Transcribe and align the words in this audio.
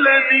le 0.00 0.16
di. 0.30 0.40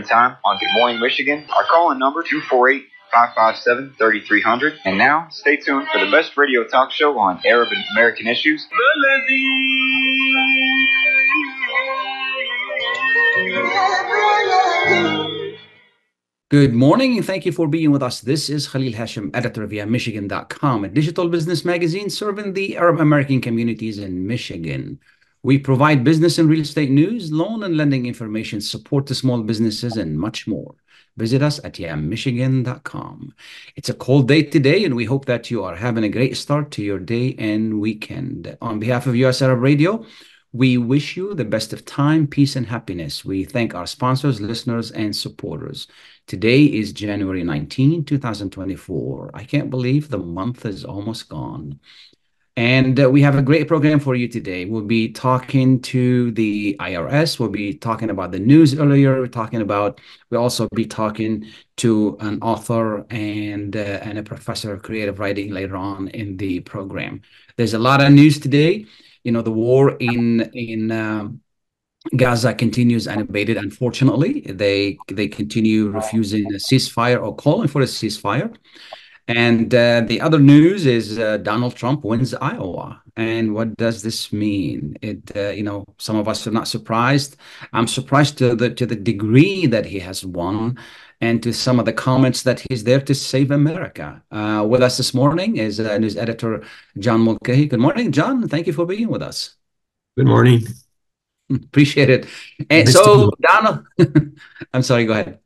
Time 0.03 0.37
on 0.43 0.57
Good 0.57 0.73
Morning 0.73 0.99
Michigan. 0.99 1.45
Our 1.55 1.63
call-in 1.63 1.99
number 1.99 2.23
248 2.23 2.85
557 3.11 3.95
3300. 3.97 4.79
And 4.85 4.97
now, 4.97 5.27
stay 5.29 5.57
tuned 5.57 5.87
for 5.91 6.03
the 6.03 6.09
best 6.11 6.37
radio 6.37 6.63
talk 6.63 6.91
show 6.91 7.19
on 7.19 7.41
Arab 7.45 7.69
and 7.71 7.83
American 7.95 8.27
issues. 8.27 8.65
Good 16.49 16.73
morning 16.73 17.15
and 17.15 17.25
thank 17.25 17.45
you 17.45 17.53
for 17.53 17.65
being 17.65 17.91
with 17.91 18.03
us. 18.03 18.19
This 18.19 18.49
is 18.49 18.67
Khalil 18.67 18.91
Hachem, 18.91 19.31
editor 19.33 19.65
via 19.65 19.85
Michigan.com, 19.85 20.83
a 20.83 20.89
digital 20.89 21.29
business 21.29 21.63
magazine 21.63 22.09
serving 22.09 22.53
the 22.53 22.75
Arab 22.75 22.99
American 22.99 23.39
communities 23.39 23.97
in 23.97 24.27
Michigan. 24.27 24.99
We 25.43 25.57
provide 25.57 26.03
business 26.03 26.37
and 26.37 26.47
real 26.47 26.61
estate 26.61 26.91
news, 26.91 27.31
loan 27.31 27.63
and 27.63 27.75
lending 27.75 28.05
information, 28.05 28.61
support 28.61 29.07
to 29.07 29.15
small 29.15 29.41
businesses, 29.41 29.97
and 29.97 30.17
much 30.17 30.47
more. 30.47 30.75
Visit 31.17 31.41
us 31.41 31.59
at 31.63 31.73
yammichigan.com. 31.73 33.33
It's 33.75 33.89
a 33.89 33.95
cold 33.95 34.27
day 34.27 34.43
today, 34.43 34.85
and 34.85 34.95
we 34.95 35.05
hope 35.05 35.25
that 35.25 35.49
you 35.49 35.63
are 35.63 35.75
having 35.75 36.03
a 36.03 36.09
great 36.09 36.37
start 36.37 36.69
to 36.71 36.83
your 36.83 36.99
day 36.99 37.35
and 37.39 37.81
weekend. 37.81 38.55
On 38.61 38.79
behalf 38.79 39.07
of 39.07 39.15
US 39.15 39.41
Arab 39.41 39.61
Radio, 39.61 40.05
we 40.53 40.77
wish 40.77 41.17
you 41.17 41.33
the 41.33 41.45
best 41.45 41.73
of 41.73 41.85
time, 41.85 42.27
peace, 42.27 42.55
and 42.55 42.65
happiness. 42.65 43.25
We 43.25 43.43
thank 43.43 43.73
our 43.73 43.87
sponsors, 43.87 44.39
listeners, 44.39 44.91
and 44.91 45.15
supporters. 45.15 45.87
Today 46.27 46.65
is 46.65 46.93
January 46.93 47.43
19, 47.43 48.05
2024. 48.05 49.31
I 49.33 49.43
can't 49.43 49.69
believe 49.69 50.09
the 50.09 50.17
month 50.17 50.65
is 50.65 50.85
almost 50.85 51.29
gone. 51.29 51.79
And 52.57 52.99
uh, 52.99 53.09
we 53.09 53.21
have 53.21 53.35
a 53.35 53.41
great 53.41 53.67
program 53.67 53.99
for 53.99 54.13
you 54.13 54.27
today. 54.27 54.65
We'll 54.65 54.81
be 54.83 55.09
talking 55.09 55.81
to 55.83 56.31
the 56.31 56.75
IRS. 56.81 57.39
We'll 57.39 57.49
be 57.49 57.73
talking 57.73 58.09
about 58.09 58.31
the 58.31 58.39
news 58.39 58.77
earlier. 58.77 59.19
We're 59.19 59.27
talking 59.27 59.61
about, 59.61 60.01
we'll 60.29 60.41
also 60.41 60.67
be 60.75 60.85
talking 60.85 61.45
to 61.77 62.17
an 62.19 62.41
author 62.41 63.05
and, 63.09 63.75
uh, 63.75 63.79
and 63.79 64.17
a 64.17 64.23
professor 64.23 64.73
of 64.73 64.83
creative 64.83 65.19
writing 65.19 65.51
later 65.51 65.77
on 65.77 66.09
in 66.09 66.35
the 66.35 66.59
program. 66.61 67.21
There's 67.55 67.73
a 67.73 67.79
lot 67.79 68.03
of 68.03 68.11
news 68.11 68.37
today. 68.37 68.85
You 69.23 69.31
know, 69.31 69.41
the 69.41 69.51
war 69.51 69.95
in, 69.99 70.41
in, 70.53 70.91
um, 70.91 71.41
Gaza 72.15 72.53
continues 72.53 73.07
unabated. 73.07 73.57
Unfortunately, 73.57 74.41
they 74.41 74.97
they 75.07 75.27
continue 75.27 75.89
refusing 75.89 76.47
a 76.47 76.57
ceasefire 76.57 77.21
or 77.21 77.35
calling 77.35 77.67
for 77.67 77.81
a 77.81 77.85
ceasefire. 77.85 78.55
And 79.27 79.73
uh, 79.73 80.01
the 80.01 80.19
other 80.19 80.39
news 80.39 80.85
is 80.85 81.17
uh, 81.17 81.37
Donald 81.37 81.75
Trump 81.75 82.03
wins 82.03 82.33
Iowa. 82.33 83.01
And 83.15 83.53
what 83.53 83.75
does 83.77 84.01
this 84.01 84.33
mean? 84.33 84.97
It, 85.01 85.31
uh, 85.35 85.49
you 85.49 85.63
know, 85.63 85.85
some 85.97 86.15
of 86.15 86.27
us 86.27 86.47
are 86.47 86.51
not 86.51 86.67
surprised. 86.67 87.37
I'm 87.73 87.87
surprised 87.87 88.37
to 88.39 88.55
the 88.55 88.73
to 88.73 88.85
the 88.85 88.95
degree 88.95 89.65
that 89.67 89.85
he 89.85 89.99
has 89.99 90.25
won, 90.25 90.77
and 91.19 91.41
to 91.43 91.53
some 91.53 91.79
of 91.79 91.85
the 91.85 91.93
comments 91.93 92.43
that 92.43 92.63
he's 92.69 92.83
there 92.83 93.01
to 93.01 93.13
save 93.13 93.51
America. 93.51 94.23
Uh, 94.31 94.65
with 94.67 94.81
us 94.81 94.97
this 94.97 95.13
morning 95.13 95.57
is 95.57 95.79
uh, 95.79 95.97
news 95.97 96.17
editor 96.17 96.63
John 96.97 97.21
Mulcahy. 97.21 97.67
Good 97.67 97.79
morning, 97.79 98.11
John. 98.11 98.47
Thank 98.47 98.67
you 98.67 98.73
for 98.73 98.85
being 98.85 99.09
with 99.09 99.21
us. 99.21 99.55
Good 100.17 100.27
morning. 100.27 100.61
Appreciate 101.51 102.09
it. 102.09 102.27
And 102.69 102.85
Nice 102.85 102.93
so, 102.93 103.29
Donald, 103.41 103.85
I'm 104.73 104.83
sorry. 104.83 105.05
Go 105.05 105.13
ahead. 105.13 105.39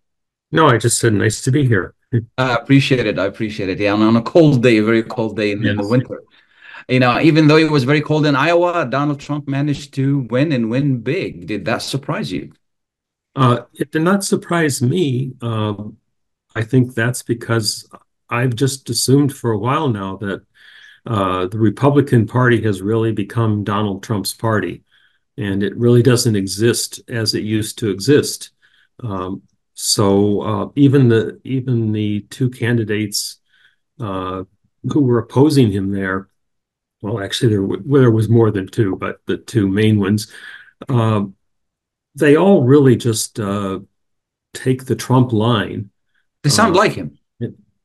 No, 0.52 0.68
I 0.68 0.78
just 0.78 1.00
said 1.00 1.14
nice 1.14 1.42
to 1.44 1.52
be 1.52 1.68
here. 1.68 1.94
I 2.38 2.56
appreciate 2.56 3.06
it. 3.06 3.20
I 3.20 3.26
appreciate 3.26 3.70
it. 3.70 3.80
Yeah, 3.80 3.94
on 3.94 4.02
on 4.02 4.16
a 4.16 4.22
cold 4.22 4.64
day, 4.64 4.78
a 4.78 4.84
very 4.84 5.04
cold 5.04 5.36
day 5.36 5.52
in, 5.52 5.66
in 5.66 5.78
the 5.78 5.88
winter. 5.88 6.24
You 6.88 7.00
know, 7.00 7.20
even 7.20 7.48
though 7.48 7.58
it 7.58 7.72
was 7.72 7.84
very 7.84 8.02
cold 8.02 8.26
in 8.26 8.36
Iowa, 8.36 8.88
Donald 8.90 9.20
Trump 9.20 9.48
managed 9.48 9.94
to 9.96 10.20
win 10.30 10.52
and 10.52 10.70
win 10.70 11.00
big. 11.00 11.48
Did 11.48 11.66
that 11.66 11.82
surprise 11.82 12.32
you? 12.32 12.52
Uh, 13.36 13.62
it 13.74 13.92
did 13.92 14.04
not 14.04 14.24
surprise 14.24 14.82
me. 14.82 15.34
Um, 15.42 15.98
I 16.56 16.64
think 16.64 16.94
that's 16.94 17.24
because 17.24 17.90
I've 18.30 18.56
just 18.56 18.90
assumed 18.90 19.36
for 19.36 19.52
a 19.52 19.58
while 19.58 19.90
now 19.90 20.18
that 20.18 20.44
uh, 21.06 21.48
the 21.48 21.58
Republican 21.58 22.26
Party 22.28 22.62
has 22.64 22.82
really 22.82 23.12
become 23.12 23.64
Donald 23.64 24.04
Trump's 24.04 24.34
party, 24.34 24.84
and 25.38 25.64
it 25.64 25.76
really 25.76 26.02
doesn't 26.02 26.36
exist 26.36 27.02
as 27.10 27.34
it 27.36 27.44
used 27.44 27.78
to 27.80 27.90
exist. 27.90 28.52
Um, 29.04 29.42
so 29.76 30.42
uh, 30.42 30.70
even 30.76 31.10
the 31.10 31.40
even 31.44 31.92
the 31.92 32.22
two 32.32 32.50
candidates 32.50 33.40
uh, 34.00 34.44
who 34.92 35.02
were 35.02 35.20
opposing 35.20 35.72
him 35.72 35.92
there, 35.92 36.30
well, 37.02 37.22
actually 37.22 37.50
there 37.50 37.62
w- 37.62 37.84
well, 37.86 38.02
there 38.02 38.12
was 38.12 38.30
more 38.30 38.52
than 38.52 38.68
two, 38.68 38.96
but 38.98 39.18
the 39.28 39.38
two 39.38 39.68
main 39.68 40.00
ones. 40.00 40.32
Um, 40.90 41.36
they 42.16 42.38
all 42.38 42.64
really 42.64 42.96
just 42.96 43.40
uh, 43.40 43.80
take 44.54 44.86
the 44.86 44.96
Trump 44.96 45.34
line. 45.34 45.92
They 46.44 46.50
sound 46.50 46.76
Uh, 46.76 46.80
like 46.80 46.94
him. 46.94 47.18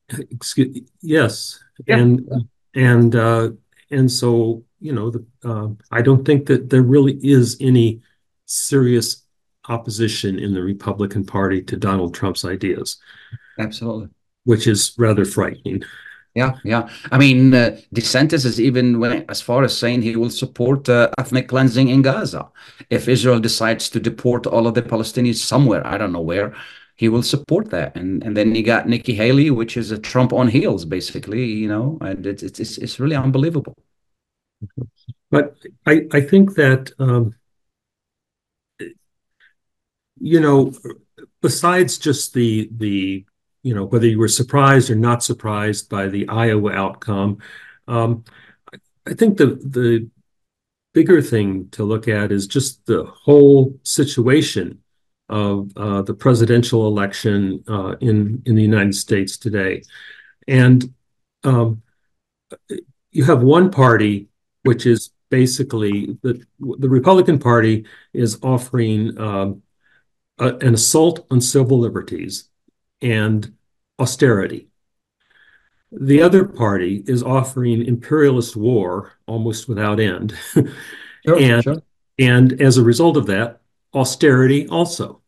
Excuse, 0.09 0.79
yes, 1.01 1.63
Yeah. 1.87 1.97
and 1.97 2.29
and 2.75 3.15
uh, 3.15 3.51
and 3.91 4.11
so 4.11 4.63
you 4.81 4.93
know, 4.93 5.09
the, 5.11 5.25
uh, 5.45 5.69
I 5.91 6.01
don't 6.01 6.25
think 6.25 6.47
that 6.47 6.69
there 6.69 6.81
really 6.81 7.13
is 7.23 7.57
any 7.61 8.01
serious 8.45 9.20
opposition 9.69 10.39
in 10.39 10.53
the 10.53 10.61
Republican 10.61 11.25
Party 11.25 11.61
to 11.63 11.77
Donald 11.77 12.13
Trump's 12.13 12.45
ideas, 12.45 12.97
Absolutely. 13.59 14.09
which 14.45 14.67
is 14.67 14.93
rather 14.97 15.25
frightening. 15.25 15.83
Yeah, 16.33 16.53
yeah. 16.63 16.87
I 17.11 17.17
mean, 17.17 17.53
uh, 17.53 17.77
DeSantis 17.93 18.45
is 18.45 18.59
even 18.59 18.99
went 18.99 19.29
as 19.29 19.41
far 19.41 19.63
as 19.63 19.77
saying 19.77 20.01
he 20.01 20.15
will 20.15 20.29
support 20.29 20.87
uh, 20.87 21.09
ethnic 21.17 21.49
cleansing 21.49 21.89
in 21.89 22.01
Gaza. 22.01 22.47
If 22.89 23.09
Israel 23.09 23.39
decides 23.39 23.89
to 23.89 23.99
deport 23.99 24.47
all 24.47 24.65
of 24.65 24.73
the 24.73 24.81
Palestinians 24.81 25.35
somewhere, 25.35 25.85
I 25.85 25.97
don't 25.97 26.13
know 26.13 26.21
where, 26.21 26.55
he 26.95 27.09
will 27.09 27.23
support 27.23 27.69
that. 27.71 27.97
And 27.97 28.23
and 28.23 28.37
then 28.37 28.55
you 28.55 28.63
got 28.63 28.87
Nikki 28.87 29.13
Haley, 29.13 29.51
which 29.51 29.75
is 29.75 29.91
a 29.91 29.99
Trump 29.99 30.31
on 30.31 30.47
heels, 30.47 30.85
basically. 30.85 31.43
You 31.43 31.67
know, 31.67 31.97
and 31.99 32.25
it's 32.25 32.43
it's 32.43 32.59
it's, 32.59 32.77
it's 32.77 32.99
really 32.99 33.17
unbelievable. 33.17 33.75
But 35.31 35.55
I, 35.85 36.07
I 36.13 36.21
think 36.21 36.55
that, 36.55 36.91
um, 36.99 37.33
you 40.21 40.39
know, 40.39 40.73
besides 41.41 41.97
just 41.97 42.33
the 42.33 42.69
the 42.77 43.25
you 43.63 43.75
know 43.75 43.85
whether 43.85 44.07
you 44.07 44.19
were 44.19 44.27
surprised 44.27 44.89
or 44.89 44.95
not 44.95 45.23
surprised 45.23 45.89
by 45.89 46.07
the 46.07 46.27
Iowa 46.29 46.71
outcome, 46.71 47.39
um, 47.87 48.23
I 49.07 49.13
think 49.13 49.37
the 49.37 49.47
the 49.47 50.09
bigger 50.93 51.21
thing 51.21 51.69
to 51.69 51.83
look 51.83 52.07
at 52.07 52.31
is 52.31 52.47
just 52.47 52.85
the 52.85 53.03
whole 53.03 53.79
situation 53.83 54.79
of 55.29 55.71
uh, 55.77 56.01
the 56.01 56.13
presidential 56.13 56.87
election 56.87 57.63
uh, 57.67 57.95
in 57.99 58.43
in 58.45 58.55
the 58.55 58.61
United 58.63 58.95
States 58.95 59.37
today, 59.37 59.81
and 60.47 60.93
um, 61.43 61.81
you 63.11 63.23
have 63.23 63.41
one 63.41 63.71
party 63.71 64.27
which 64.63 64.85
is 64.85 65.09
basically 65.29 66.15
the 66.21 66.45
the 66.59 66.89
Republican 66.89 67.39
Party 67.39 67.85
is 68.13 68.37
offering 68.43 69.17
um, 69.19 69.63
a, 70.41 70.57
an 70.57 70.75
assault 70.75 71.27
on 71.31 71.41
civil 71.41 71.79
liberties 71.79 72.49
and 73.01 73.53
austerity. 73.99 74.69
The 75.91 76.21
other 76.21 76.45
party 76.45 77.03
is 77.05 77.21
offering 77.21 77.85
imperialist 77.85 78.55
war 78.55 79.13
almost 79.27 79.67
without 79.67 79.99
end, 79.99 80.33
Sure, 81.25 81.37
and 81.39 81.63
sure. 81.63 81.81
and 82.17 82.61
as 82.61 82.77
a 82.77 82.83
result 82.83 83.17
of 83.17 83.27
that, 83.27 83.61
austerity 83.93 84.67
also. 84.67 85.21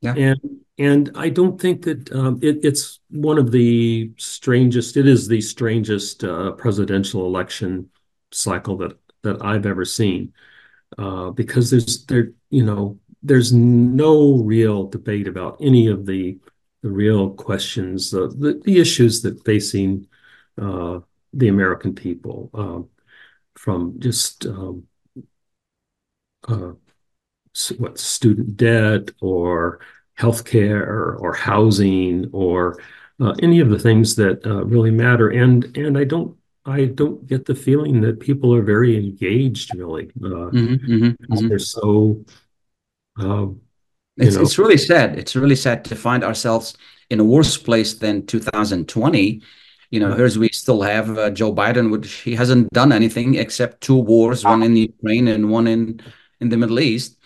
Yeah. 0.00 0.14
And 0.16 0.40
and 0.78 1.10
I 1.14 1.28
don't 1.30 1.60
think 1.60 1.82
that 1.84 2.12
um, 2.12 2.40
it, 2.42 2.60
it's 2.64 3.00
one 3.10 3.38
of 3.38 3.52
the 3.52 4.12
strangest. 4.18 4.96
It 4.96 5.06
is 5.08 5.28
the 5.28 5.40
strangest 5.40 6.24
uh, 6.24 6.52
presidential 6.52 7.26
election 7.26 7.90
cycle 8.32 8.76
that 8.78 8.98
that 9.22 9.44
I've 9.44 9.66
ever 9.66 9.84
seen, 9.84 10.32
uh, 10.98 11.30
because 11.30 11.70
there's 11.70 12.04
there 12.06 12.32
you 12.50 12.64
know 12.64 12.98
there's 13.22 13.52
no 13.52 14.34
real 14.38 14.88
debate 14.88 15.28
about 15.28 15.58
any 15.60 15.86
of 15.86 16.06
the 16.06 16.38
the 16.82 16.90
real 16.90 17.30
questions, 17.30 18.10
the 18.10 18.28
the, 18.28 18.60
the 18.64 18.78
issues 18.78 19.22
that 19.22 19.44
facing 19.44 20.06
uh, 20.60 21.00
the 21.32 21.48
American 21.48 21.94
people, 21.94 22.50
um, 22.54 22.88
from 23.54 24.00
just 24.00 24.46
um, 24.46 24.84
uh, 26.48 26.72
what 27.78 27.98
student 27.98 28.56
debt 28.56 29.10
or 29.20 29.80
healthcare 30.18 30.80
or, 30.80 31.16
or 31.16 31.32
housing 31.32 32.28
or 32.32 32.80
uh, 33.20 33.34
any 33.42 33.60
of 33.60 33.70
the 33.70 33.78
things 33.78 34.16
that 34.16 34.44
uh, 34.44 34.64
really 34.64 34.90
matter. 34.90 35.30
And 35.30 35.76
and 35.76 35.96
I 35.96 36.04
don't 36.04 36.36
I 36.64 36.86
don't 36.86 37.26
get 37.26 37.44
the 37.44 37.54
feeling 37.54 38.00
that 38.00 38.20
people 38.20 38.54
are 38.54 38.62
very 38.62 38.96
engaged. 38.96 39.74
Really, 39.74 40.06
uh, 40.16 40.50
mm-hmm, 40.50 40.74
mm-hmm, 40.74 41.32
mm-hmm. 41.32 41.48
they're 41.48 41.58
so. 41.58 42.24
Um, 43.16 43.60
it's, 44.16 44.36
it's 44.36 44.58
really 44.58 44.76
sad. 44.76 45.18
It's 45.18 45.34
really 45.36 45.56
sad 45.56 45.84
to 45.86 45.96
find 45.96 46.22
ourselves 46.22 46.76
in 47.10 47.20
a 47.20 47.24
worse 47.24 47.56
place 47.56 47.94
than 47.94 48.26
2020. 48.26 49.42
You 49.90 50.00
know, 50.00 50.14
here's 50.14 50.38
we 50.38 50.48
still 50.48 50.82
have 50.82 51.18
uh, 51.18 51.30
Joe 51.30 51.54
Biden, 51.54 51.90
which 51.90 52.12
he 52.12 52.34
hasn't 52.34 52.70
done 52.70 52.92
anything 52.92 53.34
except 53.34 53.82
two 53.82 53.96
wars, 53.96 54.44
one 54.44 54.62
in 54.62 54.76
Ukraine 54.76 55.28
and 55.28 55.50
one 55.50 55.66
in 55.66 56.00
in 56.40 56.48
the 56.48 56.56
Middle 56.56 56.80
East 56.80 57.18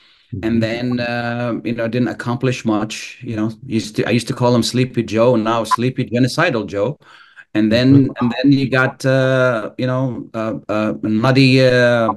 and 0.42 0.62
then 0.62 1.00
uh, 1.00 1.60
you 1.64 1.72
know 1.72 1.88
didn't 1.88 2.08
accomplish 2.08 2.64
much. 2.64 3.18
You 3.22 3.36
know, 3.36 3.52
used 3.66 3.96
to 3.96 4.06
I 4.06 4.10
used 4.10 4.28
to 4.28 4.34
call 4.34 4.54
him 4.54 4.62
Sleepy 4.62 5.02
Joe, 5.02 5.34
and 5.34 5.44
now 5.44 5.64
Sleepy 5.64 6.04
Genocidal 6.06 6.66
Joe. 6.66 6.98
And 7.54 7.72
then 7.72 8.10
and 8.20 8.34
then 8.36 8.52
you 8.52 8.68
got 8.68 9.04
uh, 9.06 9.70
you 9.78 9.86
know 9.86 10.28
uh, 10.34 10.58
uh 10.68 10.94
muddy 11.02 11.64
uh, 11.64 12.12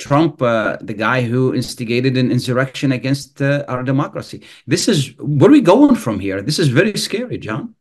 Trump, 0.00 0.42
uh, 0.42 0.76
the 0.80 0.94
guy 0.94 1.22
who 1.22 1.54
instigated 1.54 2.16
an 2.16 2.30
insurrection 2.30 2.92
against 2.92 3.40
our 3.42 3.82
democracy. 3.82 4.42
This 4.66 4.88
is 4.88 5.14
where 5.18 5.50
we 5.50 5.60
going 5.60 5.94
from 5.94 6.18
here? 6.18 6.42
This 6.42 6.58
is 6.58 6.68
very 6.68 6.96
scary, 6.96 7.38
John. 7.38 7.74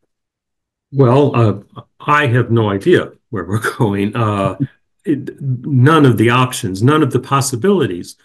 Well, 0.92 1.64
I 2.00 2.28
have 2.28 2.52
no 2.52 2.70
idea 2.70 3.12
where 3.30 3.46
we're 3.46 3.76
going. 3.78 4.14
It, 5.06 5.42
none 5.42 6.06
of 6.06 6.18
the 6.18 6.30
options, 6.30 6.84
none 6.84 7.02
of 7.02 7.12
the 7.12 7.20
possibilities 7.20 8.18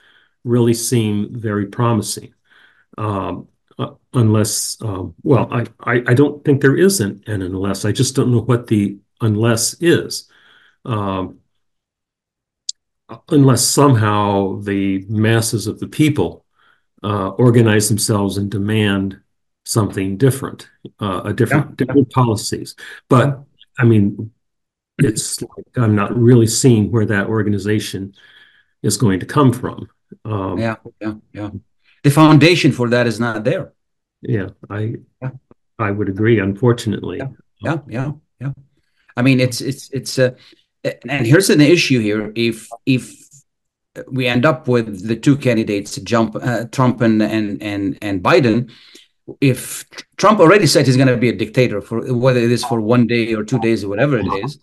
really 0.44 0.75
seem 0.75 1.29
very 1.32 1.67
promising. 1.67 2.35
Um, 2.99 3.49
uh, 3.79 3.94
unless, 4.12 4.81
um, 4.82 5.14
well, 5.23 5.49
I, 5.50 5.67
I, 5.81 6.02
I, 6.06 6.14
don't 6.14 6.44
think 6.44 6.61
there 6.61 6.76
isn't 6.76 7.26
an 7.26 7.43
unless. 7.43 7.85
I 7.85 7.91
just 7.91 8.14
don't 8.14 8.31
know 8.31 8.43
what 8.43 8.69
the 8.69 8.99
unless 9.20 9.75
is. 9.81 10.31
Um, 10.85 11.38
unless 13.28 13.64
somehow 13.64 14.60
the 14.60 15.04
masses 15.08 15.66
of 15.66 15.78
the 15.80 15.88
people 15.88 16.44
uh, 17.02 17.28
organize 17.30 17.88
themselves 17.88 18.38
and 18.38 18.50
demand 18.50 19.20
something 19.64 20.16
different, 20.16 20.68
uh, 21.00 21.22
a 21.24 21.32
different, 21.32 21.70
yeah. 21.70 21.74
different 21.86 22.10
policies. 22.10 22.74
But 23.08 23.40
I 23.78 23.84
mean, 23.84 24.30
it's 24.98 25.42
like 25.42 25.66
I'm 25.76 25.94
not 25.94 26.16
really 26.16 26.46
seeing 26.46 26.90
where 26.90 27.06
that 27.06 27.26
organization 27.26 28.14
is 28.82 28.96
going 28.96 29.20
to 29.20 29.26
come 29.26 29.52
from. 29.52 29.88
Um, 30.24 30.58
yeah, 30.58 30.76
yeah, 31.00 31.14
yeah. 31.32 31.50
The 32.02 32.10
foundation 32.10 32.72
for 32.72 32.88
that 32.90 33.06
is 33.06 33.18
not 33.18 33.44
there. 33.44 33.72
Yeah, 34.22 34.48
I 34.70 34.96
yeah. 35.20 35.30
I 35.78 35.90
would 35.90 36.08
agree. 36.08 36.38
Unfortunately. 36.38 37.18
Yeah, 37.18 37.28
yeah, 37.60 37.78
yeah. 37.88 38.12
yeah. 38.40 38.52
I 39.16 39.22
mean, 39.22 39.40
it's 39.40 39.60
it's 39.60 39.90
it's 39.90 40.18
uh, 40.18 40.34
and 40.84 41.26
here's 41.26 41.50
an 41.50 41.60
issue 41.60 42.00
here. 42.00 42.32
If 42.34 42.69
if 42.86 43.25
we 44.10 44.26
end 44.26 44.44
up 44.44 44.69
with 44.69 45.06
the 45.06 45.16
two 45.16 45.36
candidates, 45.36 45.96
jump 45.96 46.36
uh, 46.36 46.64
Trump 46.72 47.00
and 47.00 47.22
and 47.22 47.62
and 47.62 47.98
and 48.02 48.22
Biden, 48.22 48.70
if 49.40 49.84
Trump 50.16 50.40
already 50.40 50.66
said 50.66 50.86
he's 50.86 50.96
going 50.96 51.08
to 51.08 51.16
be 51.16 51.28
a 51.28 51.36
dictator 51.36 51.81
for 51.81 52.12
whether 52.14 52.40
it 52.40 52.50
is 52.50 52.64
for 52.64 52.81
one 52.81 53.06
day 53.06 53.34
or 53.34 53.44
two 53.44 53.58
days 53.58 53.84
or 53.84 53.88
whatever 53.88 54.19
it 54.19 54.26
is, 54.44 54.58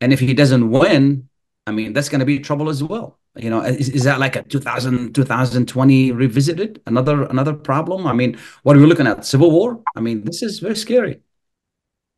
and 0.00 0.12
if 0.12 0.20
he 0.20 0.34
doesn't 0.34 0.70
win, 0.70 1.28
I 1.66 1.72
mean 1.72 1.92
that's 1.92 2.08
going 2.08 2.20
to 2.20 2.26
be 2.26 2.38
trouble 2.38 2.68
as 2.68 2.82
well. 2.82 3.18
You 3.36 3.50
know 3.50 3.60
is, 3.60 3.90
is 3.90 4.04
that 4.04 4.18
like 4.18 4.36
a 4.36 4.42
2000 4.42 5.14
2020 5.14 6.12
revisited? 6.12 6.80
Another 6.86 7.24
another 7.24 7.52
problem? 7.52 8.06
I 8.06 8.14
mean 8.14 8.38
what 8.62 8.76
are 8.76 8.80
we 8.80 8.86
looking 8.86 9.06
at? 9.06 9.26
Civil 9.26 9.50
war? 9.50 9.82
I 9.94 10.00
mean 10.00 10.24
this 10.24 10.42
is 10.42 10.60
very 10.60 10.76
scary. 10.76 11.20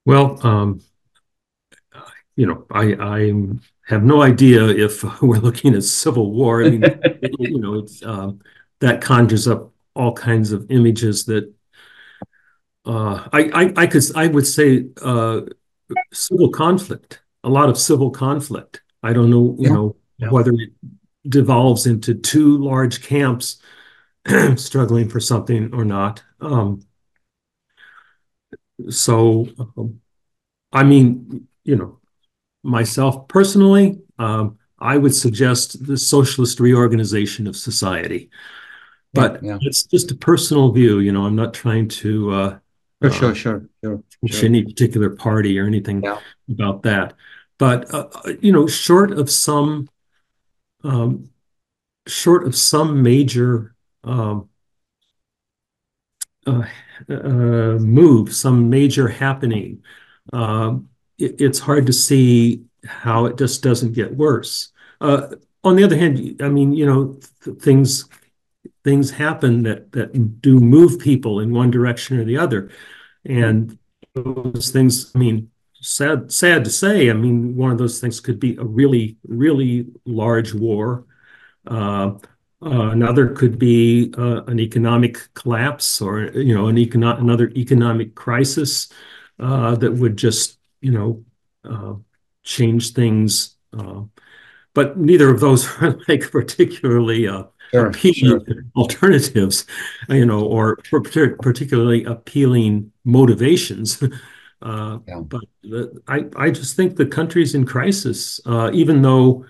Well 0.05 0.39
um 0.47 0.81
you 2.39 2.47
know 2.47 2.65
i 2.71 2.85
i 3.17 3.21
have 3.87 4.05
no 4.05 4.23
idea 4.23 4.63
if 4.69 5.03
we're 5.29 5.45
looking 5.49 5.75
at 5.75 5.83
civil 5.83 6.31
war 6.33 6.63
i 6.63 6.71
mean 6.71 6.83
you 7.39 7.59
know 7.59 7.75
it's 7.75 8.03
um 8.05 8.41
that 8.81 9.01
conjures 9.01 9.49
up 9.49 9.73
all 9.95 10.13
kinds 10.13 10.53
of 10.53 10.71
images 10.71 11.25
that 11.25 11.53
uh 12.87 13.29
I, 13.33 13.41
I 13.61 13.73
i 13.83 13.87
could 13.87 14.05
i 14.15 14.27
would 14.27 14.47
say 14.47 14.87
uh 15.03 15.41
civil 16.13 16.51
conflict 16.51 17.21
a 17.43 17.49
lot 17.49 17.69
of 17.69 17.77
civil 17.79 18.11
conflict 18.11 18.83
i 19.03 19.13
don't 19.13 19.31
know 19.31 19.57
you 19.59 19.69
yeah. 19.69 19.73
know 19.75 19.97
yeah. 20.19 20.31
whether 20.31 20.53
it 20.53 20.71
devolves 21.29 21.87
into 21.87 22.15
two 22.15 22.59
large 22.59 23.03
camps 23.03 23.61
struggling 24.57 25.09
for 25.09 25.21
something 25.21 25.73
or 25.75 25.85
not. 25.85 26.23
Um, 26.41 26.83
so, 28.91 29.49
um, 29.59 30.01
I 30.73 30.85
mean, 30.85 31.49
you 31.65 31.77
know, 31.77 31.98
myself 32.69 33.27
personally, 33.29 33.99
um, 34.19 34.59
I 34.79 34.97
would 34.97 35.15
suggest 35.15 35.87
the 35.87 35.97
socialist 35.97 36.61
reorganization 36.61 37.47
of 37.47 37.57
society. 37.57 38.31
But 39.13 39.43
yeah, 39.43 39.53
yeah. 39.53 39.59
it's 39.63 39.85
just 39.85 40.11
a 40.11 40.15
personal 40.15 40.71
view. 40.71 41.01
You 41.01 41.13
know, 41.13 41.25
I'm 41.25 41.35
not 41.35 41.55
trying 41.55 41.89
to 41.89 42.31
uh, 42.31 42.59
sure, 43.03 43.11
sure, 43.13 43.35
sure, 43.35 43.69
sure, 43.83 44.03
sure. 44.27 44.45
any 44.45 44.63
particular 44.63 45.11
party 45.11 45.59
or 45.59 45.67
anything 45.67 46.03
yeah. 46.03 46.19
about 46.51 46.83
that. 46.83 47.15
But 47.59 47.93
uh, 47.93 48.09
uh 48.25 48.33
you 48.41 48.53
know, 48.53 48.67
short 48.67 49.13
of 49.13 49.31
some 49.31 49.89
um, 50.85 51.31
short 52.07 52.47
of 52.47 52.55
some 52.55 53.03
major 53.03 53.75
um, 54.05 54.49
uh, 56.47 56.65
uh, 57.09 57.79
move, 57.79 58.35
some 58.35 58.71
major 58.71 59.09
happening, 59.09 59.83
um, 60.33 60.88
it, 61.19 61.41
it's 61.41 61.59
hard 61.59 61.87
to 61.87 61.93
see 61.93 62.65
how 62.87 63.27
it 63.27 63.37
just 63.39 63.63
doesn't 63.63 63.93
get 63.93 64.17
worse. 64.17 64.73
Uh, 65.01 65.29
on 65.65 65.77
the 65.77 65.85
other 65.85 65.97
hand, 65.97 66.41
I 66.43 66.49
mean, 66.49 66.73
you 66.73 66.87
know, 66.87 67.19
th- 67.45 67.59
things 67.59 68.09
things 68.85 69.11
happen 69.11 69.63
that 69.65 69.93
that 69.93 70.41
do 70.41 70.61
move 70.61 70.99
people 70.99 71.41
in 71.41 71.53
one 71.53 71.71
direction 71.71 72.19
or 72.19 72.25
the 72.25 72.39
other, 72.39 72.71
and 73.25 73.79
those 74.15 74.71
things. 74.71 75.13
I 75.15 75.19
mean, 75.19 75.51
sad 75.81 76.33
sad 76.33 76.65
to 76.65 76.71
say. 76.71 77.11
I 77.11 77.15
mean, 77.15 77.57
one 77.57 77.71
of 77.73 77.79
those 77.79 78.01
things 78.01 78.21
could 78.21 78.41
be 78.41 78.57
a 78.57 78.65
really 78.65 79.17
really 79.27 79.87
large 80.05 80.55
war 80.55 81.05
uh, 81.67 82.13
uh, 82.63 82.91
another 82.91 83.29
could 83.29 83.59
be 83.59 84.13
uh, 84.19 84.43
an 84.45 84.59
economic 84.59 85.33
collapse 85.35 86.01
or 86.01 86.25
you 86.33 86.55
know 86.55 86.67
an 86.69 86.77
econo- 86.77 87.19
another 87.21 87.51
economic 87.51 88.15
crisis 88.15 88.89
that 89.39 89.93
would 89.95 90.17
just 90.17 90.58
you 90.81 90.93
know 90.93 91.25
change 92.43 92.93
things. 92.93 93.57
but 94.75 94.99
neither 94.99 95.31
of 95.31 95.41
those 95.41 95.67
are 95.83 95.99
like 96.09 96.31
particularly 96.31 97.27
Sure, 97.75 97.87
appealing 97.89 98.41
sure. 98.47 98.65
alternatives, 98.77 99.67
you 100.09 100.25
know, 100.25 100.45
or 100.45 100.77
particularly 100.77 102.05
appealing 102.05 102.93
motivations. 103.05 104.03
Uh, 104.61 104.99
yeah. 105.07 105.21
But 105.21 105.43
the, 105.63 106.03
I, 106.09 106.25
I 106.35 106.51
just 106.51 106.75
think 106.75 106.97
the 106.97 107.07
country's 107.07 107.55
in 107.55 107.65
crisis, 107.65 108.41
uh, 108.45 108.73
even 108.75 109.03
though 109.03 109.47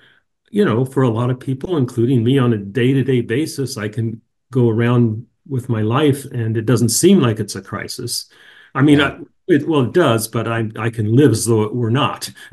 you 0.51 0.65
know, 0.65 0.85
for 0.85 1.03
a 1.03 1.09
lot 1.11 1.31
of 1.31 1.41
people, 1.41 1.79
including 1.79 2.25
me 2.25 2.39
on 2.39 2.53
a 2.53 2.59
day 2.59 2.93
to 2.93 3.03
day 3.03 3.23
basis, 3.23 3.79
I 3.79 3.89
can 3.89 4.21
go 4.53 4.69
around 4.69 5.27
with 5.49 5.69
my 5.71 5.81
life 5.83 6.25
and 6.27 6.57
it 6.59 6.67
doesn't 6.67 6.91
seem 6.91 7.21
like 7.21 7.41
it's 7.41 7.57
a 7.57 7.63
crisis. 7.63 8.31
I 8.75 8.83
mean, 8.83 8.99
yeah. 8.99 9.07
I, 9.07 9.19
it, 9.49 9.69
well, 9.69 9.83
it 9.83 9.93
does, 9.93 10.28
but 10.28 10.47
I, 10.47 10.71
I 10.78 10.90
can 10.90 11.14
live 11.14 11.33
as 11.33 11.47
though 11.47 11.62
it 11.62 11.75
were 11.75 11.90
not. 11.90 12.31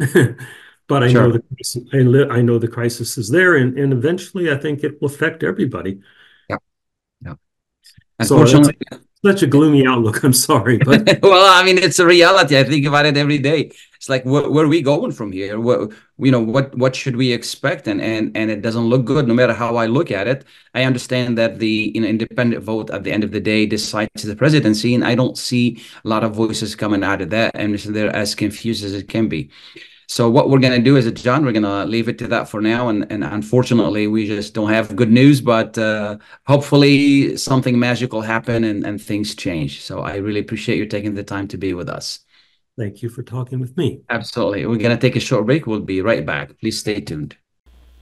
but 0.88 1.04
I 1.04 1.12
sure. 1.12 1.28
know 1.28 1.32
the 1.32 1.88
I, 1.94 1.98
li- 1.98 2.30
I 2.30 2.42
know 2.42 2.58
the 2.58 2.68
crisis 2.68 3.18
is 3.18 3.30
there, 3.30 3.56
and, 3.56 3.78
and 3.78 3.94
eventually, 3.94 4.52
I 4.52 4.58
think 4.58 4.84
it 4.84 5.02
will 5.02 5.10
affect 5.10 5.44
everybody. 5.44 6.02
Yeah, 6.50 6.58
yeah. 7.22 7.34
Unfortunately, 8.20 8.78
so 8.92 9.00
such 9.26 9.42
a 9.42 9.48
gloomy 9.48 9.86
outlook. 9.86 10.24
I'm 10.24 10.34
sorry, 10.34 10.78
but 10.78 11.20
well, 11.24 11.52
I 11.60 11.64
mean, 11.64 11.78
it's 11.78 12.00
a 12.00 12.06
reality. 12.06 12.58
I 12.58 12.64
think 12.64 12.86
about 12.86 13.06
it 13.06 13.18
every 13.18 13.40
day. 13.40 13.72
It's 13.96 14.10
like, 14.10 14.24
where, 14.24 14.50
where 14.50 14.66
are 14.66 14.68
we 14.68 14.82
going 14.82 15.12
from 15.12 15.32
here? 15.32 15.60
What, 15.60 15.92
you 16.20 16.32
know, 16.32 16.40
what 16.40 16.76
what 16.76 16.96
should 16.96 17.16
we 17.16 17.32
expect? 17.32 17.88
And 17.88 18.02
and 18.02 18.36
and 18.38 18.52
it 18.52 18.62
doesn't 18.62 18.90
look 18.92 19.04
good, 19.06 19.28
no 19.28 19.34
matter 19.34 19.54
how 19.54 19.78
I 19.78 19.88
look 19.88 20.12
at 20.12 20.28
it. 20.28 20.46
I 20.76 20.84
understand 20.84 21.38
that 21.38 21.60
the 21.60 21.92
you 21.96 22.02
know, 22.02 22.08
independent 22.08 22.64
vote 22.64 22.90
at 22.92 23.04
the 23.04 23.12
end 23.12 23.24
of 23.24 23.32
the 23.32 23.40
day 23.40 23.66
decides 23.66 24.24
the 24.24 24.36
presidency, 24.36 24.94
and 24.94 25.04
I 25.04 25.16
don't 25.16 25.38
see 25.38 25.82
a 26.04 26.08
lot 26.08 26.24
of 26.24 26.36
voices 26.36 26.76
coming 26.76 27.04
out 27.04 27.22
of 27.22 27.32
that, 27.32 27.52
and 27.56 27.78
they're 27.78 28.16
as 28.16 28.36
confused 28.36 28.84
as 28.86 28.94
it 28.94 29.08
can 29.10 29.28
be. 29.28 29.50
So 30.08 30.30
what 30.30 30.50
we're 30.50 30.60
going 30.60 30.78
to 30.78 30.84
do 30.84 30.98
is, 30.98 31.12
John, 31.14 31.46
we're 31.46 31.52
going 31.52 31.64
to 31.64 31.86
leave 31.86 32.08
it 32.08 32.18
to 32.20 32.28
that 32.28 32.48
for 32.48 32.62
now. 32.62 32.90
And, 32.90 33.12
and 33.12 33.24
unfortunately, 33.24 34.08
we 34.08 34.28
just 34.28 34.54
don't 34.54 34.70
have 34.70 34.96
good 34.96 35.12
news, 35.12 35.42
but 35.42 35.78
uh, 35.78 36.18
hopefully 36.46 37.38
something 37.38 37.80
magical 37.80 38.22
happen 38.22 38.64
and, 38.64 38.86
and 38.86 39.02
things 39.02 39.36
change. 39.36 39.82
So 39.82 40.02
I 40.02 40.18
really 40.18 40.40
appreciate 40.40 40.78
you 40.78 40.86
taking 40.86 41.16
the 41.16 41.24
time 41.24 41.48
to 41.50 41.58
be 41.58 41.74
with 41.74 41.90
us. 41.90 42.20
Thank 42.78 43.02
you 43.02 43.10
for 43.10 43.24
talking 43.24 43.60
with 43.60 43.76
me. 43.78 44.02
Absolutely. 44.10 44.66
We're 44.66 44.78
going 44.78 44.96
to 44.96 44.98
take 44.98 45.16
a 45.16 45.20
short 45.22 45.46
break. 45.46 45.66
We'll 45.66 45.80
be 45.80 46.02
right 46.02 46.26
back. 46.26 46.60
Please 46.60 46.80
stay 46.80 47.00
tuned. 47.00 47.38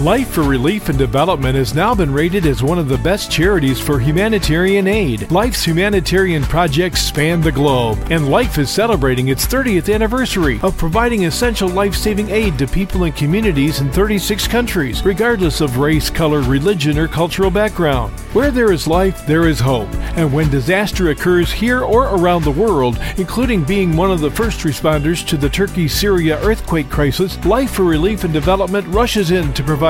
Life 0.00 0.30
for 0.30 0.44
Relief 0.44 0.88
and 0.88 0.96
Development 0.96 1.54
has 1.54 1.74
now 1.74 1.94
been 1.94 2.10
rated 2.10 2.46
as 2.46 2.62
one 2.62 2.78
of 2.78 2.88
the 2.88 2.96
best 2.96 3.30
charities 3.30 3.78
for 3.78 4.00
humanitarian 4.00 4.86
aid. 4.86 5.30
Life's 5.30 5.62
humanitarian 5.62 6.42
projects 6.42 7.02
span 7.02 7.42
the 7.42 7.52
globe, 7.52 7.98
and 8.10 8.30
Life 8.30 8.56
is 8.56 8.70
celebrating 8.70 9.28
its 9.28 9.46
30th 9.46 9.94
anniversary 9.94 10.58
of 10.62 10.78
providing 10.78 11.26
essential 11.26 11.68
life 11.68 11.94
saving 11.94 12.30
aid 12.30 12.58
to 12.58 12.66
people 12.66 13.04
and 13.04 13.14
communities 13.14 13.82
in 13.82 13.92
36 13.92 14.48
countries, 14.48 15.04
regardless 15.04 15.60
of 15.60 15.76
race, 15.76 16.08
color, 16.08 16.40
religion, 16.40 16.98
or 16.98 17.06
cultural 17.06 17.50
background. 17.50 18.18
Where 18.32 18.50
there 18.50 18.72
is 18.72 18.86
life, 18.86 19.26
there 19.26 19.48
is 19.48 19.60
hope, 19.60 19.92
and 20.16 20.32
when 20.32 20.48
disaster 20.48 21.10
occurs 21.10 21.52
here 21.52 21.82
or 21.82 22.04
around 22.04 22.44
the 22.44 22.50
world, 22.50 22.98
including 23.18 23.64
being 23.64 23.94
one 23.94 24.10
of 24.10 24.20
the 24.20 24.30
first 24.30 24.60
responders 24.60 25.26
to 25.26 25.36
the 25.36 25.50
Turkey 25.50 25.88
Syria 25.88 26.40
earthquake 26.40 26.88
crisis, 26.88 27.44
Life 27.44 27.72
for 27.72 27.84
Relief 27.84 28.24
and 28.24 28.32
Development 28.32 28.86
rushes 28.86 29.30
in 29.30 29.52
to 29.52 29.62
provide 29.62 29.89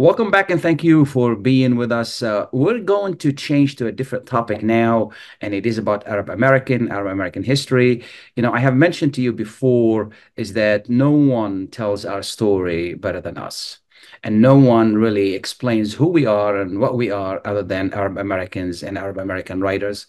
Welcome 0.00 0.30
back 0.30 0.48
and 0.50 0.62
thank 0.62 0.82
you 0.82 1.04
for 1.04 1.36
being 1.36 1.76
with 1.76 1.92
us. 1.92 2.22
Uh, 2.22 2.46
we're 2.52 2.78
going 2.78 3.18
to 3.18 3.34
change 3.34 3.76
to 3.76 3.86
a 3.86 3.92
different 3.92 4.24
topic 4.24 4.62
now, 4.62 5.10
and 5.42 5.52
it 5.52 5.66
is 5.66 5.76
about 5.76 6.06
Arab 6.06 6.30
American, 6.30 6.90
Arab 6.90 7.12
American 7.12 7.42
history. 7.42 8.02
You 8.34 8.42
know, 8.42 8.50
I 8.50 8.60
have 8.60 8.74
mentioned 8.74 9.12
to 9.16 9.20
you 9.20 9.30
before 9.30 10.08
is 10.36 10.54
that 10.54 10.88
no 10.88 11.10
one 11.10 11.68
tells 11.68 12.06
our 12.06 12.22
story 12.22 12.94
better 12.94 13.20
than 13.20 13.36
us. 13.36 13.80
And 14.22 14.40
no 14.40 14.56
one 14.56 14.96
really 14.96 15.34
explains 15.34 15.92
who 15.92 16.06
we 16.06 16.24
are 16.24 16.56
and 16.56 16.80
what 16.80 16.96
we 16.96 17.10
are 17.10 17.42
other 17.44 17.62
than 17.62 17.92
Arab 17.92 18.16
Americans 18.16 18.82
and 18.82 18.96
Arab 18.96 19.18
American 19.18 19.60
writers. 19.60 20.06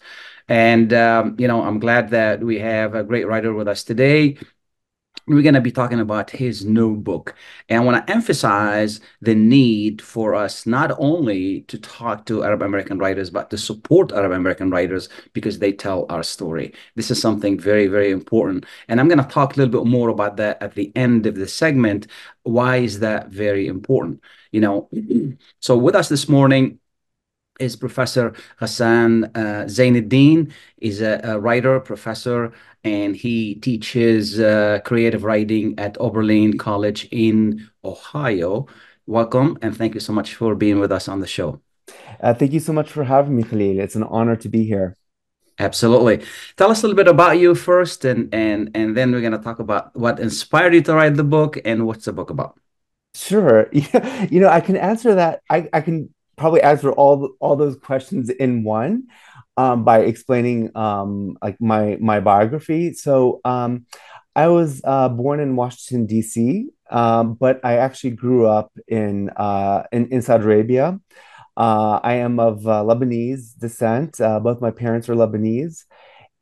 And, 0.48 0.94
um, 0.94 1.36
you 1.38 1.46
know, 1.46 1.62
I'm 1.64 1.78
glad 1.78 2.08
that 2.12 2.42
we 2.42 2.58
have 2.60 2.94
a 2.94 3.04
great 3.04 3.26
writer 3.26 3.52
with 3.52 3.68
us 3.68 3.84
today 3.84 4.38
we're 5.26 5.42
going 5.42 5.54
to 5.54 5.60
be 5.60 5.70
talking 5.70 6.00
about 6.00 6.30
his 6.30 6.64
new 6.64 6.96
book. 6.96 7.34
And 7.68 7.80
I 7.80 7.84
want 7.84 8.06
to 8.06 8.12
emphasize 8.12 9.00
the 9.20 9.34
need 9.34 10.02
for 10.02 10.34
us 10.34 10.66
not 10.66 10.90
only 10.98 11.62
to 11.62 11.78
talk 11.78 12.26
to 12.26 12.42
Arab 12.42 12.62
American 12.62 12.98
writers, 12.98 13.30
but 13.30 13.48
to 13.50 13.58
support 13.58 14.12
Arab 14.12 14.32
American 14.32 14.70
writers 14.70 15.08
because 15.32 15.58
they 15.58 15.72
tell 15.72 16.06
our 16.08 16.22
story. 16.24 16.74
This 16.96 17.10
is 17.10 17.20
something 17.20 17.58
very, 17.58 17.86
very 17.86 18.10
important. 18.10 18.66
And 18.88 18.98
I'm 18.98 19.08
going 19.08 19.22
to 19.22 19.24
talk 19.24 19.54
a 19.54 19.58
little 19.58 19.84
bit 19.84 19.88
more 19.88 20.08
about 20.08 20.36
that 20.38 20.60
at 20.60 20.74
the 20.74 20.90
end 20.96 21.26
of 21.26 21.36
the 21.36 21.46
segment. 21.46 22.08
Why 22.42 22.78
is 22.78 22.98
that 23.00 23.28
very 23.28 23.68
important? 23.68 24.20
You 24.50 24.60
know, 24.60 24.88
so 25.60 25.76
with 25.76 25.94
us 25.94 26.08
this 26.08 26.28
morning, 26.28 26.80
is 27.58 27.76
Professor 27.76 28.34
Ghassan 28.60 29.24
uh, 29.36 29.64
Zeineddine. 29.66 30.52
He's 30.78 31.00
a, 31.00 31.20
a 31.24 31.38
writer, 31.38 31.80
professor, 31.80 32.52
and 32.84 33.14
he 33.16 33.56
teaches 33.56 34.40
uh, 34.40 34.80
creative 34.84 35.24
writing 35.24 35.78
at 35.78 35.96
Oberlin 36.00 36.58
College 36.58 37.08
in 37.10 37.68
Ohio. 37.84 38.66
Welcome, 39.06 39.58
and 39.62 39.76
thank 39.76 39.94
you 39.94 40.00
so 40.00 40.12
much 40.12 40.34
for 40.34 40.54
being 40.54 40.78
with 40.78 40.92
us 40.92 41.08
on 41.08 41.20
the 41.20 41.26
show. 41.26 41.60
Uh, 42.20 42.34
thank 42.34 42.52
you 42.52 42.60
so 42.60 42.72
much 42.72 42.90
for 42.90 43.04
having 43.04 43.36
me, 43.36 43.42
Khalil. 43.42 43.80
It's 43.80 43.96
an 43.96 44.04
honor 44.04 44.36
to 44.36 44.48
be 44.48 44.64
here. 44.64 44.96
Absolutely. 45.58 46.24
Tell 46.56 46.70
us 46.70 46.82
a 46.82 46.86
little 46.86 46.96
bit 46.96 47.08
about 47.08 47.38
you 47.38 47.54
first, 47.54 48.04
and 48.04 48.32
and 48.34 48.70
and 48.74 48.96
then 48.96 49.12
we're 49.12 49.20
going 49.20 49.32
to 49.32 49.38
talk 49.38 49.58
about 49.58 49.94
what 49.94 50.18
inspired 50.18 50.74
you 50.74 50.82
to 50.82 50.94
write 50.94 51.16
the 51.16 51.24
book 51.24 51.58
and 51.64 51.86
what's 51.86 52.06
the 52.06 52.12
book 52.12 52.30
about. 52.30 52.58
Sure. 53.14 53.68
Yeah. 53.72 54.26
You 54.30 54.40
know, 54.40 54.48
I 54.48 54.60
can 54.60 54.76
answer 54.76 55.14
that. 55.16 55.42
I, 55.50 55.68
I 55.72 55.80
can 55.82 56.14
probably 56.36 56.62
answer 56.62 56.92
all 56.92 57.30
all 57.40 57.56
those 57.56 57.76
questions 57.76 58.30
in 58.30 58.64
one 58.64 59.04
um, 59.56 59.84
by 59.84 60.00
explaining 60.00 60.76
um, 60.76 61.36
like 61.42 61.60
my 61.60 61.96
my 62.00 62.20
biography. 62.20 62.92
So 62.94 63.40
um, 63.44 63.86
I 64.34 64.48
was 64.48 64.80
uh, 64.84 65.08
born 65.08 65.40
in 65.40 65.56
Washington 65.56 66.06
D.C., 66.06 66.68
um, 66.90 67.34
but 67.34 67.60
I 67.64 67.76
actually 67.76 68.12
grew 68.12 68.46
up 68.46 68.72
in 68.88 69.30
uh, 69.30 69.84
in, 69.92 70.08
in 70.08 70.22
Saudi 70.22 70.44
Arabia. 70.44 70.98
Uh, 71.56 72.00
I 72.02 72.14
am 72.14 72.40
of 72.40 72.66
uh, 72.66 72.82
Lebanese 72.82 73.58
descent. 73.58 74.20
Uh, 74.20 74.40
both 74.40 74.62
my 74.62 74.70
parents 74.70 75.08
are 75.10 75.14
Lebanese, 75.14 75.84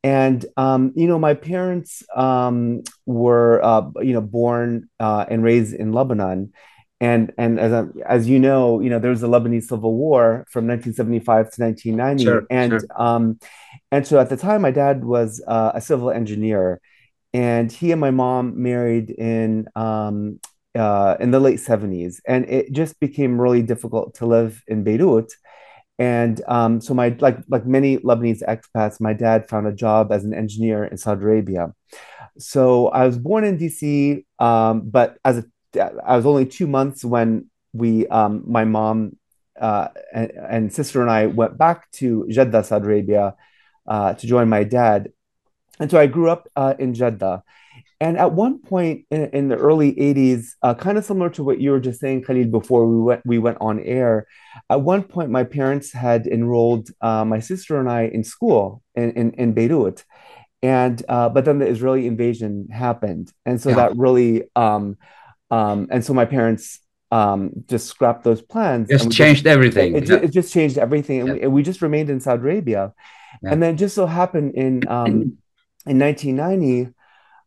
and 0.04 0.44
um, 0.56 0.92
you 0.94 1.08
know 1.08 1.18
my 1.18 1.34
parents 1.34 2.04
um, 2.14 2.82
were 3.06 3.60
uh, 3.64 3.90
you 4.00 4.12
know 4.12 4.20
born 4.20 4.88
and 5.00 5.42
raised 5.42 5.74
in 5.74 5.92
Lebanon 5.92 6.52
and 7.00 7.32
and 7.38 7.58
as 7.58 7.86
as 8.06 8.28
you 8.28 8.38
know, 8.38 8.80
you 8.80 8.90
know 8.90 8.98
there 8.98 9.10
was 9.10 9.22
the 9.22 9.28
Lebanese 9.28 9.64
Civil 9.64 9.94
War 9.94 10.46
from 10.50 10.66
1975 10.66 11.50
to 11.52 11.62
1990, 11.62 12.24
sure, 12.24 12.46
and 12.50 12.72
sure. 12.72 12.82
um, 12.96 13.38
and 13.90 14.06
so 14.06 14.20
at 14.20 14.28
the 14.28 14.36
time, 14.36 14.60
my 14.62 14.70
dad 14.70 15.04
was 15.04 15.42
uh, 15.46 15.72
a 15.74 15.80
civil 15.80 16.10
engineer, 16.10 16.80
and 17.32 17.72
he 17.72 17.92
and 17.92 18.00
my 18.00 18.10
mom 18.10 18.62
married 18.62 19.10
in 19.10 19.66
um, 19.74 20.40
uh, 20.74 21.16
in 21.18 21.30
the 21.30 21.40
late 21.40 21.58
70s, 21.58 22.20
and 22.28 22.44
it 22.50 22.72
just 22.72 23.00
became 23.00 23.40
really 23.40 23.62
difficult 23.62 24.14
to 24.16 24.26
live 24.26 24.62
in 24.68 24.84
Beirut. 24.84 25.32
And 25.98 26.40
um, 26.48 26.80
so 26.80 26.92
my 26.92 27.16
like 27.18 27.38
like 27.48 27.66
many 27.66 27.96
Lebanese 27.98 28.42
expats, 28.42 29.00
my 29.00 29.14
dad 29.14 29.48
found 29.48 29.66
a 29.66 29.72
job 29.72 30.12
as 30.12 30.24
an 30.24 30.34
engineer 30.34 30.84
in 30.84 30.98
Saudi 30.98 31.22
Arabia. 31.22 31.72
So 32.38 32.88
I 32.88 33.06
was 33.06 33.18
born 33.18 33.44
in 33.44 33.58
DC, 33.58 34.24
um, 34.38 34.82
but 34.88 35.18
as 35.24 35.38
a 35.38 35.44
I 35.78 36.16
was 36.16 36.26
only 36.26 36.46
two 36.46 36.66
months 36.66 37.04
when 37.04 37.46
we, 37.72 38.06
um, 38.08 38.44
my 38.46 38.64
mom 38.64 39.16
uh, 39.60 39.88
and, 40.12 40.30
and, 40.32 40.72
sister 40.72 41.02
and 41.02 41.10
I 41.10 41.26
went 41.26 41.58
back 41.58 41.90
to 41.92 42.26
Jeddah, 42.28 42.64
Saudi 42.64 42.86
Arabia, 42.86 43.34
uh, 43.86 44.14
to 44.14 44.26
join 44.26 44.48
my 44.48 44.64
dad. 44.64 45.12
And 45.78 45.90
so 45.90 45.98
I 45.98 46.06
grew 46.06 46.30
up 46.30 46.48
uh, 46.56 46.74
in 46.78 46.94
Jeddah. 46.94 47.42
And 48.00 48.16
at 48.16 48.32
one 48.32 48.60
point 48.60 49.04
in, 49.10 49.28
in 49.30 49.48
the 49.48 49.56
early 49.56 49.92
80s, 49.92 50.52
uh, 50.62 50.74
kind 50.74 50.96
of 50.96 51.04
similar 51.04 51.28
to 51.30 51.44
what 51.44 51.60
you 51.60 51.70
were 51.72 51.80
just 51.80 52.00
saying, 52.00 52.22
Khalid, 52.22 52.50
before 52.50 52.86
we 52.88 52.98
went, 53.02 53.22
we 53.26 53.38
went 53.38 53.58
on 53.60 53.78
air, 53.80 54.26
at 54.70 54.80
one 54.80 55.02
point 55.02 55.30
my 55.30 55.44
parents 55.44 55.92
had 55.92 56.26
enrolled 56.26 56.88
uh, 57.02 57.24
my 57.26 57.40
sister 57.40 57.78
and 57.78 57.90
I 57.90 58.04
in 58.04 58.24
school 58.24 58.82
in, 58.94 59.12
in, 59.12 59.32
in 59.32 59.52
Beirut. 59.52 60.04
and 60.62 61.02
uh, 61.08 61.28
but 61.28 61.44
then 61.44 61.58
the 61.58 61.66
Israeli 61.66 62.06
invasion 62.06 62.68
happened, 62.70 63.32
and 63.46 63.60
so 63.60 63.70
Yeah. 63.70 63.76
that 63.76 63.96
really 63.96 64.44
um, 64.56 64.96
um, 65.50 65.88
and 65.90 66.04
so 66.04 66.12
my 66.14 66.24
parents 66.24 66.80
um, 67.12 67.50
just 67.66 67.86
scrapped 67.88 68.22
those 68.24 68.40
plans. 68.40 68.88
Just 68.88 69.10
changed 69.10 69.46
everything. 69.46 69.96
it, 69.96 70.08
Yeah. 70.08 70.16
it 70.16 70.30
just 70.30 70.52
changed 70.52 70.78
everything, 70.78 71.20
and, 71.20 71.28
Yeah. 71.28 71.34
we, 71.34 71.40
and 71.42 71.52
we 71.52 71.62
just 71.62 71.82
remained 71.82 72.08
in 72.10 72.20
Saudi 72.20 72.40
Arabia. 72.42 72.92
Yeah. 73.42 73.52
And 73.52 73.62
then 73.62 73.76
just 73.76 73.94
so 73.94 74.06
happened 74.06 74.54
in 74.54 74.86
um, 74.88 75.06
in 75.86 75.98
1990 75.98 76.92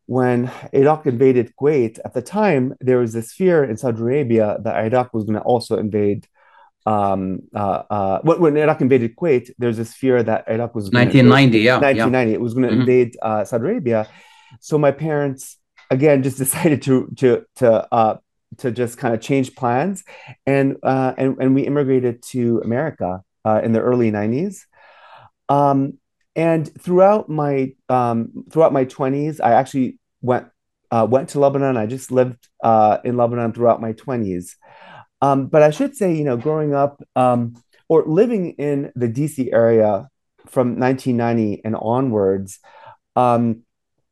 when 0.06 0.50
Iraq 0.72 1.06
invaded 1.06 1.54
Kuwait. 1.58 1.98
At 2.04 2.12
the 2.12 2.20
time, 2.22 2.74
there 2.80 2.98
was 2.98 3.12
this 3.14 3.32
fear 3.32 3.64
in 3.64 3.76
Saudi 3.78 4.00
Arabia 4.02 4.58
that 4.64 4.76
Iraq 4.84 5.14
was 5.14 5.24
going 5.24 5.36
to 5.38 5.42
also 5.42 5.78
invade. 5.78 6.26
Um, 6.86 7.40
uh, 7.54 7.82
uh, 7.88 8.20
when, 8.22 8.40
when 8.40 8.56
Iraq 8.58 8.82
invaded 8.82 9.16
Kuwait, 9.16 9.50
there's 9.56 9.78
this 9.78 9.94
fear 9.94 10.22
that 10.22 10.44
Iraq 10.46 10.74
was 10.74 10.90
gonna- 10.90 11.06
1990, 11.06 11.58
yeah, 11.60 11.64
yeah. 11.64 11.78
1990. 11.80 12.32
It 12.34 12.40
was 12.42 12.52
going 12.52 12.68
to 12.68 12.74
Mhm. 12.74 12.80
invade 12.80 13.16
uh, 13.22 13.44
Saudi 13.46 13.64
Arabia. 13.64 14.06
So 14.60 14.76
my 14.76 14.90
parents 14.90 15.56
again 15.90 16.22
just 16.22 16.38
decided 16.44 16.82
to 16.82 17.12
to 17.16 17.44
to 17.56 17.94
uh, 17.94 18.16
to 18.58 18.70
just 18.70 18.98
kind 18.98 19.14
of 19.14 19.20
change 19.20 19.54
plans, 19.54 20.04
and 20.46 20.76
uh, 20.82 21.14
and 21.16 21.36
and 21.38 21.54
we 21.54 21.62
immigrated 21.62 22.22
to 22.30 22.60
America 22.64 23.22
uh, 23.44 23.60
in 23.62 23.72
the 23.72 23.80
early 23.80 24.10
90s. 24.10 24.60
Um, 25.48 25.98
and 26.36 26.70
throughout 26.80 27.28
my 27.28 27.74
um, 27.88 28.44
throughout 28.50 28.72
my 28.72 28.84
20s, 28.84 29.40
I 29.42 29.52
actually 29.52 29.98
went 30.20 30.48
uh, 30.90 31.06
went 31.08 31.30
to 31.30 31.40
Lebanon. 31.40 31.76
I 31.76 31.86
just 31.86 32.10
lived 32.10 32.48
uh, 32.62 32.98
in 33.04 33.16
Lebanon 33.16 33.52
throughout 33.52 33.80
my 33.80 33.92
20s. 33.92 34.56
Um, 35.20 35.46
but 35.46 35.62
I 35.62 35.70
should 35.70 35.96
say, 35.96 36.14
you 36.14 36.24
know, 36.24 36.36
growing 36.36 36.74
up 36.74 37.02
um, 37.16 37.54
or 37.88 38.04
living 38.06 38.50
in 38.52 38.92
the 38.94 39.08
DC 39.08 39.52
area 39.52 40.08
from 40.46 40.78
1990 40.78 41.62
and 41.64 41.76
onwards, 41.76 42.58
um, 43.16 43.62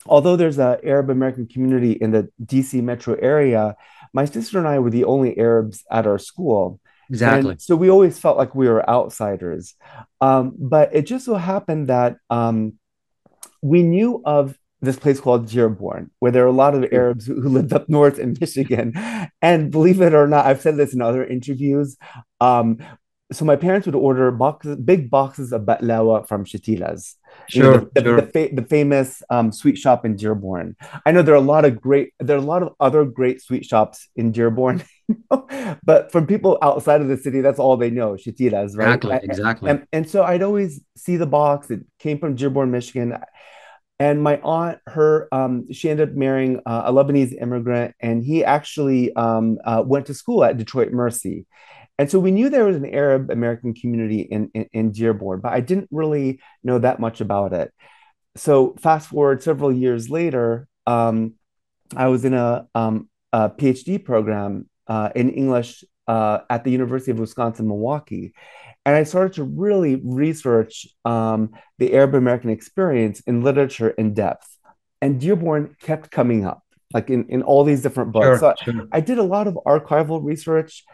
although 0.06 0.36
there's 0.36 0.58
a 0.58 0.78
Arab 0.84 1.10
American 1.10 1.46
community 1.46 1.92
in 1.92 2.10
the 2.10 2.28
DC 2.44 2.82
metro 2.82 3.14
area, 3.14 3.76
my 4.12 4.24
sister 4.24 4.58
and 4.58 4.68
I 4.68 4.78
were 4.78 4.90
the 4.90 5.04
only 5.04 5.38
Arabs 5.38 5.84
at 5.90 6.06
our 6.06 6.18
school. 6.18 6.80
Exactly. 7.08 7.52
And 7.52 7.60
so 7.60 7.76
we 7.76 7.90
always 7.90 8.18
felt 8.18 8.38
like 8.38 8.54
we 8.54 8.68
were 8.68 8.88
outsiders. 8.88 9.74
Um, 10.20 10.54
but 10.58 10.94
it 10.94 11.02
just 11.02 11.24
so 11.24 11.34
happened 11.34 11.88
that 11.88 12.16
um, 12.30 12.74
we 13.60 13.82
knew 13.82 14.22
of 14.24 14.56
this 14.80 14.98
place 14.98 15.20
called 15.20 15.48
Dearborn, 15.48 16.10
where 16.18 16.32
there 16.32 16.44
are 16.44 16.48
a 16.48 16.52
lot 16.52 16.74
of 16.74 16.92
Arabs 16.92 17.26
who, 17.26 17.34
lived 17.48 17.72
up 17.72 17.88
north 17.88 18.18
in 18.18 18.36
Michigan. 18.40 18.94
And 19.42 19.72
believe 19.72 20.00
it 20.00 20.14
or 20.14 20.28
not, 20.28 20.46
I've 20.46 20.60
said 20.60 20.76
this 20.76 20.94
in 20.94 21.02
other 21.02 21.24
interviews. 21.24 21.96
Um, 22.40 22.78
so 23.32 23.44
my 23.44 23.56
parents 23.56 23.86
would 23.86 23.94
order 23.94 24.30
boxes, 24.30 24.76
big 24.76 25.10
boxes 25.10 25.52
of 25.52 25.62
baklawa 25.62 26.26
from 26.28 26.44
Shatila's, 26.44 27.16
you 27.52 27.62
know, 27.62 27.72
Sure, 27.72 27.90
the, 27.94 28.02
sure. 28.02 28.20
the, 28.20 28.26
fa- 28.26 28.54
the 28.54 28.62
famous 28.62 29.22
um, 29.30 29.52
sweet 29.52 29.76
shop 29.78 30.04
in 30.04 30.16
Dearborn. 30.16 30.76
I 31.04 31.12
know 31.12 31.22
there 31.22 31.34
are 31.34 31.38
a 31.38 31.40
lot 31.40 31.64
of 31.64 31.80
great, 31.80 32.12
there 32.20 32.36
are 32.36 32.40
a 32.40 32.42
lot 32.42 32.62
of 32.62 32.74
other 32.80 33.04
great 33.04 33.42
sweet 33.42 33.64
shops 33.64 34.08
in 34.16 34.32
Dearborn, 34.32 34.82
but 35.84 36.12
from 36.12 36.26
people 36.26 36.58
outside 36.62 37.00
of 37.00 37.08
the 37.08 37.16
city, 37.16 37.40
that's 37.40 37.58
all 37.58 37.76
they 37.76 37.90
know, 37.90 38.16
Shatila's, 38.16 38.76
right? 38.76 38.94
Exactly, 38.94 39.12
And- 39.12 39.24
exactly. 39.24 39.70
and, 39.70 39.86
and 39.92 40.08
so 40.10 40.22
I'd 40.22 40.42
always 40.42 40.80
see 40.96 41.16
the 41.16 41.26
box. 41.26 41.70
It 41.70 41.80
came 41.98 42.18
from 42.18 42.34
Dearborn, 42.36 42.70
Michigan. 42.70 43.16
And 43.98 44.20
my 44.20 44.40
aunt, 44.40 44.78
her, 44.88 45.28
um, 45.30 45.70
she 45.72 45.88
ended 45.88 46.08
up 46.10 46.14
marrying 46.16 46.60
uh, 46.66 46.82
a 46.86 46.92
Lebanese 46.92 47.40
immigrant, 47.40 47.94
and 48.00 48.24
he 48.24 48.44
actually 48.44 49.14
um, 49.14 49.58
uh, 49.64 49.82
went 49.86 50.06
to 50.06 50.14
school 50.14 50.42
at 50.42 50.56
Detroit 50.56 50.90
Mercy. 50.92 51.46
And 51.98 52.10
so 52.10 52.18
we 52.18 52.30
knew 52.30 52.48
there 52.48 52.64
was 52.64 52.76
an 52.76 52.86
Arab 52.86 53.30
American 53.30 53.74
community 53.74 54.20
in, 54.20 54.50
in, 54.54 54.66
in 54.72 54.92
Dearborn, 54.92 55.40
but 55.40 55.52
I 55.52 55.60
didn't 55.60 55.88
really 55.90 56.40
know 56.64 56.78
that 56.78 57.00
much 57.00 57.20
about 57.20 57.52
it. 57.52 57.72
So 58.36 58.74
fast 58.80 59.08
forward 59.08 59.42
several 59.42 59.72
years 59.72 60.08
later, 60.08 60.66
um, 60.86 61.34
I 61.94 62.08
was 62.08 62.24
in 62.24 62.34
a, 62.34 62.66
um, 62.74 63.08
a 63.32 63.50
PhD 63.50 64.02
program 64.02 64.68
uh, 64.86 65.10
in 65.14 65.30
English 65.30 65.84
uh, 66.08 66.38
at 66.48 66.64
the 66.64 66.70
University 66.70 67.10
of 67.10 67.18
Wisconsin 67.18 67.68
Milwaukee, 67.68 68.32
and 68.84 68.96
I 68.96 69.04
started 69.04 69.34
to 69.34 69.44
really 69.44 70.00
research 70.02 70.86
um, 71.04 71.50
the 71.78 71.94
Arab 71.94 72.14
American 72.14 72.50
experience 72.50 73.20
in 73.20 73.42
literature 73.42 73.90
in 73.90 74.14
depth. 74.14 74.48
And 75.00 75.20
Dearborn 75.20 75.76
kept 75.80 76.10
coming 76.10 76.44
up, 76.44 76.62
like 76.92 77.10
in, 77.10 77.26
in 77.28 77.42
all 77.42 77.64
these 77.64 77.82
different 77.82 78.12
books. 78.12 78.40
Sure, 78.40 78.54
So 78.56 78.72
sure. 78.72 78.88
I 78.92 79.00
did 79.00 79.18
a 79.18 79.22
lot 79.22 79.46
of 79.46 79.54
archival 79.66 80.24
research, 80.24 80.84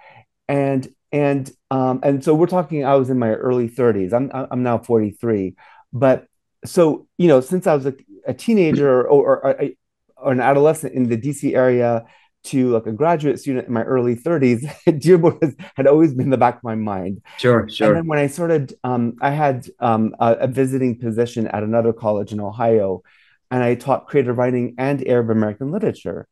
and 0.49 0.89
and 1.13 1.51
um, 1.71 2.01
and 2.03 2.23
so 2.23 2.35
we're 2.35 2.47
talking. 2.47 2.85
I 2.85 2.95
was 2.97 3.11
in 3.11 3.19
my 3.19 3.33
early 3.33 3.69
30s. 3.69 4.13
I'm 4.13 4.31
I'm 4.33 4.63
now 4.63 4.79
43, 4.79 5.55
but 5.93 6.27
so 6.65 7.07
you 7.19 7.29
know, 7.29 7.41
since 7.41 7.67
I 7.67 7.75
was 7.75 7.87
a, 7.87 7.95
a 8.27 8.35
teenager 8.35 9.01
or, 9.01 9.07
or, 9.07 9.47
or, 9.47 9.69
or 10.17 10.33
an 10.33 10.41
adolescent 10.41 10.95
in 10.95 11.09
the 11.09 11.17
DC 11.17 11.55
area 11.55 12.05
to 12.45 12.71
like 12.71 12.87
a 12.87 12.93
graduate 12.93 13.39
student 13.41 13.67
in 13.67 13.73
my 13.73 13.83
early 13.83 14.17
30s, 14.17 14.67
Dearborn 15.01 15.39
has, 15.43 15.55
had 15.77 15.87
always 15.87 16.15
been 16.15 16.27
in 16.27 16.31
the 16.31 16.37
back 16.37 16.57
of 16.57 16.65
my 16.65 16.75
mind. 16.75 17.21
Sure, 17.39 17.69
sure. 17.69 17.89
And 17.89 17.97
then 17.97 18.07
when 18.07 18.19
I 18.19 18.27
started, 18.27 18.75
um, 18.85 19.17
I 19.21 19.31
had 19.31 19.69
um, 19.81 20.15
a, 20.21 20.33
a 20.33 20.47
visiting 20.47 20.99
position 20.99 21.47
at 21.49 21.63
another 21.63 21.93
college 21.93 22.33
in 22.33 22.41
Ohio, 22.41 23.03
and 23.51 23.63
I 23.63 23.75
taught 23.75 24.07
creative 24.07 24.39
writing 24.39 24.75
and 24.79 25.07
Arab 25.07 25.31
American 25.31 25.71
literature. 25.71 26.29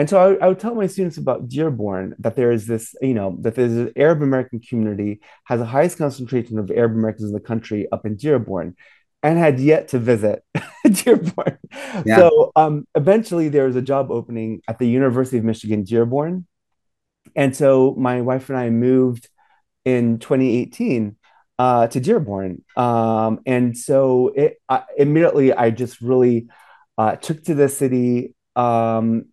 And 0.00 0.08
so 0.08 0.18
I, 0.18 0.46
I 0.46 0.48
would 0.48 0.58
tell 0.58 0.74
my 0.74 0.86
students 0.86 1.18
about 1.18 1.50
Dearborn 1.50 2.14
that 2.20 2.34
there 2.34 2.50
is 2.50 2.66
this, 2.66 2.94
you 3.02 3.12
know, 3.12 3.36
that 3.42 3.54
there's 3.54 3.76
an 3.76 3.92
Arab 3.96 4.22
American 4.22 4.58
community, 4.58 5.20
has 5.44 5.60
the 5.60 5.66
highest 5.66 5.98
concentration 5.98 6.58
of 6.58 6.70
Arab 6.70 6.92
Americans 6.92 7.28
in 7.28 7.34
the 7.34 7.38
country 7.38 7.86
up 7.92 8.06
in 8.06 8.16
Dearborn, 8.16 8.76
and 9.22 9.38
had 9.38 9.60
yet 9.60 9.88
to 9.88 9.98
visit 9.98 10.42
Dearborn. 10.90 11.58
Yeah. 12.06 12.16
So 12.16 12.50
um, 12.56 12.88
eventually 12.94 13.50
there 13.50 13.66
was 13.66 13.76
a 13.76 13.82
job 13.82 14.10
opening 14.10 14.62
at 14.66 14.78
the 14.78 14.88
University 14.88 15.36
of 15.36 15.44
Michigan, 15.44 15.84
Dearborn. 15.84 16.46
And 17.36 17.54
so 17.54 17.94
my 17.98 18.22
wife 18.22 18.48
and 18.48 18.56
I 18.56 18.70
moved 18.70 19.28
in 19.84 20.18
2018 20.18 21.14
uh, 21.58 21.88
to 21.88 22.00
Dearborn. 22.00 22.64
Um, 22.74 23.40
and 23.44 23.76
so 23.76 24.32
it 24.34 24.62
I, 24.66 24.82
immediately 24.96 25.52
I 25.52 25.68
just 25.68 26.00
really 26.00 26.48
uh, 26.96 27.16
took 27.16 27.44
to 27.44 27.54
the 27.54 27.68
city. 27.68 28.34
Um, 28.56 29.26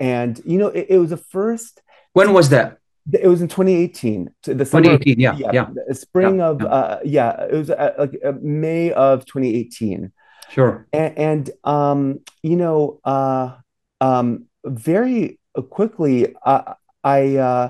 and 0.00 0.40
you 0.44 0.58
know, 0.58 0.68
it, 0.68 0.86
it 0.90 0.98
was 0.98 1.10
the 1.10 1.16
first. 1.16 1.82
When 2.12 2.32
was 2.32 2.48
that? 2.50 2.78
It 3.12 3.26
was 3.28 3.42
in 3.42 3.48
2018. 3.48 4.30
The 4.44 4.64
summer. 4.64 4.98
2018, 4.98 5.20
yeah, 5.20 5.36
yeah. 5.52 5.66
the 5.88 5.94
spring 5.94 6.38
Yeah, 6.38 6.46
of 6.48 6.60
yeah. 6.62 6.66
uh, 6.68 7.00
yeah. 7.04 7.44
It 7.44 7.54
was 7.54 7.70
uh, 7.70 7.94
like 7.98 8.18
uh, 8.24 8.32
May 8.40 8.92
of 8.92 9.26
2018 9.26 10.12
Sure. 10.50 10.86
and, 10.92 11.18
and 11.18 11.50
um, 11.64 12.20
you 12.42 12.56
know, 12.56 13.00
uh, 13.04 13.56
um, 14.00 14.46
very 14.64 15.38
quickly, 15.70 16.34
uh, 16.44 16.74
I, 17.02 17.36
uh, 17.36 17.68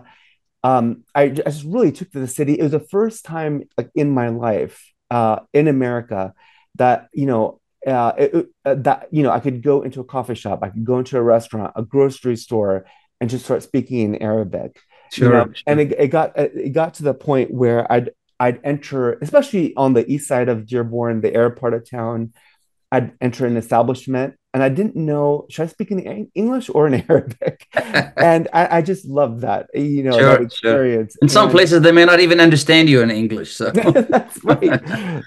um, 0.63 1.05
I 1.15 1.29
just 1.29 1.65
really 1.65 1.93
took 1.93 2.11
to 2.13 2.21
the 2.21 2.29
city. 2.29 2.55
It 2.59 2.63
was 2.63 2.73
the 2.73 2.81
first 2.81 3.25
time, 3.25 3.65
like 3.77 3.91
in 3.95 4.11
my 4.11 4.29
life, 4.29 4.83
uh, 5.11 5.41
in 5.53 5.69
America, 5.69 6.35
that 6.77 7.09
you 7.13 7.27
know, 7.27 7.61
uh, 7.87 8.13
it, 8.17 8.47
uh, 8.65 8.75
that 8.75 9.09
you 9.11 9.23
know, 9.23 9.31
I 9.31 9.41
could 9.41 9.63
go 9.63 9.83
into 9.83 10.01
a 10.01 10.05
coffee 10.05 10.35
shop, 10.35 10.61
I 10.63 10.69
could 10.71 10.85
go 10.85 10.99
into 10.99 11.19
a 11.19 11.23
restaurant, 11.23 11.73
a 11.77 11.83
grocery 11.83 12.37
store, 12.37 12.87
and 13.21 13.31
just 13.31 13.45
start 13.45 13.63
speaking 13.63 14.15
in 14.15 14.23
Arabic 14.23 14.81
you 15.17 15.29
know, 15.29 15.45
sure. 15.45 15.55
and 15.67 15.81
it, 15.81 15.93
it 15.99 16.09
got 16.09 16.37
it 16.39 16.73
got 16.73 16.95
to 16.95 17.03
the 17.03 17.15
point 17.15 17.53
where 17.53 17.91
I'd 17.91 18.11
I'd 18.41 18.61
enter, 18.65 19.15
especially 19.15 19.75
on 19.77 19.93
the 19.93 20.11
east 20.11 20.27
side 20.27 20.49
of 20.49 20.67
Dearborn, 20.67 21.21
the 21.21 21.35
Arab 21.35 21.59
part 21.59 21.75
of 21.75 21.89
town, 21.89 22.33
I'd 22.91 23.13
enter 23.21 23.47
an 23.47 23.57
establishment 23.57 24.35
and 24.55 24.63
I 24.63 24.71
didn't 24.71 24.97
know 24.97 25.47
should 25.51 25.65
I 25.65 25.67
speak 25.67 25.91
in 25.91 26.31
English 26.35 26.71
or 26.71 26.87
in 26.87 26.95
Arabic, 27.11 27.67
and 28.17 28.49
I, 28.55 28.79
I 28.79 28.83
just 28.83 29.05
loved 29.07 29.43
that 29.43 29.67
you 29.75 30.03
know 30.05 30.17
Sure, 30.19 30.39
that 30.39 30.43
sure. 30.53 30.73
experience. 30.73 31.17
In 31.23 31.29
some 31.29 31.51
places, 31.51 31.83
they 31.83 31.93
may 31.93 32.05
not 32.05 32.21
even 32.21 32.41
understand 32.41 32.89
you 32.89 33.03
in 33.03 33.11
English. 33.11 33.55
So 33.57 33.71
that's 33.73 34.45
right. 34.45 34.81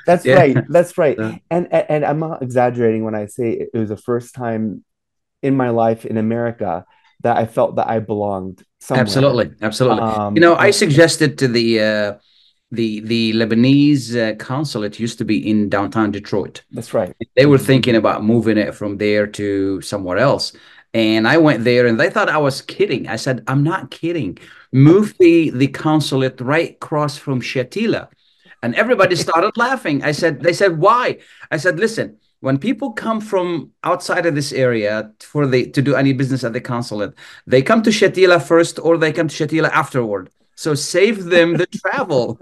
That's 0.05 0.25
Yeah. 0.25 0.35
right. 0.35 0.57
That's 0.69 0.97
right. 0.97 1.17
Yeah. 1.19 1.35
And, 1.51 1.67
and 1.71 1.85
and 1.89 2.05
I'm 2.05 2.19
not 2.19 2.41
exaggerating 2.41 3.03
when 3.03 3.15
I 3.15 3.25
say 3.27 3.51
it 3.73 3.77
was 3.77 3.89
the 3.89 3.97
first 3.97 4.33
time 4.35 4.83
in 5.43 5.55
my 5.55 5.69
life 5.69 6.05
in 6.05 6.17
America 6.17 6.85
that 7.23 7.37
I 7.37 7.45
felt 7.45 7.75
that 7.77 7.87
I 7.89 7.99
belonged 7.99 8.63
somewhere. 8.79 9.01
absolutely, 9.01 9.51
absolutely. 9.61 10.03
Um, 10.03 10.35
You 10.35 10.41
know, 10.41 10.55
I 10.55 10.71
suggested 10.71 11.37
to 11.39 11.47
the 11.47 11.81
uh, 11.81 12.13
the 12.71 12.99
the 13.01 13.33
Lebanese 13.33 14.15
uh, 14.15 14.35
consulate 14.35 14.99
used 14.99 15.17
to 15.19 15.25
be 15.25 15.49
in 15.49 15.69
downtown 15.69 16.11
Detroit. 16.11 16.63
that's 16.71 16.93
right. 16.93 17.15
They 17.35 17.45
were 17.45 17.57
thinking 17.57 17.95
about 17.95 18.23
moving 18.23 18.57
it 18.57 18.75
from 18.75 18.97
there 18.97 19.25
to 19.27 19.81
somewhere 19.81 20.17
else. 20.17 20.53
And 20.93 21.27
I 21.27 21.37
went 21.37 21.63
there 21.63 21.85
and 21.85 21.99
they 21.99 22.09
thought 22.09 22.29
I 22.29 22.37
was 22.37 22.61
kidding. 22.61 23.07
I 23.07 23.17
said, 23.17 23.43
I'm 23.47 23.63
not 23.63 23.91
kidding. 23.91 24.37
Move 24.71 25.15
the 25.19 25.49
the 25.51 25.67
consulate 25.67 26.41
right 26.41 26.71
across 26.71 27.17
from 27.17 27.41
Shatila. 27.41 28.09
And 28.63 28.75
everybody 28.75 29.15
started 29.27 29.55
laughing. 29.55 30.03
I 30.03 30.11
said, 30.11 30.41
they 30.41 30.53
said, 30.53 30.79
why? 30.79 31.19
I 31.51 31.57
said, 31.57 31.79
listen, 31.79 32.17
when 32.39 32.57
people 32.57 32.91
come 32.91 33.21
from 33.21 33.71
outside 33.83 34.25
of 34.25 34.35
this 34.35 34.51
area 34.51 35.11
for 35.19 35.47
the 35.47 35.69
to 35.71 35.81
do 35.81 35.95
any 35.95 36.13
business 36.13 36.43
at 36.43 36.53
the 36.53 36.61
consulate, 36.61 37.13
they 37.45 37.61
come 37.61 37.81
to 37.83 37.91
Shatila 37.91 38.45
first 38.45 38.79
or 38.79 38.97
they 38.97 39.13
come 39.13 39.27
to 39.27 39.47
Shatila 39.47 39.69
afterward. 39.69 40.29
So 40.57 40.75
save 40.75 41.25
them 41.25 41.53
the 41.53 41.67
travel. 41.67 42.41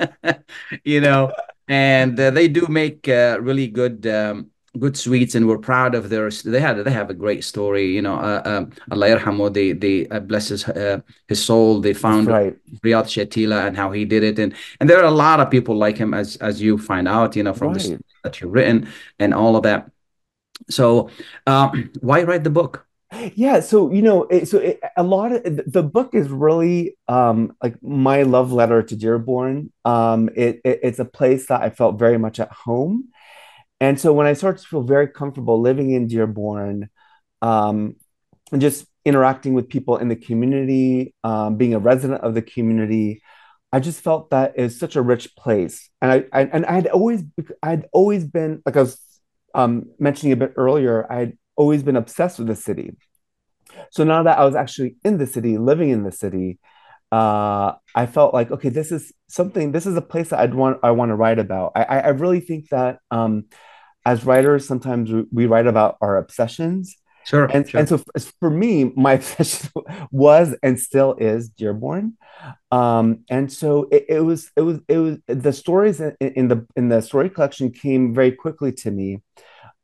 you 0.84 1.00
know, 1.00 1.32
and 1.68 2.18
uh, 2.18 2.30
they 2.30 2.48
do 2.48 2.66
make 2.68 3.08
uh, 3.08 3.38
really 3.40 3.66
good 3.66 4.06
um, 4.06 4.50
good 4.78 4.96
sweets 4.96 5.34
and 5.34 5.46
we're 5.46 5.58
proud 5.58 5.94
of 5.94 6.08
their 6.08 6.30
they 6.30 6.60
had 6.60 6.78
they 6.78 6.90
have 6.90 7.10
a 7.10 7.14
great 7.14 7.44
story 7.44 7.92
you 7.92 8.00
know 8.00 8.14
uh, 8.14 8.42
um, 8.46 8.70
Allah 8.90 9.08
yarhamu 9.08 9.52
they 9.52 9.72
they 9.72 10.08
uh, 10.08 10.20
bless 10.20 10.48
his 10.48 10.66
uh, 10.66 11.00
his 11.28 11.44
soul 11.44 11.80
they 11.80 11.92
found 11.92 12.28
right. 12.28 12.56
Riyadh 12.82 13.04
Shatila 13.04 13.66
and 13.66 13.76
how 13.76 13.92
he 13.92 14.06
did 14.06 14.22
it 14.24 14.38
and 14.38 14.54
and 14.80 14.88
there 14.88 14.98
are 14.98 15.04
a 15.04 15.10
lot 15.10 15.40
of 15.40 15.50
people 15.50 15.76
like 15.76 15.98
him 15.98 16.14
as 16.14 16.36
as 16.36 16.62
you 16.62 16.78
find 16.78 17.06
out 17.06 17.36
you 17.36 17.42
know 17.42 17.52
from 17.52 17.72
Right. 17.72 17.82
this 17.82 17.92
that 18.24 18.40
you've 18.40 18.52
written 18.52 18.88
and 19.18 19.34
all 19.34 19.56
of 19.56 19.62
that 19.64 19.90
so 20.70 21.10
um, 21.46 21.90
why 22.00 22.22
write 22.22 22.44
the 22.44 22.50
book 22.50 22.86
Yeah, 23.34 23.60
so 23.60 23.92
you 23.92 24.00
know, 24.02 24.24
it, 24.24 24.48
so 24.48 24.58
it, 24.58 24.80
a 24.96 25.02
lot 25.02 25.32
of 25.32 25.42
the 25.70 25.82
book 25.82 26.14
is 26.14 26.28
really 26.30 26.96
um 27.08 27.54
like 27.62 27.82
my 27.82 28.22
love 28.22 28.52
letter 28.52 28.82
to 28.82 28.96
Dearborn. 28.96 29.70
Um, 29.84 30.30
it, 30.34 30.60
it 30.64 30.80
it's 30.82 30.98
a 30.98 31.04
place 31.04 31.46
that 31.48 31.60
I 31.62 31.70
felt 31.70 31.98
very 31.98 32.18
much 32.18 32.40
at 32.40 32.50
home, 32.50 33.08
and 33.80 34.00
so 34.00 34.12
when 34.12 34.26
I 34.26 34.34
started 34.34 34.62
to 34.62 34.68
feel 34.68 34.82
very 34.82 35.08
comfortable 35.08 35.60
living 35.60 35.92
in 35.92 36.08
Dearborn, 36.08 36.90
um, 37.42 37.96
and 38.52 38.60
just 38.62 38.86
interacting 39.04 39.54
with 39.54 39.68
people 39.70 39.98
in 39.98 40.08
the 40.08 40.16
community, 40.16 41.14
um, 41.24 41.56
being 41.56 41.74
a 41.74 41.80
resident 41.80 42.22
of 42.22 42.34
the 42.34 42.42
community, 42.42 43.22
I 43.72 43.80
just 43.80 44.00
felt 44.02 44.30
that 44.30 44.58
is 44.58 44.78
such 44.78 44.96
a 44.96 45.02
rich 45.02 45.36
place, 45.36 45.90
and 46.02 46.12
I, 46.12 46.24
I 46.32 46.42
and 46.44 46.66
I'd 46.66 46.88
always 46.88 47.24
I'd 47.62 47.86
always 47.92 48.24
been 48.24 48.62
like 48.66 48.76
I 48.76 48.82
was 48.82 48.98
um 49.54 49.86
mentioning 49.98 50.32
a 50.32 50.36
bit 50.36 50.54
earlier, 50.56 51.10
I'd 51.12 51.38
always 51.62 51.84
been 51.84 52.00
obsessed 52.04 52.40
with 52.40 52.48
the 52.48 52.56
city. 52.56 52.96
So 53.90 54.02
now 54.02 54.24
that 54.24 54.36
I 54.36 54.44
was 54.44 54.56
actually 54.56 54.96
in 55.04 55.18
the 55.18 55.28
city, 55.28 55.58
living 55.58 55.90
in 55.90 56.02
the 56.02 56.10
city, 56.10 56.58
uh, 57.12 57.74
I 57.94 58.06
felt 58.06 58.34
like, 58.34 58.50
okay, 58.50 58.68
this 58.68 58.90
is 58.90 59.12
something, 59.28 59.70
this 59.70 59.86
is 59.86 59.96
a 59.96 60.02
place 60.02 60.30
that 60.30 60.40
I'd 60.40 60.54
want, 60.54 60.80
I 60.82 60.90
want 60.90 61.10
to 61.10 61.14
write 61.14 61.38
about. 61.38 61.72
I, 61.76 61.84
I 61.84 62.08
really 62.08 62.40
think 62.40 62.70
that 62.70 62.98
um, 63.12 63.44
as 64.04 64.24
writers, 64.24 64.66
sometimes 64.66 65.12
we, 65.12 65.24
we 65.30 65.46
write 65.46 65.68
about 65.68 65.98
our 66.00 66.16
obsessions. 66.16 66.96
sure 67.24 67.44
And, 67.44 67.68
sure 67.68 67.78
and 67.78 67.88
so 67.88 68.02
for 68.40 68.50
me, 68.50 68.92
my 68.96 69.12
obsession 69.20 69.70
was 70.10 70.56
and 70.64 70.80
still 70.80 71.14
is 71.14 71.48
Dearborn. 71.48 72.16
Um, 72.72 73.24
and 73.30 73.52
so 73.52 73.88
it, 73.92 74.06
it 74.08 74.20
was, 74.20 74.50
it 74.56 74.62
was, 74.62 74.80
it 74.88 74.98
was 74.98 75.18
the 75.28 75.52
stories 75.52 76.00
in, 76.00 76.16
in 76.18 76.48
the 76.48 76.66
in 76.76 76.88
the 76.88 77.02
story 77.02 77.30
collection 77.30 77.70
came 77.70 78.12
very 78.12 78.32
quickly 78.32 78.72
to 78.82 78.90
me 78.90 79.20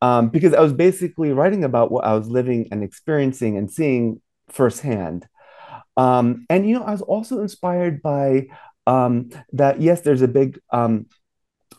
um, 0.01 0.29
because 0.29 0.55
I 0.55 0.61
was 0.61 0.73
basically 0.73 1.33
writing 1.33 1.65
about 1.65 1.91
what 1.91 2.05
I 2.05 2.15
was 2.15 2.29
living 2.29 2.69
and 2.71 2.83
experiencing 2.83 3.57
and 3.57 3.71
seeing 3.71 4.21
firsthand. 4.49 5.27
Um, 5.97 6.47
and 6.49 6.69
you 6.69 6.79
know, 6.79 6.85
I 6.85 6.93
was 6.93 7.03
also 7.03 7.41
inspired 7.41 8.03
by 8.03 8.49
um, 8.87 9.31
that. 9.53 9.81
Yes, 9.81 10.03
there's 10.03 10.23
a 10.23 10.29
big 10.29 10.61
um, 10.73 11.07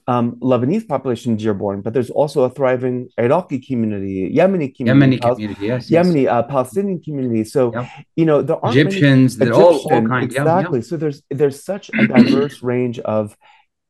um, 0.09 0.35
Lebanese 0.41 0.87
population 0.87 1.33
in 1.33 1.37
Dearborn, 1.37 1.81
but 1.81 1.93
there's 1.93 2.09
also 2.09 2.43
a 2.43 2.49
thriving 2.49 3.09
Iraqi 3.17 3.59
community, 3.59 4.33
Yemeni 4.35 4.75
community, 4.75 5.17
Yemeni 5.17 5.21
Pal- 5.21 5.35
community 5.35 5.67
yes 5.67 5.89
yes 5.89 6.27
uh, 6.27 6.43
Palestinian 6.43 6.99
community. 7.01 7.43
So 7.43 7.71
Yep. 7.73 7.87
you 8.15 8.25
know, 8.25 8.41
there 8.41 8.57
many 8.63 8.79
Egyptians 8.81 9.37
they're 9.37 9.53
all, 9.53 9.61
all 9.61 9.75
Egyptian, 9.75 10.09
kinds 10.09 10.35
yeah, 10.35 10.41
exactly. 10.41 10.81
So 10.81 10.97
there's 10.97 11.21
there's 11.29 11.63
such 11.63 11.91
a 11.93 12.07
diverse 12.07 12.63
range 12.63 12.99
of 12.99 13.37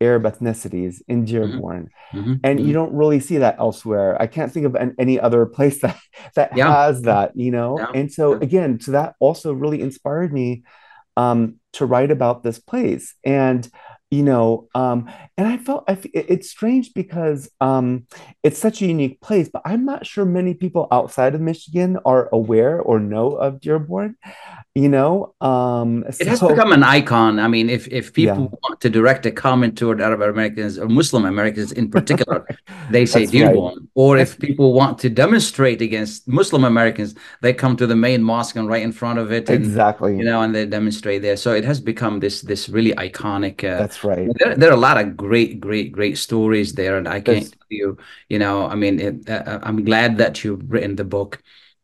Arab 0.02 0.24
ethnicities 0.24 1.02
in 1.08 1.26
Dearborn, 1.26 1.90
yeah. 2.14 2.22
Mhm, 2.22 2.40
and 2.44 2.60
you 2.60 2.72
mhm. 2.72 2.74
don't 2.74 2.94
really 2.94 3.20
see 3.20 3.38
that 3.40 3.58
elsewhere. 3.60 4.16
I 4.22 4.28
can't 4.28 4.52
think 4.52 4.66
of 4.66 4.76
an, 4.76 4.96
any 4.98 5.20
other 5.20 5.46
place 5.46 5.80
that 5.82 5.98
that 6.36 6.52
Yeah. 6.54 6.74
has 6.76 7.04
that, 7.04 7.32
you 7.36 7.52
know. 7.52 7.78
Yeah. 7.80 7.92
And 7.94 8.12
so 8.12 8.34
Yeah. 8.34 8.40
again, 8.42 8.80
so 8.80 8.92
that 8.94 9.16
also 9.20 9.54
really 9.54 9.82
inspired 9.82 10.34
me 10.34 10.64
um, 11.18 11.56
to 11.74 11.86
write 11.86 12.12
about 12.12 12.44
this 12.44 12.60
place, 12.60 13.14
and 13.24 13.68
you 14.12 14.24
know, 14.24 14.68
um, 14.74 15.08
and 15.38 15.48
I 15.48 15.58
felt 15.58 15.84
I 15.88 15.92
f 15.92 16.06
it's 16.14 16.50
strange 16.50 16.94
because 16.96 17.50
um, 17.62 18.08
it's 18.42 18.58
such 18.58 18.82
a 18.82 18.88
unique 18.88 19.22
place, 19.22 19.50
but 19.50 19.62
I'm 19.66 19.86
not 19.86 20.06
sure 20.06 20.26
many 20.26 20.56
people 20.56 20.88
outside 20.92 21.36
of 21.36 21.42
Michigan 21.42 22.00
are 22.06 22.28
aware 22.34 22.82
or 22.82 23.00
know 23.00 23.28
of 23.34 23.62
Dearborn, 23.62 24.16
you 24.74 24.90
know. 24.90 25.36
Um, 25.42 26.06
It 26.20 26.26
has 26.26 26.40
become 26.42 26.72
an 26.72 26.82
icon. 26.82 27.38
I 27.38 27.48
mean, 27.48 27.70
if 27.70 27.88
if 27.90 28.18
yeah, 28.18 28.34
people 28.34 28.60
want 28.64 28.82
to 28.82 28.90
direct 28.90 29.28
a 29.28 29.32
comment 29.32 29.78
toward 29.78 30.02
Arab 30.02 30.22
Americans 30.22 30.80
or 30.80 30.88
Muslim 30.88 31.26
Americans 31.26 31.72
in 31.72 31.92
particular, 31.92 32.48
they 32.90 33.06
say 33.06 33.26
that's 33.26 33.34
right. 33.34 33.54
Dearborn. 33.54 33.90
Or 33.94 34.18
That's 34.18 34.32
if 34.32 34.40
people 34.40 34.74
want 34.74 34.98
to 35.00 35.10
demonstrate 35.10 35.84
against 35.84 36.28
Muslim 36.28 36.64
Americans, 36.64 37.14
they 37.42 37.54
come 37.54 37.78
to 37.78 37.86
the 37.86 37.96
main 37.96 38.24
mosque 38.24 38.56
and 38.56 38.68
right 38.68 38.82
in 38.82 38.92
front 38.92 39.20
of 39.20 39.32
it, 39.32 39.50
and 39.50 39.66
you 40.18 40.24
know, 40.24 40.42
and 40.42 40.56
they 40.56 40.66
demonstrate 40.66 41.22
there. 41.22 41.38
So 41.38 41.54
it 41.54 41.64
has 41.66 41.80
become 41.80 42.20
this 42.22 42.42
this 42.42 42.70
really 42.70 42.94
iconic. 42.96 43.64
Uh, 43.64 43.78
That's 43.78 43.99
right. 44.04 44.30
there, 44.36 44.56
there 44.56 44.70
are 44.70 44.74
a 44.74 44.78
lot 44.78 44.98
of 44.98 45.16
great, 45.18 45.60
great, 45.60 45.92
great 45.92 46.18
stories 46.18 46.74
there, 46.74 46.98
and 46.98 47.08
I 47.08 47.22
can't 47.22 47.46
tell 47.46 47.68
you, 47.70 47.98
you 48.30 48.40
know, 48.40 48.68
I 48.68 48.76
mean, 48.76 49.00
it, 49.00 49.30
uh, 49.30 49.60
I'm 49.64 49.84
glad 49.84 50.18
that 50.18 50.44
you've 50.44 50.70
written 50.70 50.96
the 50.96 51.04
book. 51.04 51.42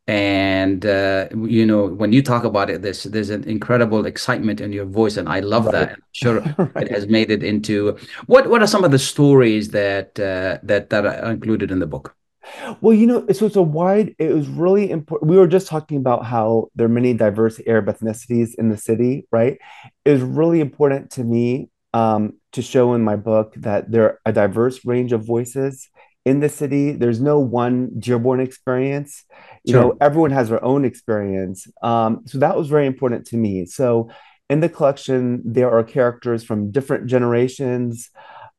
And 0.08 0.86
uh, 0.86 1.30
you 1.36 1.65
know, 1.65 1.88
when 1.88 2.13
you 2.13 2.21
talk 2.21 2.43
about 2.43 2.69
it, 2.69 2.84
there's 2.84 3.04
there's 3.06 3.32
an 3.32 3.43
incredible 3.45 4.06
excitement 4.06 4.62
in 4.62 4.71
your 4.71 4.86
voice, 4.86 5.17
and 5.17 5.28
I 5.28 5.39
love 5.39 5.65
that. 5.71 5.93
I'm 5.93 6.04
sure 6.12 6.43
it 6.75 6.91
has 6.91 7.08
made 7.08 7.32
it 7.32 7.41
into 7.41 7.97
what 8.28 8.47
what 8.47 8.62
are 8.62 8.67
some 8.67 8.84
of 8.84 8.91
the 8.91 8.99
stories 8.99 9.69
that 9.69 10.19
uh, 10.19 10.60
that 10.62 10.91
that 10.91 11.08
are 11.08 11.32
included 11.32 11.71
in 11.71 11.80
the 11.80 11.88
book? 11.88 12.15
Well, 12.82 12.93
you 12.93 13.08
know, 13.08 13.25
so 13.32 13.45
it's 13.45 13.56
a 13.56 13.62
wide, 13.62 14.15
it 14.19 14.34
was 14.34 14.47
really 14.47 14.89
important. 14.89 15.30
We 15.30 15.38
were 15.38 15.47
just 15.47 15.67
talking 15.67 15.97
about 15.97 16.25
how 16.25 16.69
there 16.75 16.86
are 16.86 16.89
many 16.89 17.13
diverse 17.13 17.60
Arab 17.65 17.88
ethnicities 17.88 18.54
in 18.56 18.69
the 18.69 18.78
city, 18.78 19.28
right? 19.32 19.58
It 20.04 20.12
was 20.12 20.21
really 20.21 20.62
important 20.62 21.12
to 21.12 21.23
me 21.23 21.69
um, 21.95 22.34
to 22.51 22.62
show 22.62 22.93
in 22.93 23.01
my 23.01 23.15
book 23.15 23.53
that 23.55 23.89
there 23.89 24.03
are 24.03 24.19
a 24.25 24.34
diverse 24.34 24.86
range 24.86 25.13
of 25.13 25.25
voices 25.25 25.89
in 26.25 26.41
the 26.41 26.49
city. 26.49 26.91
There's 26.91 27.21
no 27.21 27.39
one 27.39 27.89
Dearborn 27.97 28.41
experience. 28.41 29.23
You 29.63 29.73
know, 29.73 29.97
everyone 30.01 30.31
has 30.31 30.49
their 30.49 30.63
own 30.63 30.84
experience. 30.84 31.67
Um, 31.81 32.23
so 32.25 32.38
that 32.39 32.58
was 32.58 32.67
very 32.67 32.86
important 32.86 33.25
to 33.27 33.38
me. 33.38 33.65
So 33.65 34.10
in 34.49 34.60
the 34.60 34.67
collection, 34.67 35.41
there 35.45 35.71
are 35.71 35.84
characters 35.84 36.43
from 36.43 36.69
different 36.69 37.08
generations 37.08 38.10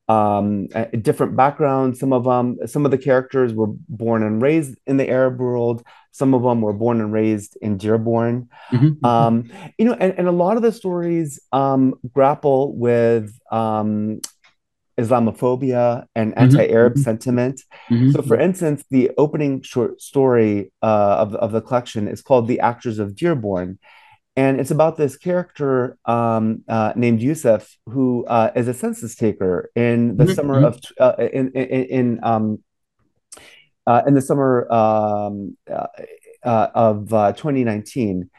um, 0.07 0.67
different 1.01 1.35
backgrounds. 1.35 1.99
Some 1.99 2.13
of 2.13 2.23
them, 2.23 2.57
some 2.65 2.85
of 2.85 2.91
the 2.91 2.97
characters 2.97 3.53
were 3.53 3.67
born 3.89 4.23
and 4.23 4.41
raised 4.41 4.77
in 4.87 4.97
the 4.97 5.09
Arab 5.09 5.39
world. 5.39 5.83
Some 6.11 6.33
of 6.33 6.43
them 6.43 6.61
were 6.61 6.73
born 6.73 7.01
and 7.01 7.11
raised 7.13 7.57
in 7.61 7.77
Dearborn. 7.77 8.49
Mhm, 8.73 8.97
mhm. 8.99 9.07
Um, 9.07 9.49
you 9.77 9.85
know, 9.85 9.93
and, 9.93 10.13
and 10.17 10.27
a 10.27 10.31
lot 10.31 10.57
of 10.57 10.63
the 10.63 10.71
stories 10.71 11.39
um, 11.51 11.95
grapple 12.13 12.75
with 12.75 13.37
um, 13.51 14.19
Islamophobia 14.99 16.05
and 16.15 16.33
Mhm, 16.33 16.41
anti-Arab 16.41 16.93
mhm, 16.95 17.03
sentiment. 17.03 17.61
mhm, 17.91 18.11
So, 18.13 18.21
for 18.23 18.37
instance, 18.39 18.83
the 18.89 19.11
opening 19.17 19.61
short 19.61 20.01
story 20.01 20.71
uh, 20.81 21.17
of, 21.19 21.35
of 21.35 21.51
the 21.51 21.61
collection 21.61 22.07
is 22.07 22.21
called 22.21 22.47
"The 22.47 22.59
Actors 22.61 22.97
of 22.97 23.15
Dearborn," 23.15 23.77
and 24.37 24.61
it's 24.61 24.71
about 24.71 24.97
this 24.97 25.17
character 25.17 25.97
um, 26.05 26.63
uh, 26.69 26.93
named 26.95 27.21
Yusuf 27.21 27.77
who 27.89 28.25
uh, 28.27 28.51
is 28.55 28.69
a 28.69 28.75
census 28.75 29.15
taker 29.15 29.71
in 29.75 30.17
the 30.17 30.27
Mhm, 30.27 30.27
summer 30.27 30.59
mhm. 30.59 30.63
of 30.63 30.79
uh, 31.01 31.15
in 31.19 31.51
in, 31.53 31.85
in 31.85 32.19
um, 32.23 32.59
uh, 33.87 34.03
in 34.07 34.13
the 34.13 34.21
summer 34.21 34.71
um, 34.71 35.57
uh, 35.71 35.87
uh, 36.43 36.67
of 36.75 37.13
uh, 37.13 37.33
2019. 37.33 38.29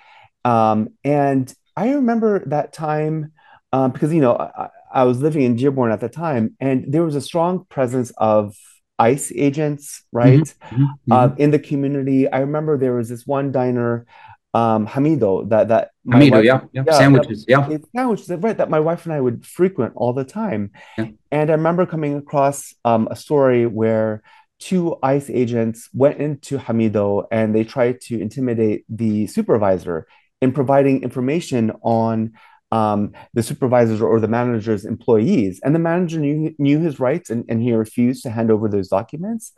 Um, 0.44 0.90
and 1.04 1.52
I 1.76 1.92
remember 1.92 2.44
that 2.46 2.72
time 2.72 3.32
um, 3.72 3.92
because, 3.92 4.12
you 4.12 4.20
know, 4.20 4.36
I, 4.36 4.68
I 4.92 5.04
was 5.04 5.20
living 5.20 5.42
in 5.42 5.56
Dearborn 5.56 5.92
at 5.92 6.00
the 6.00 6.08
time, 6.08 6.56
and 6.60 6.92
there 6.92 7.04
was 7.04 7.14
a 7.16 7.20
strong 7.20 7.66
presence 7.68 8.12
of 8.16 8.56
ICE 8.98 9.32
agents, 9.36 10.02
right, 10.12 10.52
mhm, 10.70 10.98
uh, 11.10 11.30
mhm. 11.30 11.38
in 11.38 11.50
the 11.50 11.58
community. 11.58 12.30
I 12.30 12.40
remember 12.40 12.78
there 12.78 12.94
was 12.94 13.08
this 13.08 13.26
one 13.26 13.52
diner, 13.52 14.06
um, 14.54 14.86
Hamido, 14.86 15.48
that 15.50 15.68
that 15.68 15.90
my 16.04 16.18
Hamido, 16.18 16.30
wife, 16.32 16.44
yeah, 16.44 16.52
yeah, 16.52 16.68
yeah, 16.72 16.82
that 16.84 16.94
sandwiches, 16.94 17.44
yeah, 17.48 17.68
it's 17.70 17.86
sandwich, 17.94 18.22
right, 18.28 18.56
that 18.56 18.70
my 18.70 18.80
wife 18.80 19.04
and 19.04 19.12
I 19.12 19.20
would 19.20 19.46
frequent 19.46 19.92
all 19.96 20.12
the 20.12 20.24
time. 20.24 20.72
yeah. 20.96 21.08
And 21.30 21.50
I 21.50 21.54
remember 21.54 21.86
coming 21.86 22.16
across 22.16 22.74
um, 22.84 23.08
a 23.10 23.16
story 23.16 23.66
where 23.66 24.22
two 24.58 24.96
ICE 25.02 25.30
agents 25.30 25.88
went 25.92 26.18
into 26.18 26.58
Hamido 26.58 27.26
and 27.30 27.54
they 27.54 27.64
tried 27.64 28.00
to 28.02 28.20
intimidate 28.20 28.84
the 28.88 29.26
supervisor 29.26 30.06
in 30.40 30.52
providing 30.52 31.02
information 31.02 31.72
on 31.82 32.32
um, 32.70 33.12
the 33.34 33.42
supervisor's 33.42 34.02
or 34.02 34.20
the 34.20 34.28
manager's 34.28 34.84
employees. 34.84 35.60
And 35.62 35.74
the 35.74 35.78
manager 35.78 36.18
knew, 36.18 36.54
knew 36.58 36.80
his 36.80 37.00
rights 37.00 37.30
and, 37.30 37.44
and 37.48 37.62
he 37.62 37.72
refused 37.72 38.22
to 38.24 38.30
hand 38.30 38.50
over 38.50 38.68
those 38.68 38.88
documents. 38.88 39.52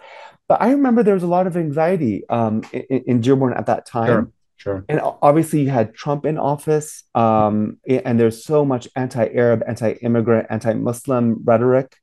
But 0.49 0.61
I 0.61 0.71
remember 0.71 1.03
there 1.03 1.15
was 1.15 1.23
a 1.23 1.29
lot 1.29 1.47
of 1.47 1.57
anxiety 1.57 2.29
um, 2.29 2.63
in, 2.73 3.05
in 3.07 3.21
Dearborn 3.21 3.55
at 3.55 3.67
that 3.67 3.87
time. 3.87 4.07
Sure, 4.07 4.33
sure. 4.61 4.85
And 4.89 5.01
obviously, 5.23 5.63
you 5.63 5.71
had 5.71 5.95
Trump 5.95 6.27
in 6.27 6.37
office, 6.37 7.05
um, 7.15 7.79
and 7.89 8.21
there's 8.21 8.45
so 8.45 8.65
much 8.65 8.87
anti-Arab, 8.95 9.63
anti-immigrant, 9.67 10.49
anti-Muslim 10.51 11.41
rhetoric 11.45 11.97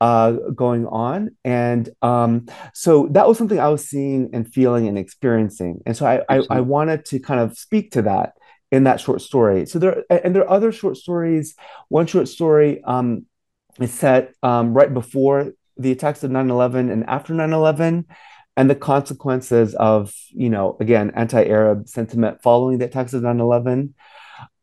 uh, 0.00 0.32
going 0.54 0.86
on. 0.86 1.30
And 1.44 1.88
um, 2.02 2.46
so 2.74 3.08
that 3.12 3.28
was 3.28 3.38
something 3.38 3.60
I 3.60 3.68
was 3.68 3.88
seeing 3.88 4.30
and 4.32 4.52
feeling 4.52 4.88
and 4.88 4.98
experiencing. 4.98 5.82
And 5.86 5.96
so 5.96 6.04
I, 6.04 6.22
I, 6.28 6.42
I 6.50 6.60
wanted 6.60 7.04
to 7.06 7.20
kind 7.20 7.40
of 7.40 7.56
speak 7.56 7.92
to 7.92 8.02
that 8.02 8.32
in 8.72 8.84
that 8.84 9.00
short 9.00 9.22
story. 9.22 9.64
So 9.66 9.78
there, 9.78 10.02
and 10.10 10.34
there 10.34 10.42
are 10.42 10.50
other 10.50 10.72
short 10.72 10.96
stories. 10.96 11.54
One 11.88 12.06
short 12.06 12.26
story 12.26 12.82
um, 12.82 13.26
is 13.80 13.94
set 13.94 14.34
um, 14.42 14.74
right 14.74 14.92
before 14.92 15.52
the 15.76 15.92
attacks 15.92 16.24
of 16.24 16.30
9-11 16.32 16.92
and 16.92 17.04
after 17.08 17.32
9-11 17.34 18.04
and 18.56 18.70
the 18.70 18.74
consequences 18.74 19.74
of, 19.74 20.14
you 20.30 20.48
know, 20.48 20.76
again, 20.80 21.12
anti-Arab 21.16 21.88
sentiment 21.88 22.42
following 22.42 22.78
the 22.78 22.84
attacks 22.84 23.12
of 23.12 23.22
9-11. 23.22 23.92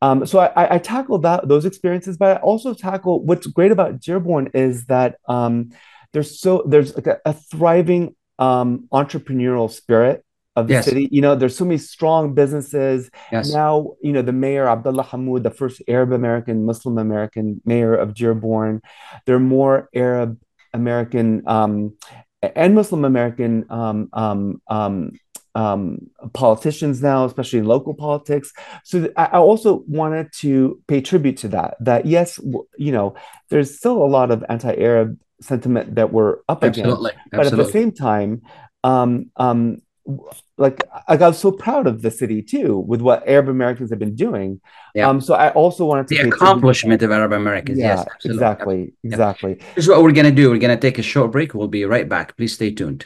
Um, 0.01 0.25
so 0.25 0.39
I, 0.39 0.75
I 0.75 0.77
tackle 0.79 1.19
that 1.19 1.47
those 1.47 1.65
experiences, 1.65 2.17
but 2.17 2.37
I 2.37 2.39
also 2.41 2.73
tackle 2.73 3.23
what's 3.23 3.47
great 3.47 3.71
about 3.71 3.99
Dearborn 3.99 4.49
is 4.53 4.85
that 4.85 5.17
um, 5.27 5.71
there's 6.13 6.39
so 6.39 6.63
there's 6.67 6.95
like 6.95 7.07
a, 7.07 7.19
a 7.25 7.33
thriving 7.33 8.15
um, 8.39 8.87
entrepreneurial 8.91 9.69
spirit 9.71 10.25
of 10.55 10.67
the 10.67 10.73
Yes. 10.73 10.85
city. 10.85 11.07
You 11.11 11.21
know, 11.21 11.35
there's 11.35 11.55
so 11.55 11.65
many 11.65 11.77
strong 11.77 12.33
businesses. 12.33 13.09
Yes. 13.31 13.53
Now, 13.53 13.93
you 14.01 14.11
know, 14.11 14.21
the 14.21 14.33
mayor, 14.33 14.67
Abdullah 14.67 15.03
Hammoud, 15.03 15.43
the 15.43 15.51
first 15.51 15.81
Arab 15.87 16.11
American, 16.11 16.65
Muslim 16.65 16.97
American 16.97 17.61
mayor 17.63 17.93
of 17.95 18.13
Dearborn, 18.13 18.81
there 19.25 19.35
are 19.35 19.39
more 19.39 19.87
Arab 19.93 20.39
American 20.73 21.43
um, 21.47 21.95
and 22.41 22.75
Muslim 22.75 23.05
American 23.05 23.65
um, 23.69 24.09
um, 24.13 24.61
um, 24.67 25.11
um, 25.53 26.09
politicians 26.33 27.01
now, 27.01 27.25
especially 27.25 27.59
in 27.59 27.65
local 27.65 27.93
politics. 27.93 28.51
So 28.83 29.01
th- 29.01 29.13
I 29.17 29.25
I 29.25 29.37
also 29.37 29.83
wanted 29.87 30.31
to 30.39 30.81
pay 30.87 31.01
tribute 31.01 31.37
to 31.37 31.49
that. 31.49 31.75
That 31.81 32.05
yes, 32.05 32.37
w- 32.37 32.67
you 32.77 32.91
know, 32.91 33.15
there's 33.49 33.77
still 33.77 33.97
a 34.01 34.07
lot 34.07 34.31
of 34.31 34.43
anti-Arab 34.47 35.17
sentiment 35.41 35.95
that 35.95 36.13
we're 36.13 36.37
up 36.47 36.63
against 36.63 36.79
Absolutely. 36.79 37.11
but 37.31 37.47
at 37.47 37.55
the 37.55 37.65
same 37.65 37.91
time 37.91 38.41
um 38.83 39.31
um 39.37 39.77
w- 40.05 40.29
like 40.57 40.83
I 41.07 41.17
got 41.17 41.35
so 41.35 41.51
proud 41.51 41.87
of 41.87 42.01
the 42.01 42.11
city 42.11 42.41
too 42.41 42.77
with 42.79 43.01
what 43.01 43.27
Arab 43.27 43.49
Americans 43.49 43.89
have 43.89 43.99
been 43.99 44.15
doing. 44.15 44.61
Yeah. 44.95 45.09
Um 45.09 45.21
so 45.21 45.33
I 45.33 45.49
also 45.51 45.85
wanted 45.85 46.07
to 46.07 46.09
The 46.09 46.15
pay 46.15 46.21
tribute 46.23 46.37
to 46.39 46.43
accomplishment 46.45 47.01
of 47.01 47.11
Arab 47.11 47.31
Americans. 47.33 47.77
that. 47.77 47.83
Yes, 47.83 47.99
Yeah, 47.99 48.13
absolutely. 48.13 48.35
exactly, 48.37 48.93
exactly. 49.03 49.59
Here's 49.75 49.87
what 49.87 50.01
we're 50.03 50.11
gonna 50.11 50.31
do. 50.31 50.49
We're 50.51 50.59
gonna 50.59 50.77
take 50.77 50.97
a 50.99 51.03
short 51.13 51.31
break. 51.31 51.53
We'll 51.53 51.67
be 51.67 51.85
right 51.85 52.07
back. 52.07 52.35
Please 52.37 52.53
stay 52.53 52.71
tuned. 52.71 53.05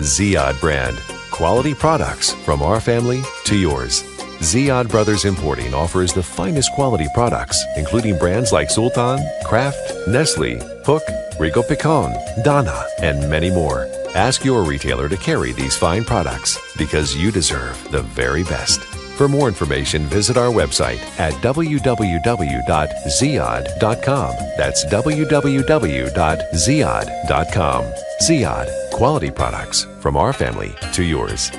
Ziyad 0.00 0.58
brand. 0.60 0.96
Quality 1.30 1.74
products 1.74 2.32
from 2.44 2.62
our 2.62 2.80
family 2.80 3.22
to 3.44 3.56
yours. 3.56 4.02
Ziyad 4.40 4.88
Brothers 4.90 5.24
Importing 5.26 5.74
offers 5.74 6.12
the 6.14 6.22
finest 6.22 6.72
quality 6.72 7.06
products, 7.14 7.62
including 7.76 8.16
brands 8.18 8.52
like 8.52 8.70
Sultan, 8.70 9.18
Kraft, 9.44 9.92
Nestle, 10.08 10.58
Hook, 10.86 11.02
Rico 11.38 11.62
Picon, 11.62 12.14
Dana, 12.42 12.84
and 13.02 13.28
many 13.30 13.50
more. 13.50 13.86
Ask 14.14 14.44
your 14.44 14.64
retailer 14.64 15.08
to 15.08 15.16
carry 15.16 15.52
these 15.52 15.76
fine 15.76 16.04
products 16.04 16.58
because 16.76 17.16
you 17.16 17.30
deserve 17.30 17.80
the 17.92 18.02
very 18.02 18.42
best. 18.42 18.80
For 19.16 19.28
more 19.28 19.46
information, 19.48 20.06
visit 20.06 20.36
our 20.36 20.50
website 20.50 20.98
at 21.20 21.32
www.ziyad.com. 21.34 24.34
That's 24.56 24.84
www.ziyad.com. 24.86 27.84
Ziyad, 28.22 28.90
quality 28.92 29.30
products 29.30 29.86
from 30.00 30.16
our 30.16 30.32
family 30.32 30.74
to 30.92 31.04
yours. 31.04 31.52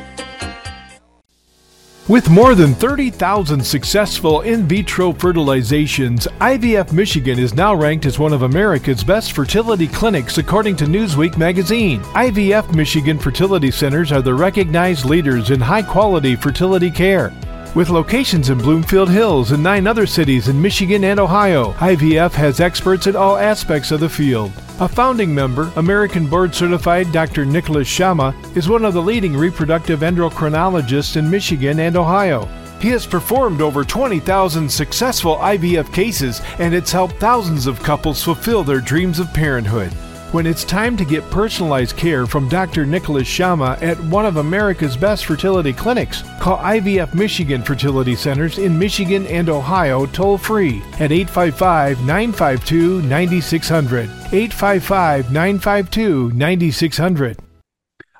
With 2.11 2.29
more 2.29 2.55
than 2.55 2.73
30,000 2.73 3.65
successful 3.65 4.41
in 4.41 4.67
vitro 4.67 5.13
fertilizations, 5.13 6.27
IVF 6.39 6.91
Michigan 6.91 7.39
is 7.39 7.53
now 7.53 7.73
ranked 7.73 8.05
as 8.05 8.19
one 8.19 8.33
of 8.33 8.41
America's 8.41 9.01
best 9.01 9.31
fertility 9.31 9.87
clinics 9.87 10.37
according 10.37 10.75
to 10.75 10.85
Newsweek 10.85 11.37
magazine. 11.37 12.01
IVF 12.11 12.75
Michigan 12.75 13.17
fertility 13.17 13.71
centers 13.71 14.11
are 14.11 14.21
the 14.21 14.33
recognized 14.33 15.05
leaders 15.05 15.51
in 15.51 15.61
high 15.61 15.83
quality 15.83 16.35
fertility 16.35 16.91
care. 16.91 17.31
With 17.75 17.87
locations 17.89 18.49
in 18.49 18.57
Bloomfield 18.57 19.09
Hills 19.09 19.53
and 19.53 19.63
nine 19.63 19.87
other 19.87 20.05
cities 20.05 20.49
in 20.49 20.61
Michigan 20.61 21.05
and 21.05 21.17
Ohio, 21.17 21.71
IVF 21.75 22.33
has 22.33 22.59
experts 22.59 23.07
in 23.07 23.15
all 23.15 23.37
aspects 23.37 23.89
of 23.89 24.01
the 24.01 24.09
field. 24.09 24.51
A 24.81 24.89
founding 24.89 25.31
member, 25.31 25.71
American 25.75 26.25
board 26.25 26.55
certified 26.55 27.11
Dr. 27.11 27.45
Nicholas 27.45 27.87
Shama, 27.87 28.35
is 28.55 28.67
one 28.67 28.83
of 28.83 28.95
the 28.95 29.01
leading 29.01 29.37
reproductive 29.37 29.99
endocrinologists 29.99 31.17
in 31.17 31.29
Michigan 31.29 31.81
and 31.81 31.95
Ohio. 31.95 32.45
He 32.79 32.87
has 32.87 33.05
performed 33.05 33.61
over 33.61 33.83
20,000 33.83 34.67
successful 34.67 35.35
IVF 35.35 35.93
cases 35.93 36.41
and 36.57 36.73
it's 36.73 36.91
helped 36.91 37.17
thousands 37.17 37.67
of 37.67 37.83
couples 37.83 38.23
fulfill 38.23 38.63
their 38.63 38.81
dreams 38.81 39.19
of 39.19 39.31
parenthood. 39.35 39.93
When 40.31 40.47
it's 40.47 40.63
time 40.63 40.95
to 40.95 41.03
get 41.03 41.29
personalized 41.29 41.97
care 41.97 42.25
from 42.25 42.47
Dr. 42.47 42.85
Nicholas 42.85 43.27
Shama 43.27 43.77
at 43.81 43.99
one 44.05 44.25
of 44.25 44.37
America's 44.37 44.95
best 44.95 45.25
fertility 45.25 45.73
clinics, 45.73 46.23
call 46.39 46.57
IVF 46.59 47.13
Michigan 47.13 47.61
Fertility 47.61 48.15
Centers 48.15 48.57
in 48.57 48.79
Michigan 48.79 49.27
and 49.27 49.49
Ohio 49.49 50.05
toll 50.05 50.37
free 50.37 50.81
at 51.01 51.11
855 51.11 51.99
952 52.05 53.01
9600. 53.01 54.03
855 54.31 55.33
952 55.33 56.31
9600. 56.31 57.37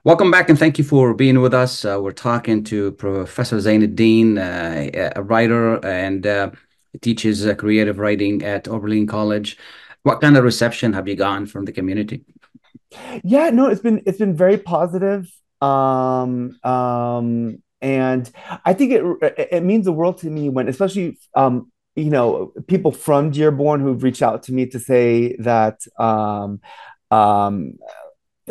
Welcome 0.04 0.32
back 0.32 0.50
and 0.50 0.60
thank 0.60 0.78
you 0.78 0.84
for 0.84 1.14
being 1.14 1.40
with 1.40 1.54
us. 1.54 1.86
Uh, 1.86 1.98
we're 2.02 2.12
talking 2.12 2.66
to 2.66 2.92
Professor 2.92 3.56
Zeineddine, 3.56 4.38
uh, 4.38 5.12
a 5.16 5.24
writer 5.24 5.78
and 5.86 6.28
uh, 6.28 6.52
teaches 7.00 7.48
uh, 7.48 7.56
creative 7.56 8.00
writing 8.00 8.44
at 8.44 8.68
Oberlin 8.68 9.08
College. 9.08 9.58
What 10.04 10.22
kind 10.22 10.36
of 10.38 10.44
reception 10.44 10.94
have 10.94 11.08
you 11.08 11.16
gotten 11.16 11.46
from 11.46 11.66
the 11.66 11.72
community? 11.72 12.24
Yeah, 13.24 13.50
no, 13.52 13.68
it's 13.68 13.82
been 13.82 14.02
it's 14.06 14.18
been 14.18 14.36
very 14.36 14.58
positive. 14.58 15.32
Um, 15.62 16.58
um, 16.64 17.62
and 17.82 18.30
I 18.66 18.74
think 18.74 18.92
it 18.92 19.48
it 19.54 19.64
means 19.64 19.86
the 19.86 19.92
world 19.94 20.20
to 20.20 20.30
me 20.30 20.50
when, 20.50 20.68
especially 20.68 21.20
um, 21.36 21.72
you 21.96 22.10
know, 22.10 22.54
people 22.68 22.92
from 22.92 23.32
Dearborn 23.32 23.82
who've 23.82 24.02
reached 24.02 24.22
out 24.22 24.44
to 24.44 24.54
me 24.54 24.66
to 24.68 24.80
say 24.80 25.36
that 25.38 25.80
um, 26.00 26.62
um, 27.12 27.74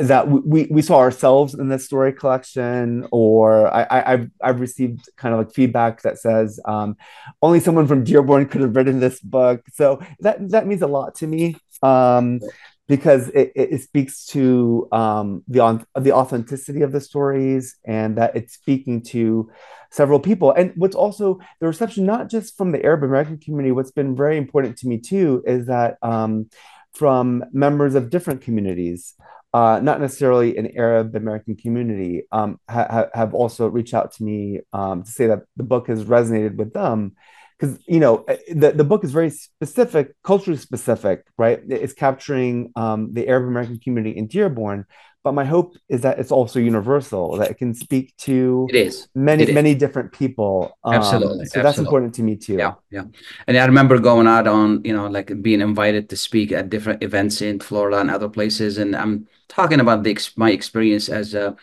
that 0.08 0.28
we 0.28 0.66
we 0.70 0.82
saw 0.82 0.98
ourselves 0.98 1.54
in 1.54 1.68
this 1.68 1.84
story 1.84 2.12
collection, 2.12 3.06
or 3.10 3.72
I, 3.72 3.82
I 3.82 4.12
I've 4.12 4.30
I've 4.42 4.60
received 4.60 5.08
kind 5.16 5.34
of 5.34 5.38
like 5.38 5.54
feedback 5.54 6.02
that 6.02 6.18
says 6.18 6.60
um, 6.64 6.96
only 7.42 7.60
someone 7.60 7.86
from 7.86 8.04
Dearborn 8.04 8.46
could 8.46 8.60
have 8.60 8.76
written 8.76 9.00
this 9.00 9.20
book. 9.20 9.62
So 9.72 10.00
that 10.20 10.50
that 10.50 10.66
means 10.66 10.82
a 10.82 10.86
lot 10.86 11.14
to 11.16 11.26
me. 11.26 11.56
Um, 11.82 12.40
because 12.88 13.28
it, 13.28 13.52
it, 13.54 13.80
speaks 13.82 14.26
to 14.26 14.88
um, 14.90 15.44
the 15.46 15.86
the 15.96 16.10
authenticity 16.10 16.82
of 16.82 16.90
the 16.90 17.00
stories 17.00 17.76
and 17.84 18.18
that 18.18 18.34
it's 18.34 18.54
speaking 18.54 19.00
to 19.00 19.48
several 19.92 20.18
people. 20.18 20.50
And 20.50 20.72
what's 20.74 20.96
also 20.96 21.38
the 21.60 21.68
reception, 21.68 22.04
not 22.04 22.28
just 22.28 22.56
from 22.56 22.72
the 22.72 22.84
Arab 22.84 23.04
American 23.04 23.38
community, 23.38 23.70
what's 23.70 23.92
been 23.92 24.16
very 24.16 24.36
important 24.36 24.76
to 24.78 24.88
me 24.88 24.98
too 24.98 25.40
is 25.46 25.66
that 25.66 25.98
um, 26.02 26.50
from 26.92 27.44
members 27.52 27.94
of 27.94 28.10
different 28.10 28.40
communities, 28.42 29.14
uh, 29.52 29.80
not 29.82 30.00
necessarily 30.00 30.56
an 30.56 30.76
Arab 30.76 31.14
American 31.16 31.56
community, 31.56 32.24
um, 32.30 32.58
ha- 32.68 33.06
have 33.12 33.34
also 33.34 33.66
reached 33.66 33.94
out 33.94 34.12
to 34.14 34.22
me 34.22 34.60
um, 34.72 35.02
to 35.02 35.10
say 35.10 35.26
that 35.26 35.40
the 35.56 35.64
book 35.64 35.88
has 35.88 36.04
resonated 36.04 36.56
with 36.56 36.72
them. 36.72 37.12
Because 37.58 37.78
you 37.86 38.00
know 38.00 38.24
the, 38.48 38.72
the 38.72 38.84
book 38.84 39.04
is 39.04 39.12
very 39.12 39.28
specific 39.28 40.14
culturally 40.22 40.58
specific 40.58 41.24
right? 41.36 41.60
It's 41.68 41.92
capturing 41.92 42.72
um, 42.74 43.12
the 43.12 43.28
arab 43.28 43.48
american 43.48 43.78
community 43.78 44.16
in 44.16 44.28
dearborn 44.28 44.86
but 45.22 45.32
my 45.34 45.44
hope 45.44 45.76
is 45.88 46.02
that 46.02 46.18
it's 46.18 46.32
also 46.32 46.58
universal 46.58 47.36
that 47.38 47.50
it 47.50 47.58
can 47.58 47.74
speak 47.74 48.16
to 48.18 48.70
It 48.70 48.76
is. 48.76 49.08
many 49.14 49.42
It 49.42 49.48
is. 49.50 49.54
many 49.54 49.74
different 49.74 50.12
people 50.12 50.76
um, 50.84 50.94
Absolutely, 50.94 51.46
so 51.46 51.60
that's 51.60 51.78
important 51.78 52.14
to 52.14 52.22
me 52.22 52.36
too 52.36 52.56
Yeah, 52.58 52.74
yeah. 52.90 53.04
And 53.46 53.56
I 53.56 53.64
remember 53.66 53.98
going 53.98 54.26
out 54.26 54.46
on, 54.46 54.82
you 54.84 54.92
know, 54.92 55.06
like 55.06 55.40
being 55.42 55.60
invited 55.60 56.08
to 56.10 56.16
speak 56.16 56.52
at 56.52 56.68
different 56.68 57.02
events 57.02 57.42
in 57.42 57.60
Florida 57.60 58.00
and 58.00 58.10
other 58.10 58.28
places. 58.28 58.78
And 58.78 58.96
I'm 58.96 59.26
talking 59.48 59.80
about 59.80 60.02
the 60.02 60.16
my 60.36 60.50
experience 60.50 61.08
as 61.08 61.34
a, 61.34 61.56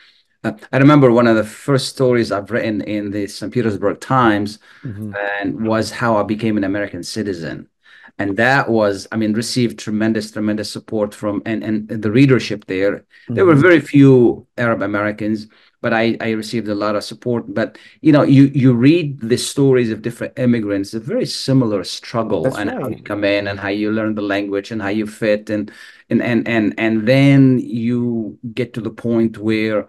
I 0.44 0.78
remember 0.78 1.12
one 1.12 1.28
of 1.28 1.36
the 1.36 1.44
first 1.44 1.90
stories 1.90 2.32
I've 2.32 2.52
written 2.52 2.82
in 2.82 3.12
the 3.12 3.28
St. 3.28 3.52
Petersburg 3.54 4.00
Times 4.00 4.60
Mhm. 4.84 5.18
and 5.42 5.68
was 5.68 5.92
how 5.92 6.18
I 6.18 6.24
became 6.24 6.58
an 6.58 6.64
American 6.64 7.04
citizen. 7.04 7.70
And 8.20 8.36
that 8.38 8.70
was, 8.70 9.08
I 9.12 9.16
mean, 9.18 9.34
received 9.34 9.78
tremendous, 9.78 10.32
tremendous 10.32 10.72
support 10.72 11.14
from 11.14 11.42
and, 11.46 11.64
and 11.64 11.88
the 11.88 12.12
readership 12.12 12.66
there. 12.66 13.06
There 13.36 13.46
were 13.46 13.54
Mhm. 13.56 13.62
very 13.62 13.80
few 13.80 14.48
Arab 14.58 14.82
Americans, 14.82 15.48
but 15.82 15.94
I, 15.94 16.18
I 16.20 16.32
received 16.32 16.68
a 16.68 16.74
lot 16.74 16.96
of 16.96 17.04
support. 17.04 17.54
But 17.54 17.78
you 18.02 18.12
know, 18.12 18.24
you 18.24 18.46
you 18.56 18.74
read 18.74 19.20
the 19.22 19.38
stories 19.38 19.92
of 19.92 20.02
different 20.02 20.38
immigrants, 20.40 20.96
a 20.96 21.00
very 21.00 21.28
similar 21.28 21.84
struggle 21.84 22.44
That's 22.44 22.58
and 22.58 22.72
how 22.72 22.90
you 22.90 23.04
come 23.04 23.24
in 23.24 23.48
and 23.48 23.60
how 23.60 23.70
you 23.70 23.92
learn 23.92 24.16
the 24.16 24.24
language 24.24 24.72
and 24.72 24.82
how 24.82 24.90
you 24.90 25.06
fit 25.06 25.50
and 25.52 25.72
and 26.10 26.22
and 26.24 26.48
and 26.48 26.74
and 26.80 27.08
then 27.08 27.60
you 27.60 28.40
get 28.54 28.74
to 28.74 28.82
the 28.82 28.90
point 28.90 29.38
where 29.38 29.88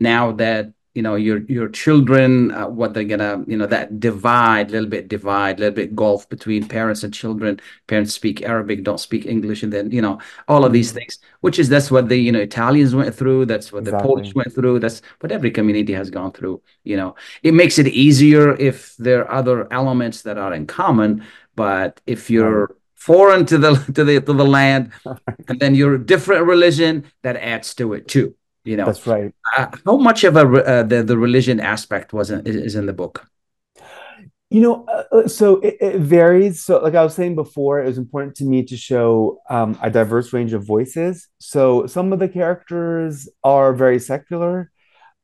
now 0.00 0.32
that 0.32 0.72
you 0.94 1.02
know 1.02 1.14
your 1.14 1.38
your 1.42 1.68
children 1.68 2.50
uh, 2.52 2.66
what 2.66 2.94
they're 2.94 3.04
gonna 3.04 3.44
you 3.46 3.56
know 3.56 3.66
that 3.66 4.00
divide 4.00 4.68
a 4.68 4.72
little 4.72 4.88
bit 4.88 5.08
divide 5.08 5.56
a 5.58 5.60
little 5.60 5.74
bit 5.74 5.94
gulf 5.94 6.28
between 6.28 6.66
parents 6.66 7.02
and 7.04 7.12
children 7.14 7.60
parents 7.86 8.12
speak 8.14 8.42
arabic 8.42 8.82
don't 8.84 8.98
speak 9.00 9.26
english 9.26 9.62
and 9.62 9.72
then 9.72 9.90
you 9.90 10.00
know 10.02 10.18
all 10.48 10.64
of 10.64 10.72
these 10.72 10.90
Mhm. 10.92 10.96
things 10.96 11.18
which 11.40 11.58
is 11.58 11.68
that's 11.68 11.90
what 11.90 12.08
the 12.08 12.16
you 12.16 12.32
know 12.32 12.40
italians 12.40 12.94
went 12.94 13.14
through 13.14 13.46
that's 13.46 13.72
what 13.72 13.84
the 13.84 13.92
polish 13.92 14.34
went 14.34 14.52
through 14.54 14.78
that's 14.80 15.02
what 15.20 15.30
every 15.32 15.50
community 15.50 15.92
has 15.92 16.10
gone 16.10 16.32
through 16.32 16.60
you 16.84 16.96
know 16.96 17.14
it 17.42 17.52
makes 17.54 17.78
it 17.78 17.86
easier 17.88 18.54
if 18.56 18.96
there 18.96 19.24
are 19.24 19.32
other 19.40 19.72
elements 19.72 20.22
that 20.22 20.38
are 20.38 20.54
in 20.54 20.66
common 20.66 21.24
but 21.54 22.00
if 22.06 22.30
you're 22.30 22.76
foreign 22.94 23.46
to 23.46 23.58
the 23.58 23.74
to 23.94 24.04
the 24.04 24.20
to 24.20 24.32
the 24.32 24.44
land, 24.44 24.90
and 25.48 25.58
then 25.60 25.74
your 25.74 25.98
different 25.98 26.46
religion 26.46 27.04
that 27.22 27.36
adds 27.36 27.74
to 27.74 27.92
it 27.94 28.08
too. 28.08 28.34
You 28.68 28.76
know, 28.76 28.84
That's 28.84 29.06
right. 29.06 29.32
uh, 29.56 29.68
how 29.86 29.96
much 29.96 30.24
of 30.24 30.36
a 30.36 30.42
uh, 30.42 30.82
the 30.82 31.02
the 31.02 31.16
religion 31.16 31.58
aspect 31.58 32.12
wasn't 32.12 32.46
is, 32.46 32.56
is 32.56 32.74
in 32.74 32.84
the 32.84 32.92
book? 32.92 33.26
You 34.50 34.60
know, 34.60 34.86
uh, 34.86 35.26
so 35.26 35.56
it, 35.60 35.76
it 35.80 36.00
varies. 36.00 36.62
So, 36.62 36.78
like 36.78 36.94
I 36.94 37.02
was 37.02 37.14
saying 37.14 37.34
before, 37.34 37.80
it 37.80 37.86
was 37.86 37.96
important 37.96 38.34
to 38.36 38.44
me 38.44 38.62
to 38.64 38.76
show 38.76 39.40
um, 39.48 39.78
a 39.82 39.90
diverse 39.90 40.34
range 40.34 40.52
of 40.52 40.66
voices. 40.66 41.28
So, 41.38 41.86
some 41.86 42.12
of 42.12 42.18
the 42.18 42.28
characters 42.28 43.26
are 43.42 43.72
very 43.72 43.98
secular. 43.98 44.70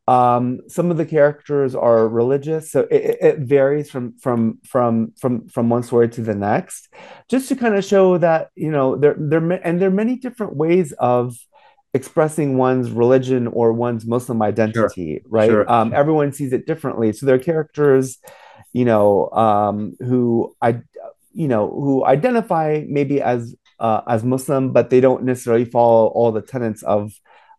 Um, 0.08 0.60
some 0.68 0.90
of 0.90 0.96
the 0.96 1.06
characters 1.06 1.74
are 1.74 2.08
religious. 2.08 2.70
So 2.72 2.80
it, 2.90 3.02
it 3.10 3.18
it 3.20 3.38
varies 3.40 3.90
from 3.90 4.18
from 4.18 4.58
from 4.64 5.12
from 5.20 5.48
from 5.48 5.68
one 5.68 5.82
story 5.82 6.08
to 6.10 6.22
the 6.22 6.34
next, 6.34 6.88
just 7.28 7.48
to 7.48 7.56
kind 7.56 7.74
of 7.74 7.84
show 7.84 8.16
that 8.18 8.48
you 8.54 8.70
know 8.70 8.96
there 8.96 9.16
there 9.18 9.42
and 9.64 9.80
there 9.80 9.88
are 9.88 10.00
many 10.04 10.16
different 10.16 10.56
ways 10.56 10.92
of 10.98 11.36
expressing 11.94 12.58
one's 12.58 12.90
religion 12.90 13.46
or 13.46 13.72
one's 13.72 14.04
Muslim 14.04 14.38
Sure, 14.38 14.46
identity, 14.48 15.22
right? 15.28 15.48
sure. 15.48 15.70
Um, 15.70 15.92
everyone 15.94 16.32
sees 16.32 16.52
it 16.52 16.66
differently. 16.66 17.12
So 17.12 17.26
there 17.26 17.36
are 17.36 17.38
characters 17.38 18.18
you 18.72 18.84
know, 18.84 19.30
um, 19.30 19.94
who 20.00 20.54
I, 20.60 20.80
you 21.32 21.48
know, 21.48 21.68
who 21.70 22.04
identify 22.04 22.82
maybe 22.88 23.22
as 23.22 23.54
uh, 23.78 24.00
as 24.08 24.24
Muslim, 24.24 24.72
but 24.72 24.90
they 24.90 25.00
don't 25.00 25.22
necessarily 25.22 25.64
follow 25.64 26.08
all 26.08 26.32
the 26.32 26.42
tenets 26.42 26.82
of 26.82 27.12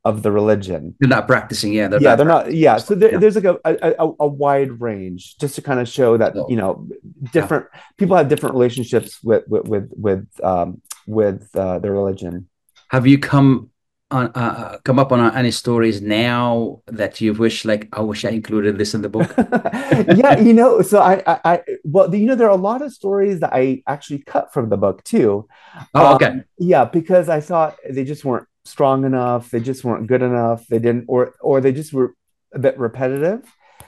of 0.03 0.21
the 0.23 0.31
religion. 0.31 0.93
They're 0.99 1.09
not 1.09 1.25
practicing. 1.25 1.71
Yeah, 1.73 1.87
they're 1.87 2.01
Yeah, 2.01 2.09
not 2.09 2.17
they're 2.17 2.25
not. 2.27 2.53
Yeah, 2.53 2.77
so 2.77 2.95
there, 2.95 3.13
Yeah. 3.13 3.17
there's 3.19 3.35
like 3.35 3.45
a, 3.45 3.57
a 3.65 4.11
a 4.19 4.27
wide 4.27 4.81
range, 4.81 5.37
just 5.39 5.55
to 5.55 5.61
kind 5.61 5.79
of 5.79 5.87
show 5.87 6.17
that 6.17 6.33
So, 6.35 6.49
you 6.49 6.57
know, 6.57 6.87
different 7.31 7.67
people 7.97 8.17
have 8.17 8.27
different 8.27 8.55
relationships 8.55 9.23
with 9.23 9.43
with 9.47 9.67
with 9.67 9.89
with 9.95 10.27
um, 10.43 10.81
with 11.07 11.47
uh, 11.55 11.79
their 11.79 11.93
religion. 11.93 12.49
Have 12.89 13.07
you 13.07 13.17
come 13.19 13.69
on 14.11 14.27
uh, 14.35 14.77
come 14.85 14.99
up 14.99 15.11
on 15.11 15.19
uh, 15.19 15.31
any 15.35 15.51
stories 15.51 16.01
now 16.01 16.81
that 16.87 17.21
you 17.21 17.33
wish 17.33 17.65
like 17.65 17.89
I 17.93 18.01
wish 18.01 18.23
I 18.25 18.29
included 18.29 18.77
this 18.77 18.93
in 18.93 19.01
the 19.01 19.09
book? 19.09 19.35
yeah, 20.07 20.39
you 20.39 20.53
know, 20.53 20.81
so 20.81 20.99
I, 20.99 21.21
I, 21.27 21.39
I, 21.45 21.61
well, 21.83 22.13
you 22.13 22.25
know, 22.25 22.35
there 22.35 22.47
are 22.47 22.51
a 22.57 22.61
lot 22.61 22.81
of 22.81 22.93
stories 22.93 23.39
that 23.41 23.53
I 23.53 23.83
actually 23.87 24.19
cut 24.19 24.53
from 24.53 24.69
the 24.69 24.77
book 24.77 25.03
too. 25.03 25.47
Oh, 25.93 26.13
Um, 26.13 26.15
okay. 26.15 26.43
yeah, 26.57 26.85
because 26.85 27.29
I 27.29 27.41
thought 27.41 27.77
they 27.89 28.03
just 28.03 28.25
weren't 28.25 28.47
strong 28.65 29.05
enough, 29.05 29.51
they 29.51 29.59
just 29.59 29.83
weren't 29.83 30.07
good 30.07 30.21
enough, 30.21 30.65
they 30.67 30.79
didn't, 30.79 31.05
or 31.07 31.35
or 31.41 31.61
they 31.61 31.71
just 31.71 31.93
were 31.93 32.15
a 32.53 32.59
bit 32.59 32.77
repetitive. 32.79 33.43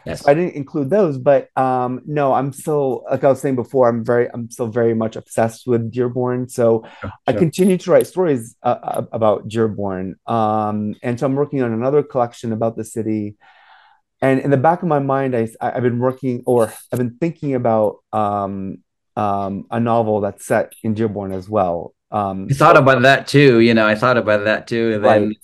Yes. 0.08 0.28
I 0.28 0.34
didn't 0.34 0.56
include 0.56 0.90
those, 0.90 1.18
but 1.18 1.50
um, 1.58 2.02
no, 2.06 2.34
I'm 2.34 2.54
still, 2.54 3.06
like 3.10 3.24
I 3.24 3.30
was 3.30 3.42
saying 3.42 3.56
before, 3.56 3.90
I'm 3.90 4.04
very, 4.04 4.30
I'm 4.34 4.50
still 4.50 4.68
very 4.68 4.94
much 4.94 5.16
obsessed 5.16 5.68
with 5.68 5.92
Dearborn. 5.92 6.50
So 6.50 6.86
Sure, 7.02 7.12
I 7.28 7.32
sure. 7.32 7.40
continue 7.40 7.78
to 7.78 7.92
write 7.92 8.08
stories 8.08 8.56
uh, 8.64 8.78
uh, 8.82 9.06
about 9.12 9.48
Dearborn. 9.48 10.16
Um, 10.26 10.96
and 11.04 11.20
so 11.20 11.26
I'm 11.26 11.36
working 11.36 11.62
on 11.62 11.74
another 11.74 12.04
collection 12.04 12.52
about 12.54 12.78
the 12.78 12.84
city. 12.84 13.38
And 14.22 14.40
in 14.40 14.50
the 14.50 14.58
back 14.58 14.82
of 14.82 14.88
my 14.88 15.00
mind, 15.00 15.36
I, 15.36 15.48
I've 15.62 15.84
been 15.84 16.00
working 16.00 16.44
or 16.46 16.74
I've 16.92 16.98
been 17.00 17.18
thinking 17.20 17.54
about 17.54 17.98
um, 18.12 18.80
um, 19.16 19.66
a 19.70 19.80
novel 19.80 20.22
that's 20.22 20.46
set 20.46 20.74
in 20.84 20.94
Dearborn 20.94 21.32
as 21.34 21.50
well. 21.50 21.94
Um, 22.12 22.48
I 22.50 22.54
thought 22.54 22.78
about 22.78 23.02
that 23.02 23.28
too. 23.28 23.60
You 23.60 23.74
know, 23.74 23.86
I 23.86 23.96
thought 23.96 24.18
about 24.18 24.46
that 24.46 24.68
too. 24.68 24.94
And 24.96 25.04
then 25.04 25.28
Right. 25.28 25.38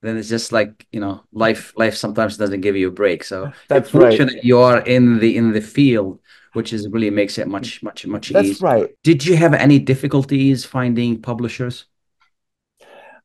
Then 0.00 0.16
it's 0.16 0.28
just 0.28 0.52
like, 0.52 0.86
you 0.92 1.00
know, 1.00 1.22
life 1.32 1.72
life 1.76 1.96
sometimes 1.96 2.36
doesn't 2.36 2.60
give 2.60 2.76
you 2.76 2.88
a 2.88 2.92
break. 2.92 3.24
So 3.24 3.52
That's 3.68 3.92
right. 3.94 4.16
fortunate 4.16 4.44
you 4.44 4.58
are 4.58 4.80
in 4.80 5.18
the 5.18 5.36
in 5.36 5.52
the 5.52 5.60
field, 5.60 6.20
which 6.52 6.72
is 6.72 6.88
really 6.88 7.10
makes 7.10 7.38
it 7.38 7.48
much, 7.48 7.82
much, 7.82 8.06
much 8.06 8.30
easier. 8.30 8.42
That's 8.42 8.50
easier. 8.50 8.66
right. 8.66 8.90
Did 9.02 9.24
you 9.26 9.36
have 9.36 9.54
any 9.54 9.78
difficulties 9.78 10.64
finding 10.64 11.20
publishers? 11.20 11.86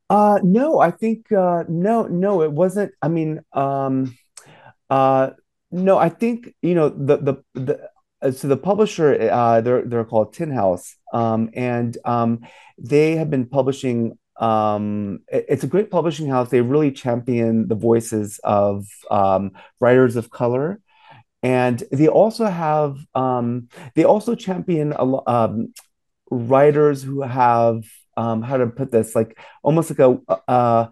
Uh, 0.09 0.39
no, 0.43 0.79
I 0.79 0.91
think 0.91 1.31
uh, 1.31 1.63
no, 1.67 2.07
no, 2.07 2.41
it 2.41 2.51
wasn't. 2.51 2.91
I 3.01 3.07
mean, 3.07 3.41
um, 3.53 4.15
uh, 4.89 5.31
no, 5.71 5.97
I 5.97 6.09
think 6.09 6.53
you 6.62 6.75
know 6.75 6.89
the 6.89 7.17
the 7.17 7.43
the 7.53 7.89
uh, 8.21 8.31
so 8.31 8.47
the 8.47 8.57
publisher 8.57 9.29
uh, 9.31 9.62
they're 9.62 9.83
they're 9.83 10.05
called 10.05 10.33
Tin 10.33 10.51
House, 10.51 10.95
um, 11.13 11.49
and 11.53 11.97
um, 12.05 12.41
they 12.77 13.15
have 13.15 13.29
been 13.29 13.47
publishing. 13.47 14.17
Um, 14.38 15.19
it- 15.32 15.46
it's 15.50 15.63
a 15.63 15.67
great 15.67 15.91
publishing 15.91 16.28
house. 16.28 16.50
They 16.50 16.62
really 16.62 16.91
champion 16.91 17.67
the 17.67 17.76
voices 17.76 18.39
of 18.43 18.86
um, 19.12 19.52
writers 19.80 20.15
of 20.15 20.30
color, 20.30 20.80
and 21.43 21.82
they 21.91 22.08
also 22.08 22.46
have 22.46 22.98
um, 23.15 23.67
they 23.96 24.04
also 24.06 24.36
champion 24.36 24.93
a 24.93 25.30
um, 25.30 25.74
writers 26.32 27.04
who 27.04 27.22
have 27.22 27.84
um, 28.17 28.41
how 28.41 28.58
to 28.58 28.67
put 28.67 28.91
this 28.91 29.15
like 29.15 29.38
almost 29.63 29.89
like 29.91 30.00
a 30.00 30.17
a, 30.48 30.89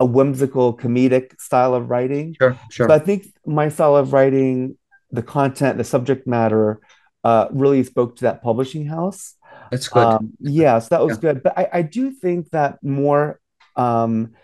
a 0.00 0.04
whimsical 0.04 0.76
comedic 0.76 1.40
style 1.40 1.74
of 1.74 1.90
writing. 1.90 2.34
Sure, 2.40 2.58
sure. 2.70 2.88
So 2.88 2.94
I 2.94 2.98
think 2.98 3.26
my 3.46 3.68
style 3.68 3.96
of 3.96 4.12
writing, 4.12 4.76
the 5.10 5.22
content, 5.22 5.78
the 5.78 5.84
subject 5.84 6.26
matter, 6.26 6.80
uh, 7.24 7.48
really 7.52 7.84
spoke 7.84 8.16
to 8.16 8.22
that 8.24 8.42
publishing 8.42 8.86
house. 8.86 9.34
That's 9.72 9.88
good. 9.88 10.04
Um, 10.04 10.32
yeah, 10.38 10.78
so 10.78 10.88
that 10.90 11.02
was 11.02 11.16
Yeah. 11.16 11.32
good. 11.32 11.42
But 11.42 11.58
I, 11.58 11.68
I 11.80 11.82
do 11.82 12.12
think 12.12 12.50
that 12.50 12.78
more 12.84 13.40
um, 13.74 14.34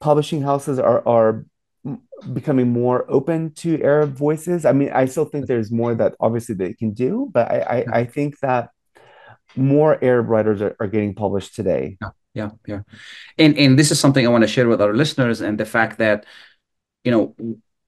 publishing 0.00 0.42
houses 0.42 0.78
are 0.78 1.00
are 1.08 1.46
becoming 2.32 2.68
more 2.72 3.06
open 3.08 3.52
to 3.54 3.82
Arab 3.82 4.14
voices. 4.14 4.66
I 4.66 4.72
mean, 4.72 4.90
I 4.92 5.06
still 5.06 5.24
think 5.24 5.46
there's 5.46 5.72
more 5.72 5.94
that 5.94 6.14
obviously 6.20 6.54
they 6.54 6.74
can 6.74 6.92
do, 6.92 7.28
but 7.32 7.50
I 7.50 7.58
I, 7.76 8.00
I 8.00 8.04
think 8.04 8.38
that 8.40 8.70
more 9.56 9.96
Arab 10.04 10.28
writers 10.28 10.60
are, 10.60 10.76
are 10.78 10.88
getting 10.88 11.14
published 11.14 11.54
today. 11.56 11.96
Yeah, 12.34 12.50
yeah. 12.66 12.82
And 13.38 13.56
and 13.56 13.78
this 13.78 13.90
is 13.90 13.98
something 13.98 14.26
I 14.26 14.28
want 14.28 14.44
to 14.44 14.48
share 14.48 14.68
with 14.68 14.82
our 14.82 14.92
listeners 14.92 15.40
and 15.40 15.56
the 15.56 15.64
fact 15.64 15.96
that, 16.04 16.26
you 17.02 17.12
know, 17.12 17.34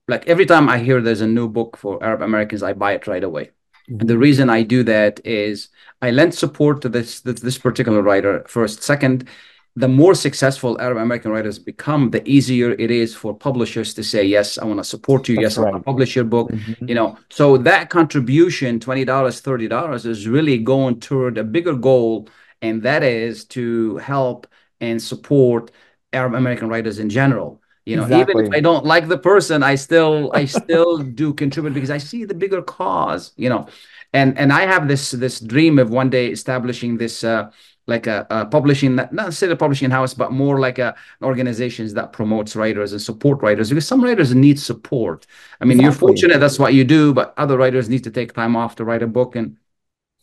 like 0.08 0.26
every 0.26 0.46
time 0.46 0.70
I 0.70 0.78
hear 0.78 1.02
there's 1.02 1.20
a 1.20 1.26
new 1.26 1.48
book 1.52 1.76
for 1.76 2.02
Arab 2.02 2.22
Americans, 2.22 2.62
I 2.62 2.72
buy 2.72 2.92
it 2.94 3.06
right 3.06 3.22
away. 3.22 3.50
And 3.88 4.08
the 4.08 4.18
reason 4.18 4.50
I 4.50 4.62
do 4.62 4.82
that 4.84 5.20
is 5.24 5.68
I 6.02 6.10
lend 6.10 6.34
support 6.34 6.82
to 6.82 6.88
this 6.88 7.20
this, 7.20 7.58
particular 7.58 8.02
writer 8.02 8.44
first. 8.46 8.82
Second, 8.82 9.28
the 9.76 9.88
more 9.88 10.14
successful 10.14 10.80
Arab 10.80 10.98
American 10.98 11.30
writers 11.30 11.58
become, 11.58 12.10
the 12.10 12.28
easier 12.28 12.72
it 12.72 12.90
is 12.90 13.14
for 13.14 13.32
publishers 13.36 13.94
to 13.94 14.02
say, 14.02 14.24
yes, 14.24 14.58
I 14.58 14.64
want 14.64 14.80
to 14.80 14.84
support 14.84 15.28
you. 15.28 15.36
That's 15.36 15.56
Yes, 15.56 15.58
I 15.58 15.62
want 15.62 15.76
to 15.76 15.82
publish 15.82 16.16
your 16.16 16.24
book. 16.24 16.50
Mhm. 16.50 16.88
You 16.88 16.94
know, 16.94 17.16
so 17.30 17.56
that 17.58 17.88
contribution, 17.88 18.80
$20, 18.80 19.40
$30 19.40 20.04
is 20.04 20.26
really 20.26 20.58
going 20.58 21.00
toward 21.00 21.38
a 21.38 21.44
bigger 21.44 21.74
goal, 21.74 22.28
and 22.60 22.82
that 22.82 23.02
is 23.02 23.44
to 23.56 23.98
help 23.98 24.46
and 24.80 25.00
support 25.00 25.70
Arab 26.12 26.34
American 26.34 26.68
writers 26.68 26.98
in 26.98 27.08
general. 27.08 27.60
You 27.88 27.96
know, 27.96 28.06
even 28.10 28.38
if 28.38 28.46
I 28.52 28.60
don't 28.60 28.84
like 28.84 29.08
the 29.08 29.16
person, 29.18 29.62
I 29.62 29.74
still 29.76 30.30
I 30.34 30.44
still 30.44 30.98
do 30.98 31.32
contribute 31.32 31.72
because 31.74 31.90
I 31.90 31.98
see 31.98 32.24
the 32.26 32.34
bigger 32.34 32.60
cause, 32.62 33.32
you 33.36 33.48
know. 33.48 33.68
And 34.12 34.38
and 34.38 34.52
I 34.52 34.62
have 34.66 34.88
this 34.88 35.12
this 35.12 35.40
dream 35.40 35.78
of 35.78 35.90
one 35.90 36.10
day 36.10 36.28
establishing 36.30 36.98
this 36.98 37.24
uh 37.24 37.50
like 37.86 38.06
a, 38.06 38.26
a 38.28 38.44
publishing 38.44 38.94
not 38.96 39.12
necessarily 39.12 39.54
a 39.54 39.56
publishing 39.56 39.90
house, 39.90 40.12
but 40.12 40.32
more 40.32 40.60
like 40.60 40.78
a 40.78 40.94
organizations 41.22 41.94
that 41.94 42.12
promotes 42.12 42.54
writers 42.54 42.92
and 42.92 43.00
support 43.00 43.40
writers 43.42 43.70
because 43.70 43.86
some 43.88 44.04
writers 44.04 44.34
need 44.34 44.60
support. 44.60 45.26
I 45.60 45.64
mean, 45.64 45.80
you're 45.80 45.92
fortunate 45.92 46.40
that's 46.40 46.58
what 46.58 46.74
you 46.74 46.84
do, 46.84 47.14
but 47.14 47.32
other 47.38 47.56
writers 47.56 47.88
need 47.88 48.04
to 48.04 48.10
take 48.10 48.34
time 48.34 48.54
off 48.54 48.76
to 48.76 48.84
write 48.84 49.02
a 49.02 49.06
book 49.06 49.34
and 49.34 49.56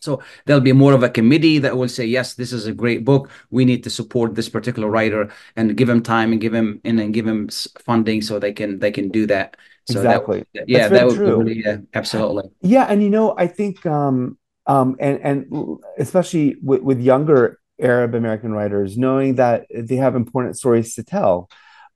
so 0.06 0.22
there'll 0.46 0.62
be 0.62 0.72
more 0.72 0.94
of 0.94 1.04
a 1.04 1.10
committee 1.10 1.58
that 1.60 1.76
will 1.76 1.90
say, 1.90 2.06
yes, 2.06 2.36
this 2.36 2.54
is 2.54 2.68
a 2.68 2.74
great 2.74 3.04
book. 3.04 3.30
We 3.50 3.66
need 3.66 3.84
to 3.84 3.90
support 3.90 4.36
this 4.36 4.48
particular 4.48 4.90
writer 4.90 5.30
and 5.56 5.76
give 5.76 5.90
him 5.90 6.02
time 6.02 6.32
and 6.32 6.40
give 6.40 6.54
him 6.54 6.80
and 6.86 6.98
then 6.98 7.12
give 7.12 7.28
him 7.28 7.50
funding 7.80 8.22
so 8.22 8.40
they 8.40 8.54
can 8.54 8.80
they 8.80 8.92
can 8.92 9.10
do 9.10 9.26
that. 9.28 9.58
So 9.88 10.02
that 10.02 10.22
Exactly. 10.22 10.46
yeah, 10.68 10.88
that 10.88 11.06
would 11.06 11.14
be 11.14 11.18
true. 11.18 11.38
really 11.40 11.64
yeah, 11.66 11.78
absolutely. 11.94 12.50
Yeah, 12.62 12.86
and 12.86 13.04
you 13.04 13.10
know, 13.10 13.36
I 13.38 13.48
think 13.48 13.86
um 13.86 14.38
um 14.68 14.96
and 15.00 15.20
and 15.22 15.78
especially 15.98 16.56
with, 16.64 16.82
with 16.82 17.00
younger 17.02 17.60
Arab 17.80 18.16
American 18.16 18.54
writers, 18.54 18.98
knowing 18.98 19.36
that 19.36 19.68
they 19.70 19.98
have 19.98 20.16
important 20.16 20.58
stories 20.58 20.96
to 20.96 21.04
tell. 21.04 21.50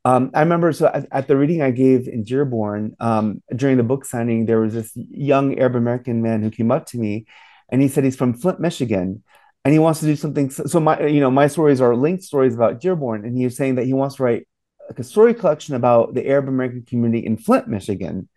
Um, 0.06 0.32
I 0.34 0.40
remember 0.42 0.72
so 0.72 0.88
at, 0.88 1.08
at 1.12 1.28
the 1.28 1.36
reading 1.36 1.62
I 1.62 1.72
gave 1.72 2.08
in 2.08 2.24
Dearborn, 2.24 2.96
um, 3.00 3.42
during 3.56 3.78
the 3.78 3.84
book 3.84 4.06
signing, 4.06 4.46
there 4.46 4.62
was 4.62 4.74
this 4.74 4.92
young 4.96 5.60
Arab 5.60 5.76
American 5.76 6.22
man 6.22 6.42
who 6.42 6.50
came 6.50 6.72
up 6.72 6.86
to 6.88 6.98
me 6.98 7.26
and 7.72 7.82
he 7.82 7.88
said 7.88 8.04
he's 8.04 8.16
from 8.16 8.34
Flint, 8.34 8.60
Michigan, 8.60 9.24
and 9.66 9.74
he 9.74 9.80
wants 9.80 10.00
to 10.02 10.06
do 10.06 10.16
something. 10.16 10.50
So, 10.50 10.80
my, 10.80 11.06
you 11.08 11.20
know, 11.20 11.32
my 11.32 11.48
stories 11.48 11.82
are 11.82 11.96
linked 11.96 12.24
stories 12.24 12.56
about 12.56 12.80
Dearborn, 12.82 13.26
and 13.26 13.38
he 13.38 13.44
was 13.46 13.58
saying 13.58 13.76
that 13.76 13.86
he 13.86 13.94
wants 13.94 14.16
to 14.16 14.24
write 14.24 14.48
like 14.90 15.00
a 15.00 15.04
story 15.04 15.34
collection 15.34 15.76
about 15.76 16.14
the 16.16 16.28
Arab 16.28 16.48
American 16.48 16.84
community 16.84 17.26
in 17.26 17.38
Flint, 17.38 17.68
Michigan. 17.68 18.28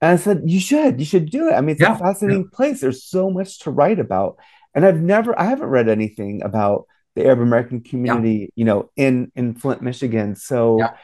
And 0.00 0.12
I 0.12 0.16
said, 0.16 0.42
you 0.44 0.60
should, 0.60 1.00
you 1.00 1.06
should 1.06 1.30
do 1.30 1.48
it. 1.48 1.54
I 1.54 1.60
mean, 1.60 1.70
it's 1.70 1.80
Yeah, 1.80 1.96
a 1.98 2.04
fascinating 2.04 2.50
place. 2.50 2.80
There's 2.80 3.04
so 3.04 3.30
much 3.30 3.60
to 3.60 3.70
write 3.70 3.98
about. 3.98 4.38
And 4.74 4.84
I've 4.84 5.00
never, 5.00 5.38
I 5.38 5.44
haven't 5.44 5.68
read 5.68 5.88
anything 5.88 6.42
about 6.42 6.86
the 7.14 7.24
Arab 7.24 7.40
American 7.40 7.80
community, 7.80 8.50
you 8.56 8.64
know, 8.66 8.90
in 8.96 9.32
in 9.34 9.54
Flint, 9.54 9.80
Michigan. 9.80 10.36
So, 10.36 10.90
Yeah. 10.90 10.96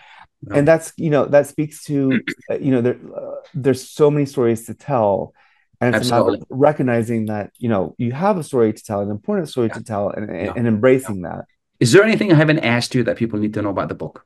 Yeah. 0.42 0.58
and 0.58 0.68
that's, 0.68 0.92
you 0.96 1.10
know, 1.10 1.26
that 1.26 1.46
speaks 1.46 1.84
to, 1.84 2.24
uh, 2.50 2.56
you 2.58 2.70
know, 2.72 2.80
there, 2.82 2.98
uh, 3.16 3.36
there's 3.54 3.88
so 3.88 4.10
many 4.10 4.26
stories 4.26 4.66
to 4.66 4.74
tell. 4.74 5.34
And 5.82 5.96
it's 5.96 6.12
Absolutely. 6.12 6.46
recognizing 6.48 7.26
that, 7.26 7.50
you 7.58 7.68
know, 7.68 7.96
you 7.98 8.12
have 8.12 8.38
a 8.38 8.44
story 8.44 8.72
to 8.72 8.82
tell, 8.84 9.00
an 9.00 9.10
important 9.10 9.48
story 9.48 9.66
Yeah. 9.66 9.74
to 9.78 9.82
tell, 9.82 10.10
and, 10.10 10.30
Yeah. 10.30 10.52
and 10.54 10.68
embracing 10.68 11.22
that. 11.22 11.46
Is 11.80 11.90
there 11.90 12.04
anything 12.04 12.30
I 12.32 12.36
haven't 12.36 12.60
asked 12.60 12.94
you 12.94 13.02
that 13.02 13.16
people 13.16 13.40
need 13.40 13.52
to 13.54 13.62
know 13.62 13.70
about 13.70 13.88
the 13.88 13.96
book? 13.96 14.24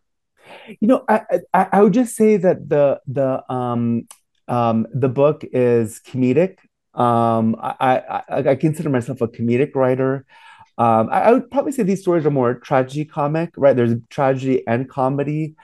You 0.80 0.88
know, 0.88 1.04
I, 1.09 1.22
I 1.54 1.62
I 1.72 1.82
would 1.82 1.94
just 1.94 2.14
say 2.14 2.36
that 2.36 2.68
the 2.68 3.00
the 3.18 3.28
um 3.59 4.07
um 4.48 4.86
the 4.92 5.09
book 5.09 5.38
is 5.50 6.00
comedic. 6.09 6.59
Um, 7.07 7.57
I 7.59 8.22
I, 8.28 8.38
I 8.52 8.54
consider 8.57 8.90
myself 8.90 9.22
a 9.22 9.28
comedic 9.28 9.74
writer. 9.74 10.26
Um, 10.76 11.09
I, 11.11 11.18
I 11.28 11.32
would 11.32 11.50
probably 11.50 11.72
say 11.72 11.82
these 11.84 12.02
stories 12.02 12.26
are 12.26 12.30
more 12.42 12.52
tragedy 12.68 13.07
comic, 13.07 13.48
right? 13.57 13.74
There's 13.74 13.94
tragedy 14.11 14.62
and 14.72 14.88
comedy. 14.90 15.54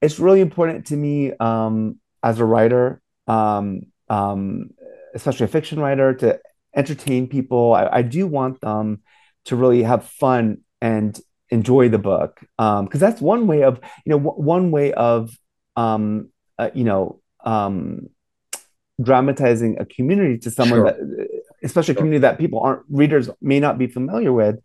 It's 0.00 0.18
really 0.20 0.40
important 0.40 0.86
to 0.90 0.96
me 0.96 1.32
um, 1.40 1.98
as 2.22 2.38
a 2.38 2.44
writer, 2.44 3.02
um, 3.26 3.66
um, 4.08 4.70
especially 5.14 5.44
a 5.44 5.48
fiction 5.48 5.80
writer, 5.80 6.14
to 6.14 6.38
entertain 6.76 7.26
people. 7.28 7.74
I, 7.74 7.88
I 7.98 8.02
do 8.02 8.26
want 8.26 8.60
them 8.60 9.02
to 9.46 9.56
really 9.56 9.82
have 9.82 10.04
fun 10.04 10.58
and 10.80 11.18
enjoy 11.50 11.88
the 11.88 11.98
book 11.98 12.40
um, 12.58 12.84
because 12.84 13.00
that's 13.00 13.20
one 13.20 13.46
way 13.46 13.62
of 13.64 13.80
you 14.06 14.10
know 14.10 14.18
w- 14.18 14.40
one 14.42 14.70
way 14.70 14.92
of 14.92 15.30
um, 15.76 16.30
uh, 16.58 16.70
you 16.74 16.84
know 16.84 17.20
um, 17.44 18.08
dramatizing 19.02 19.78
a 19.80 19.84
community 19.86 20.38
to 20.38 20.50
someone 20.50 20.80
Sure. 20.80 20.84
that 20.84 21.28
especially 21.62 21.92
a 21.92 21.96
community 21.96 22.20
that 22.20 22.38
people 22.38 22.60
aren't 22.60 22.82
readers 22.90 23.30
may 23.40 23.58
not 23.60 23.78
be 23.78 23.86
familiar 23.86 24.32
with 24.32 24.56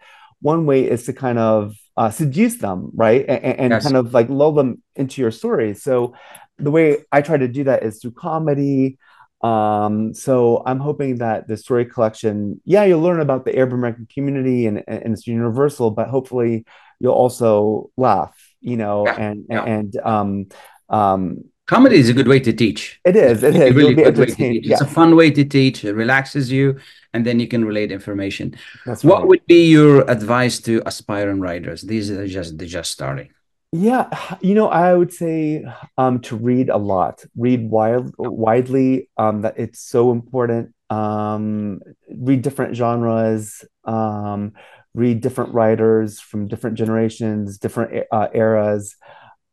one 0.41 0.65
way 0.65 0.83
is 0.89 1.05
to 1.05 1.13
kind 1.13 1.39
of 1.39 1.73
uh, 1.97 2.09
seduce 2.09 2.57
them 2.57 2.91
right 2.93 3.25
and, 3.27 3.43
and 3.59 3.71
Yes. 3.71 3.83
kind 3.83 3.95
of 3.95 4.13
like 4.13 4.29
lull 4.29 4.51
them 4.51 4.81
into 4.95 5.21
your 5.21 5.31
story 5.31 5.73
so 5.73 6.13
the 6.57 6.69
way 6.71 6.97
i 7.11 7.21
try 7.21 7.37
to 7.37 7.47
do 7.47 7.63
that 7.63 7.83
is 7.83 7.99
through 8.01 8.11
comedy 8.11 8.97
um, 9.41 10.13
so 10.13 10.63
i'm 10.65 10.79
hoping 10.79 11.17
that 11.17 11.47
the 11.47 11.57
story 11.57 11.85
collection 11.85 12.59
yeah 12.65 12.83
you'll 12.83 13.01
learn 13.01 13.19
about 13.19 13.45
the 13.45 13.55
arab 13.55 13.73
american 13.73 14.07
community 14.13 14.65
and, 14.65 14.83
and 14.87 15.13
it's 15.13 15.27
universal 15.27 15.91
but 15.91 16.07
hopefully 16.07 16.65
you'll 16.99 17.13
also 17.13 17.89
laugh 17.97 18.35
you 18.61 18.77
know 18.77 19.05
Yeah. 19.05 19.15
and 19.19 19.45
Yeah. 19.49 19.63
and 19.63 19.95
um, 19.97 20.47
um, 20.89 21.43
Comedy 21.67 21.95
is 21.97 22.09
a 22.09 22.13
good 22.13 22.27
way 22.27 22.39
to 22.41 22.53
teach. 22.53 22.99
It 23.03 23.15
is. 23.15 23.41
It 23.41 23.55
is. 23.55 23.61
a 23.71 23.73
really 23.73 23.95
good 23.95 24.15
way 24.19 24.25
to 24.27 24.35
teach. 24.35 24.69
It's 24.69 24.81
a 24.81 24.85
fun 24.85 25.15
way 25.15 25.31
to 25.31 25.43
teach. 25.43 25.83
It 25.83 25.93
relaxes 25.93 26.51
you, 26.51 26.77
and 27.11 27.25
then 27.25 27.39
you 27.39 27.47
can 27.47 27.65
relate 27.65 27.91
information. 27.91 28.53
that's 28.85 29.03
What 29.03 29.21
right 29.21 29.27
would 29.29 29.45
be 29.47 29.71
your 29.71 30.07
advice 30.07 30.59
to 30.67 30.83
aspiring 30.85 31.39
writers? 31.39 31.81
These 31.81 32.11
are 32.11 32.27
just 32.27 32.59
they're 32.59 32.67
just 32.67 32.91
starting. 32.91 33.29
Yeah, 33.77 34.09
you 34.41 34.53
know, 34.53 34.67
I 34.69 34.93
would 34.93 35.11
say 35.11 35.65
um, 35.97 36.19
to 36.21 36.35
read 36.37 36.69
a 36.69 36.77
lot, 36.77 37.25
read 37.35 37.69
wild, 37.69 38.13
widely. 38.17 39.09
Um, 39.17 39.41
that 39.41 39.55
it's 39.57 39.79
so 39.79 40.11
important. 40.11 40.73
Um, 40.89 41.81
read 42.09 42.41
different 42.41 42.75
genres. 42.75 43.65
Um, 43.83 44.53
read 44.93 45.19
different 45.21 45.53
writers 45.53 46.21
from 46.21 46.47
different 46.47 46.77
generations, 46.77 47.57
different 47.57 48.05
uh, 48.11 48.27
eras. 48.33 48.95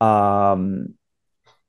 Um, 0.01 0.95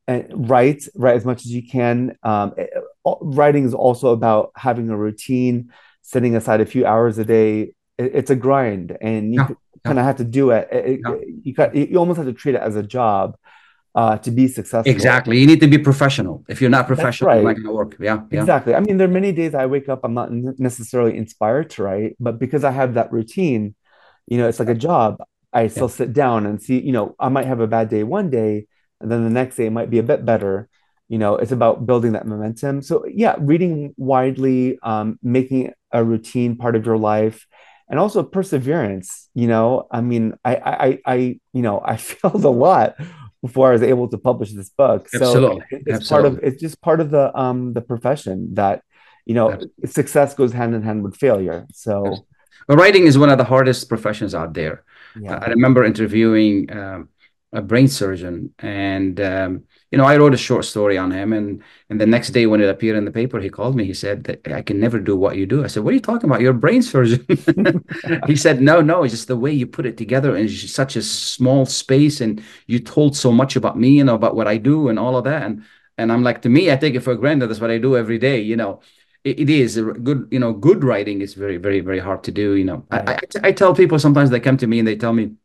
and 0.08 0.50
write, 0.50 0.88
write 0.96 1.16
as 1.18 1.26
much 1.26 1.42
as 1.46 1.52
you 1.52 1.68
can. 1.68 2.18
Um, 2.24 2.54
it- 2.58 2.72
uh, 3.06 3.16
writing 3.22 3.66
is 3.66 3.74
also 3.74 4.10
about 4.12 4.52
having 4.56 4.90
a 4.90 4.98
routine, 4.98 5.72
setting 6.04 6.36
aside 6.36 6.62
a 6.62 6.66
few 6.66 6.86
hours 6.86 7.18
a 7.18 7.26
day. 7.26 7.74
It, 7.98 8.12
it's 8.16 8.32
a 8.32 8.36
grind, 8.36 8.98
and 9.02 9.34
you 9.34 9.42
Yeah, 9.42 9.56
kind 9.86 10.00
of 10.00 10.06
have 10.06 10.18
to 10.18 10.24
do 10.24 10.52
it. 10.52 10.68
It- 10.72 10.86
it- 10.86 11.00
Yeah. 11.06 11.16
You 11.44 11.54
got, 11.54 11.76
you 11.76 11.98
almost 11.98 12.18
have 12.18 12.26
to 12.28 12.34
treat 12.34 12.56
it 12.56 12.62
as 12.62 12.76
a 12.76 12.84
job 12.84 13.36
uh, 13.96 14.18
to 14.18 14.32
be 14.32 14.48
successful. 14.48 14.92
Exactly. 14.92 15.38
You 15.40 15.46
need 15.46 15.60
to 15.60 15.68
be 15.68 15.78
professional. 15.78 16.44
If 16.48 16.62
you're 16.62 16.70
not 16.78 16.88
professional, 16.88 17.30
it's 17.32 17.44
not 17.44 17.54
going 17.54 17.68
to 17.68 17.74
work. 17.74 17.96
Yeah, 18.00 18.22
yeah. 18.32 18.40
Exactly. 18.42 18.74
I 18.74 18.80
mean, 18.80 18.98
there 18.98 19.08
are 19.08 19.12
many 19.12 19.32
days 19.32 19.54
I 19.54 19.66
wake 19.68 19.90
up, 19.90 20.00
I'm 20.04 20.14
not 20.14 20.32
necessarily 20.58 21.16
inspired 21.18 21.70
to 21.72 21.84
write, 21.84 22.16
but 22.20 22.40
because 22.40 22.64
I 22.64 22.72
have 22.72 22.96
that 22.96 23.12
routine, 23.12 23.76
you 24.28 24.38
know, 24.38 24.48
it's 24.48 24.60
like 24.60 24.70
a 24.70 24.76
job. 24.90 25.22
I 25.52 25.68
still 25.68 25.90
sit 25.90 26.14
down 26.14 26.48
and 26.48 26.60
see, 26.60 26.80
you 26.82 26.92
know, 26.92 27.16
I 27.20 27.30
might 27.30 27.46
have 27.46 27.60
a 27.60 27.68
bad 27.68 27.90
day 27.90 28.04
one 28.04 28.32
day, 28.32 28.66
and 29.00 29.12
then 29.12 29.24
the 29.24 29.30
next 29.30 29.58
day 29.58 29.68
it 29.68 29.72
might 29.72 29.92
be 29.92 30.00
a 30.00 30.04
bit 30.04 30.26
better. 30.26 30.68
You 31.10 31.20
know, 31.20 31.36
it's 31.36 31.52
about 31.52 31.86
building 31.86 32.14
that 32.14 32.26
momentum. 32.26 32.82
So, 32.82 33.06
yeah, 33.06 33.36
reading 33.38 33.94
widely, 33.98 34.80
um, 34.82 35.20
making 35.22 35.72
a 35.92 36.04
routine 36.04 36.56
part 36.56 36.76
of 36.76 36.86
your 36.88 36.98
life, 36.98 37.46
and 37.94 38.00
also 38.02 38.24
perseverance. 38.24 39.30
You 39.36 39.48
know, 39.48 39.88
I 39.92 40.02
mean, 40.02 40.34
I, 40.44 40.56
I, 40.58 40.74
I, 40.88 41.00
I 41.06 41.16
you 41.54 41.62
know, 41.62 41.82
I 41.86 41.98
failed 42.10 42.44
a 42.46 42.50
lot 42.50 42.96
before 43.44 43.70
I 43.70 43.74
was 43.74 43.84
able 43.84 44.10
to 44.10 44.18
publish 44.18 44.52
this 44.54 44.70
book. 44.70 45.10
So 45.10 45.22
Absolutely. 45.22 45.66
it- 45.72 45.84
it's 45.88 46.02
part 46.02 46.26
of 46.26 46.40
it's 46.44 46.62
just 46.62 46.82
part 46.82 47.00
of 47.02 47.12
the 47.12 47.38
um 47.40 47.74
the 47.74 47.82
profession 47.82 48.56
that 48.56 48.84
you 49.26 49.36
know 49.36 49.50
Absolutely. 49.54 49.70
success 49.86 50.34
goes 50.34 50.54
hand 50.54 50.76
in 50.76 50.84
hand 50.84 51.04
with 51.04 51.16
failure. 51.18 51.68
So 51.74 52.26
But 52.68 52.78
writing 52.78 53.06
is 53.08 53.18
one 53.18 53.30
of 53.30 53.38
the 53.38 53.44
hardest 53.44 53.90
professions 53.90 54.34
out 54.36 54.54
there. 54.54 54.84
yeah, 55.16 55.44
I 55.44 55.48
remember 55.48 55.84
interviewing 55.84 56.72
um, 56.72 57.10
a 57.52 57.62
brain 57.62 57.88
surgeon, 57.88 58.54
and 58.60 59.20
um, 59.22 59.64
you 59.94 59.98
know, 60.00 60.06
I 60.06 60.18
wrote 60.18 60.34
a 60.34 60.38
short 60.38 60.66
story 60.66 60.98
on 60.98 61.12
him, 61.12 61.34
and 61.34 61.62
and 61.90 62.02
the 62.02 62.08
next 62.08 62.32
day 62.32 62.48
when 62.48 62.62
it 62.62 62.70
appeared 62.70 62.98
in 62.98 63.06
the 63.06 63.12
paper, 63.12 63.40
he 63.40 63.50
called 63.50 63.76
me. 63.76 63.86
He 63.86 63.94
said 63.94 64.24
that 64.26 64.48
I 64.52 64.64
can 64.64 64.80
never 64.80 65.00
do 65.00 65.16
what 65.16 65.38
you 65.38 65.46
do. 65.46 65.64
I 65.64 65.68
said, 65.68 65.84
"What 65.84 65.92
are 65.92 66.00
you 66.00 66.02
talking 66.02 66.30
about? 66.30 66.42
You're 66.42 66.58
a 66.58 66.66
brain 66.66 66.82
surgeon." 66.82 67.26
He 68.28 68.36
said, 68.36 68.62
"No, 68.62 68.82
no, 68.82 69.04
it's 69.04 69.14
just 69.14 69.28
the 69.28 69.38
way 69.38 69.52
you 69.52 69.68
put 69.68 69.86
it 69.86 69.98
together 69.98 70.36
in 70.36 70.50
such 70.50 70.96
a 70.96 71.04
small 71.04 71.66
space, 71.68 72.22
and 72.22 72.42
you 72.68 72.80
told 72.80 73.16
so 73.16 73.32
much 73.32 73.56
about 73.56 73.78
me, 73.78 73.90
you 74.00 74.04
know, 74.04 74.16
about 74.16 74.36
what 74.36 74.48
I 74.48 74.58
do 74.58 74.90
and 74.90 74.98
all 75.00 75.16
of 75.18 75.26
that." 75.26 75.44
And 75.44 75.64
and 75.98 76.12
I'm 76.12 76.24
like, 76.24 76.42
to 76.44 76.50
me, 76.50 76.72
I 76.72 76.76
take 76.76 76.96
it 76.96 77.02
for 77.02 77.16
granted. 77.16 77.48
That's 77.48 77.60
what 77.62 77.72
I 77.72 77.78
do 77.78 77.96
every 77.98 78.18
day, 78.18 78.42
you 78.42 78.56
know. 78.56 78.82
It, 79.24 79.40
it 79.40 79.50
is 79.50 79.78
a 79.78 79.84
good, 79.84 80.28
you 80.32 80.40
know, 80.40 80.54
good 80.54 80.84
writing 80.84 81.22
is 81.22 81.34
very, 81.36 81.58
very, 81.58 81.80
very 81.82 82.00
hard 82.00 82.24
to 82.26 82.32
do. 82.32 82.56
You 82.56 82.66
know, 82.66 82.86
I, 82.92 83.14
I, 83.14 83.20
I 83.50 83.52
tell 83.52 83.76
people 83.76 84.00
sometimes 84.00 84.30
they 84.32 84.40
come 84.40 84.58
to 84.58 84.68
me 84.68 84.80
and 84.80 84.88
they 84.88 84.96
tell 84.96 85.14
me, 85.14 85.36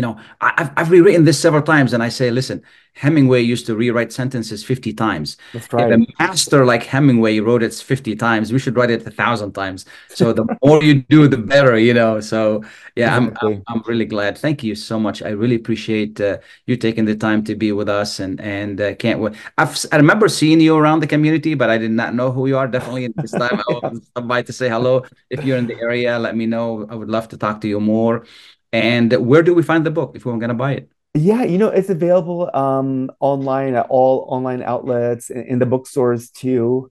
you 0.00 0.06
know, 0.06 0.18
I, 0.40 0.52
I've, 0.56 0.70
I've 0.76 0.90
rewritten 0.90 1.24
this 1.24 1.38
several 1.40 1.62
times, 1.62 1.92
and 1.92 2.02
I 2.02 2.08
say, 2.08 2.30
listen, 2.30 2.62
Hemingway 2.94 3.42
used 3.42 3.66
to 3.66 3.76
rewrite 3.76 4.12
sentences 4.12 4.64
50 4.64 4.92
times. 4.92 5.36
that's 5.52 5.72
If 5.76 5.86
right. 5.86 5.90
a 5.90 6.06
master 6.18 6.64
like 6.64 6.82
Hemingway 6.84 7.38
wrote 7.40 7.62
it 7.62 7.74
50 7.74 8.16
times, 8.16 8.52
we 8.52 8.58
should 8.58 8.76
write 8.76 8.90
it 8.90 9.06
a 9.06 9.10
thousand 9.10 9.52
times. 9.52 9.84
So 10.12 10.32
the 10.32 10.46
more 10.64 10.82
you 10.82 11.02
do, 11.02 11.28
the 11.28 11.38
better, 11.38 11.78
you 11.78 11.94
know. 11.94 12.20
So 12.20 12.64
yeah, 12.96 13.16
I'm, 13.16 13.34
I'm 13.40 13.62
I'm 13.68 13.82
really 13.86 14.04
glad. 14.04 14.38
Thank 14.38 14.62
you 14.62 14.74
so 14.74 14.98
much. 14.98 15.22
I 15.22 15.30
really 15.30 15.56
appreciate 15.56 16.20
uh, 16.20 16.38
you 16.66 16.76
taking 16.76 17.04
the 17.04 17.16
time 17.16 17.44
to 17.44 17.54
be 17.54 17.72
with 17.72 17.88
us, 17.88 18.20
and 18.20 18.40
and 18.40 18.80
uh, 18.80 18.94
can't 18.96 19.20
wait. 19.20 19.34
I've 19.58 19.76
I 19.92 19.96
remember 19.96 20.28
seeing 20.28 20.60
you 20.60 20.76
around 20.76 21.00
the 21.00 21.06
community, 21.06 21.54
but 21.54 21.70
I 21.70 21.78
did 21.78 21.90
not 21.92 22.14
know 22.14 22.32
who 22.32 22.46
you 22.46 22.58
are. 22.58 22.68
Definitely 22.68 23.08
this 23.20 23.34
time 23.34 23.60
I 23.60 23.64
will 23.68 24.00
stop 24.02 24.26
by 24.28 24.42
to 24.42 24.52
say 24.52 24.68
hello. 24.68 25.04
If 25.30 25.44
you're 25.44 25.58
in 25.58 25.66
the 25.66 25.80
area, 25.80 26.18
let 26.18 26.36
me 26.36 26.46
know. 26.46 26.86
I 26.88 26.94
would 26.94 27.08
love 27.10 27.28
to 27.28 27.36
talk 27.38 27.60
to 27.62 27.68
you 27.68 27.80
more. 27.80 28.26
And 28.72 29.12
where 29.26 29.42
do 29.42 29.54
we 29.54 29.62
find 29.62 29.84
the 29.84 29.90
book 29.90 30.12
if 30.14 30.24
we're 30.24 30.36
gonna 30.38 30.54
buy 30.54 30.72
it? 30.72 30.90
Yeah, 31.14 31.42
you 31.42 31.58
know, 31.58 31.68
it's 31.68 31.90
available 31.90 32.50
um 32.54 33.10
online 33.20 33.74
at 33.74 33.86
all 33.90 34.26
online 34.28 34.62
outlets 34.62 35.30
in, 35.30 35.42
in 35.42 35.58
the 35.58 35.66
bookstores 35.66 36.30
too. 36.30 36.90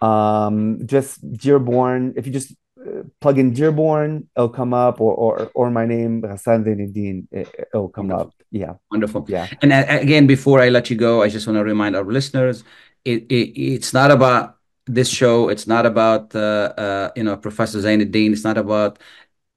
Um, 0.00 0.86
just 0.86 1.18
Dearborn. 1.38 2.14
If 2.16 2.26
you 2.26 2.32
just 2.32 2.54
uh, 2.80 3.02
plug 3.20 3.38
in 3.38 3.52
Dearborn, 3.52 4.28
it'll 4.36 4.48
come 4.48 4.72
up, 4.72 5.00
or 5.00 5.12
or 5.12 5.50
or 5.54 5.70
my 5.70 5.86
name, 5.86 6.22
Ghassan 6.22 6.64
Zeineddine, 6.64 7.26
it, 7.32 7.48
it'll 7.74 7.88
come 7.88 8.10
Wonderful. 8.10 8.26
up. 8.28 8.34
Yeah, 8.52 8.74
Wonderful. 8.92 9.26
yeah. 9.28 9.48
And 9.60 9.72
again, 9.72 10.26
before 10.28 10.60
I 10.60 10.68
let 10.68 10.88
you 10.88 10.96
go, 10.96 11.22
I 11.22 11.28
just 11.28 11.46
want 11.46 11.58
to 11.58 11.64
remind 11.64 11.96
our 11.96 12.04
listeners, 12.04 12.62
it, 13.04 13.24
it 13.28 13.58
it's 13.60 13.92
not 13.92 14.10
about 14.12 14.56
this 14.86 15.08
show. 15.08 15.48
It's 15.48 15.66
not 15.66 15.84
about 15.84 16.34
uh, 16.34 16.72
uh, 16.78 17.10
you 17.16 17.24
know 17.24 17.36
Professor 17.36 17.78
Zeineddine. 17.78 18.32
It's 18.32 18.44
not 18.44 18.56
about 18.56 19.00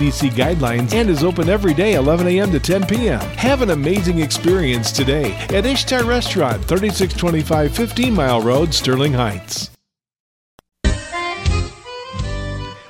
CDC 0.01 0.31
guidelines 0.31 0.93
and 0.93 1.09
is 1.09 1.23
open 1.23 1.47
every 1.47 1.75
day 1.75 1.93
11 1.93 2.27
a.m. 2.27 2.51
to 2.51 2.59
10 2.59 2.87
p.m. 2.87 3.19
Have 3.19 3.61
an 3.61 3.69
amazing 3.69 4.19
experience 4.19 4.91
today 4.91 5.33
at 5.49 5.65
Ishtar 5.65 6.03
Restaurant, 6.05 6.63
3625 6.65 7.75
15 7.75 8.13
Mile 8.13 8.41
Road, 8.41 8.73
Sterling 8.73 9.13
Heights. 9.13 9.69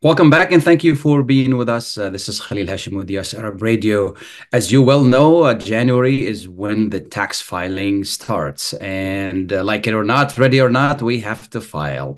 Welcome 0.02 0.30
back 0.30 0.50
and 0.50 0.64
thank 0.64 0.82
you 0.82 0.96
for 0.96 1.22
being 1.22 1.58
with 1.58 1.68
us. 1.68 1.98
Uh, 1.98 2.08
this 2.08 2.26
is 2.26 2.40
Khalil 2.40 2.66
Hachem 2.66 2.94
with 2.94 3.10
US 3.10 3.34
Arab 3.34 3.60
Radio. 3.60 4.14
As 4.50 4.72
you 4.72 4.82
well 4.82 5.04
know, 5.04 5.42
uh, 5.42 5.52
January 5.52 6.26
is 6.26 6.48
when 6.48 6.88
the 6.88 7.00
tax 7.00 7.42
filing 7.42 8.04
starts. 8.04 8.72
And 8.74 9.52
uh, 9.52 9.62
like 9.62 9.86
it 9.86 9.92
or 9.92 10.04
not, 10.04 10.38
ready 10.38 10.58
or 10.58 10.70
not, 10.70 11.02
we 11.02 11.20
have 11.20 11.50
to 11.50 11.60
file. 11.60 12.16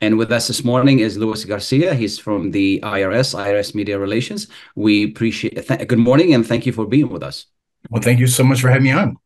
And 0.00 0.16
with 0.16 0.32
us 0.32 0.48
this 0.48 0.64
morning 0.64 1.00
is 1.00 1.18
Luis 1.18 1.44
Garcia. 1.44 1.94
He's 1.94 2.18
from 2.18 2.52
the 2.52 2.80
IRS, 2.82 3.34
IRS 3.34 3.74
Media 3.74 3.98
Relations. 3.98 4.48
We 4.74 5.04
appreciate 5.04 5.66
th- 5.68 5.86
good 5.86 5.98
morning 5.98 6.32
and 6.32 6.46
thank 6.46 6.64
you 6.64 6.72
for 6.72 6.86
being 6.86 7.10
with 7.10 7.22
us. 7.22 7.46
Well, 7.90 8.00
thank 8.00 8.18
you 8.18 8.26
so 8.26 8.42
much 8.42 8.62
for 8.62 8.68
having 8.68 8.84
me 8.84 8.92
on. 8.92 9.16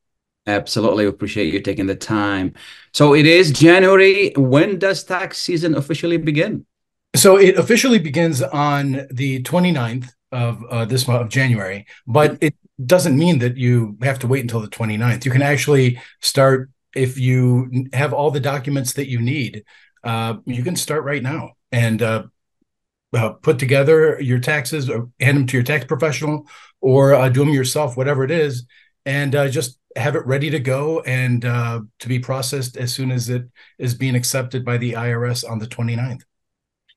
Absolutely. 0.47 1.05
We 1.05 1.11
Appreciate 1.11 1.53
you 1.53 1.61
taking 1.61 1.87
the 1.87 1.95
time. 1.95 2.55
So 2.93 3.15
it 3.15 3.25
is 3.25 3.53
January. 3.53 4.33
When 4.37 4.81
does 4.81 5.05
tax 5.05 5.39
season 5.39 5.77
officially 5.77 6.17
begin? 6.17 6.67
So 7.15 7.37
it 7.37 7.57
officially 7.57 8.01
begins 8.01 8.43
on 8.43 9.07
the 9.13 9.43
29th 9.45 10.11
of 10.33 10.65
uh, 10.65 10.85
this 10.85 11.07
month 11.07 11.23
of 11.23 11.29
January, 11.29 11.87
but 12.09 12.37
it 12.41 12.57
doesn't 12.85 13.17
mean 13.17 13.39
that 13.39 13.57
you 13.57 13.97
have 14.03 14.19
to 14.19 14.27
wait 14.27 14.41
until 14.41 14.61
the 14.61 14.69
29th. 14.69 15.25
You 15.25 15.31
can 15.31 15.43
actually 15.43 16.01
start 16.21 16.71
if 16.95 17.19
you 17.19 17.87
have 17.93 18.13
all 18.13 18.33
the 18.33 18.41
documents 18.41 18.95
that 18.95 19.09
you 19.09 19.21
need. 19.21 19.65
Uh, 20.05 20.37
you 20.45 20.63
can 20.63 20.77
start 20.77 21.05
right 21.05 21.23
now 21.23 21.53
and 21.73 22.03
uh, 22.03 22.25
uh 23.17 23.31
put 23.31 23.59
together 23.59 24.21
your 24.21 24.39
taxes, 24.39 24.91
or 24.91 25.09
hand 25.21 25.39
them 25.39 25.47
to 25.47 25.57
your 25.57 25.65
tax 25.65 25.85
professional, 25.85 26.47
or 26.81 27.15
uh, 27.15 27.29
do 27.29 27.41
them 27.41 27.55
yourself, 27.55 27.97
whatever 27.97 28.25
it 28.25 28.31
is, 28.31 28.67
and 29.07 29.35
uh, 29.35 29.49
just 29.49 29.79
have 29.97 30.17
it 30.17 30.27
ready 30.27 30.51
to 30.51 30.59
go 30.59 31.01
and 31.01 31.43
to 31.43 32.09
be 32.09 32.19
processed 32.19 32.77
as 32.77 32.93
soon 32.93 33.13
as 33.13 33.29
it 33.29 33.45
is 33.79 33.95
being 33.95 34.17
accepted 34.17 34.65
by 34.65 34.77
the 34.77 34.93
IRS 34.93 35.49
on 35.49 35.59
the 35.59 35.67
29th. 35.67 36.23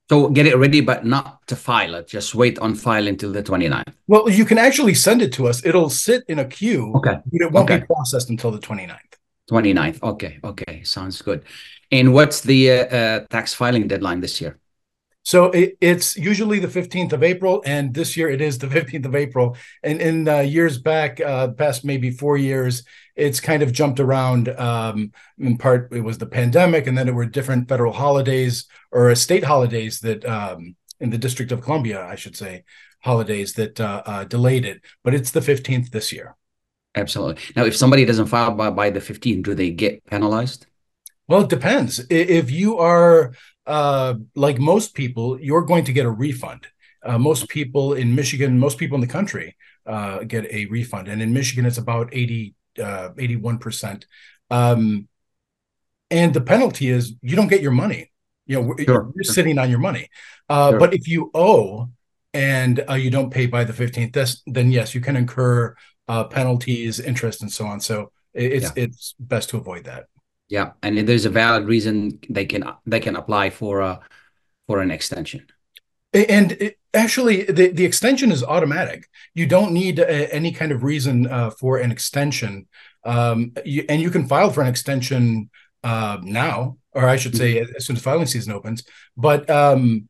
So 0.10 0.30
get 0.30 0.46
it 0.46 0.56
ready, 0.56 0.80
but 0.80 1.06
not 1.06 1.46
to 1.48 1.56
file 1.56 1.96
it. 1.96 2.08
Just 2.08 2.34
wait 2.34 2.58
on 2.60 2.76
file 2.76 3.08
until 3.08 3.34
the 3.34 3.44
29th. 3.44 3.94
Well, 4.08 4.30
you 4.30 4.46
can 4.46 4.58
actually 4.58 4.94
send 4.94 5.22
it 5.22 5.34
to 5.34 5.48
us. 5.48 5.66
It'll 5.66 5.90
sit 5.90 6.24
in 6.30 6.40
a 6.40 6.46
queue. 6.46 6.94
Okay. 6.96 7.18
But 7.26 7.42
it 7.42 7.52
won't 7.52 7.70
okay. 7.70 7.82
be 7.82 7.86
processed 7.86 8.30
until 8.30 8.52
the 8.52 8.60
29th. 8.60 8.98
29th. 9.52 10.02
Okay. 10.04 10.40
Okay. 10.44 10.84
Sounds 10.84 11.22
good. 11.22 11.44
And 11.92 12.14
what's 12.14 12.42
the 12.42 12.72
uh, 12.72 12.76
uh, 12.86 13.20
tax 13.30 13.54
filing 13.54 13.88
deadline 13.88 14.20
this 14.20 14.42
year? 14.42 14.60
So 15.24 15.52
it, 15.52 15.78
it's 15.82 16.16
usually 16.16 16.60
the 16.60 16.70
15th 16.70 17.12
of 17.12 17.22
April, 17.22 17.62
and 17.66 17.94
this 17.94 18.16
year 18.16 18.30
it 18.30 18.40
is 18.40 18.58
the 18.58 18.68
15th 18.78 19.06
of 19.06 19.14
April. 19.14 19.58
And 19.84 20.02
in 20.02 20.28
uh, 20.28 20.40
years 20.40 20.78
back, 20.78 21.20
uh, 21.20 21.50
past 21.50 21.84
maybe 21.84 22.12
four 22.12 22.38
years, 22.38 22.84
it's 23.18 23.42
kind 23.42 23.62
of 23.62 23.74
jumped 23.74 24.00
around. 24.00 24.48
Um, 24.48 25.12
in 25.38 25.58
part, 25.58 25.92
it 25.92 26.00
was 26.00 26.18
the 26.18 26.28
pandemic, 26.28 26.88
and 26.88 26.98
then 26.98 27.10
it 27.10 27.14
were 27.14 27.26
different 27.26 27.68
federal 27.68 27.92
holidays 27.92 28.68
or 28.90 29.14
state 29.16 29.44
holidays 29.44 30.00
that, 30.00 30.24
um, 30.24 30.78
in 31.02 31.10
the 31.10 31.18
District 31.18 31.52
of 31.52 31.62
Columbia, 31.62 32.06
I 32.06 32.16
should 32.16 32.38
say, 32.38 32.64
holidays 33.02 33.52
that 33.54 33.82
uh, 33.82 34.04
uh, 34.06 34.24
delayed 34.24 34.64
it. 34.64 34.82
But 35.04 35.14
it's 35.14 35.32
the 35.32 35.42
15th 35.42 35.92
this 35.92 36.14
year. 36.14 36.38
Absolutely. 36.96 37.42
Now, 37.54 37.66
if 37.66 37.76
somebody 37.76 38.06
doesn't 38.06 38.28
file 38.28 38.52
by, 38.52 38.70
by 38.70 38.90
the 38.92 39.02
15th, 39.02 39.44
do 39.44 39.54
they 39.54 39.72
get 39.72 40.06
penalized? 40.06 40.68
Well, 41.28 41.42
it 41.42 41.50
depends. 41.50 42.06
If 42.10 42.52
you 42.52 42.78
are 42.78 43.34
uh, 43.66 44.16
like 44.36 44.60
most 44.60 44.94
people, 44.94 45.40
you're 45.40 45.64
going 45.64 45.84
to 45.86 45.94
get 45.94 46.06
a 46.06 46.12
refund. 46.12 46.68
Uh, 47.04 47.18
most 47.18 47.50
people 47.50 47.94
in 47.94 48.16
Michigan, 48.16 48.58
most 48.58 48.78
people 48.78 48.96
in 48.96 49.02
the 49.02 49.08
country 49.08 49.56
uh, 49.86 50.24
get 50.24 50.46
a 50.52 50.66
refund. 50.68 51.08
And 51.08 51.22
in 51.22 51.34
Michigan, 51.34 51.66
it's 51.66 51.78
about 51.78 52.10
80, 52.14 52.56
81%. 52.78 54.04
Uh, 54.50 54.56
um, 54.56 55.08
and 56.10 56.34
the 56.34 56.42
penalty 56.42 56.90
is 56.90 57.16
you 57.22 57.36
don't 57.36 57.50
get 57.50 57.62
your 57.62 57.72
money. 57.72 58.12
You 58.46 58.62
know, 58.62 58.76
sure. 58.80 59.12
you're 59.14 59.24
sitting 59.26 59.58
on 59.60 59.70
your 59.70 59.80
money. 59.80 60.10
Uh, 60.48 60.72
sure. 60.72 60.80
But 60.80 60.94
if 60.94 61.08
you 61.10 61.30
owe 61.34 61.90
and 62.34 62.84
uh, 62.90 62.94
you 62.94 63.10
don't 63.10 63.30
pay 63.30 63.46
by 63.46 63.66
the 63.66 63.74
15th, 63.74 64.42
then 64.48 64.72
yes, 64.72 64.96
you 64.96 65.02
can 65.02 65.18
incur 65.18 65.76
penalties, 66.08 67.02
interest, 67.02 67.42
and 67.42 67.52
so 67.52 67.66
on. 67.66 67.82
So 67.82 68.14
it's 68.34 68.72
yeah. 68.78 68.84
it's 68.84 69.16
best 69.20 69.50
to 69.50 69.58
avoid 69.58 69.84
that. 69.84 70.06
Yeah, 70.50 70.72
and 70.82 70.98
there's 71.08 71.26
a 71.26 71.30
valid 71.30 71.66
reason 71.66 72.20
they 72.30 72.46
can 72.46 72.64
they 72.86 73.00
can 73.00 73.16
apply 73.16 73.50
for 73.50 73.82
a 73.82 74.00
for 74.68 74.82
an 74.82 74.92
extension. 74.92 75.46
And 76.14 76.54
it, 76.54 76.80
actually, 76.94 77.44
the 77.44 77.68
the 77.70 77.86
extension 77.86 78.32
is 78.32 78.44
automatic. 78.44 79.10
You 79.34 79.46
don't 79.46 79.74
need 79.74 80.00
a, 80.00 80.34
any 80.34 80.52
kind 80.52 80.72
of 80.72 80.84
reason 80.84 81.28
uh, 81.28 81.50
for 81.50 81.78
an 81.78 81.92
extension, 81.92 82.68
um, 83.04 83.54
you, 83.66 83.86
and 83.90 84.02
you 84.02 84.10
can 84.10 84.28
file 84.28 84.50
for 84.52 84.62
an 84.62 84.68
extension 84.68 85.50
uh, 85.84 86.18
now, 86.24 86.78
or 86.94 87.08
I 87.08 87.18
should 87.18 87.36
say, 87.36 87.60
as 87.60 87.86
soon 87.86 87.98
as 87.98 88.02
filing 88.02 88.26
season 88.26 88.54
opens. 88.54 88.84
But 89.18 89.50
um, 89.50 90.08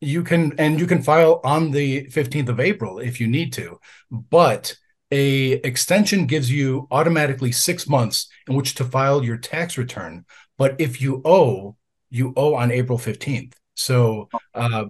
you 0.00 0.22
can 0.22 0.54
and 0.58 0.78
you 0.78 0.86
can 0.86 1.02
file 1.02 1.40
on 1.42 1.72
the 1.72 2.06
15th 2.06 2.48
of 2.48 2.60
April 2.60 2.98
if 2.98 3.20
you 3.20 3.26
need 3.26 3.52
to, 3.54 3.80
but 4.10 4.76
a 5.10 5.52
extension 5.52 6.26
gives 6.26 6.50
you 6.50 6.86
automatically 6.90 7.52
six 7.52 7.88
months 7.88 8.28
in 8.48 8.54
which 8.54 8.74
to 8.74 8.84
file 8.84 9.22
your 9.24 9.36
tax 9.36 9.78
return 9.78 10.24
but 10.58 10.74
if 10.78 11.00
you 11.00 11.22
owe 11.24 11.76
you 12.10 12.32
owe 12.36 12.54
on 12.54 12.70
april 12.70 12.98
15th 12.98 13.54
so 13.74 14.28
uh, 14.54 14.84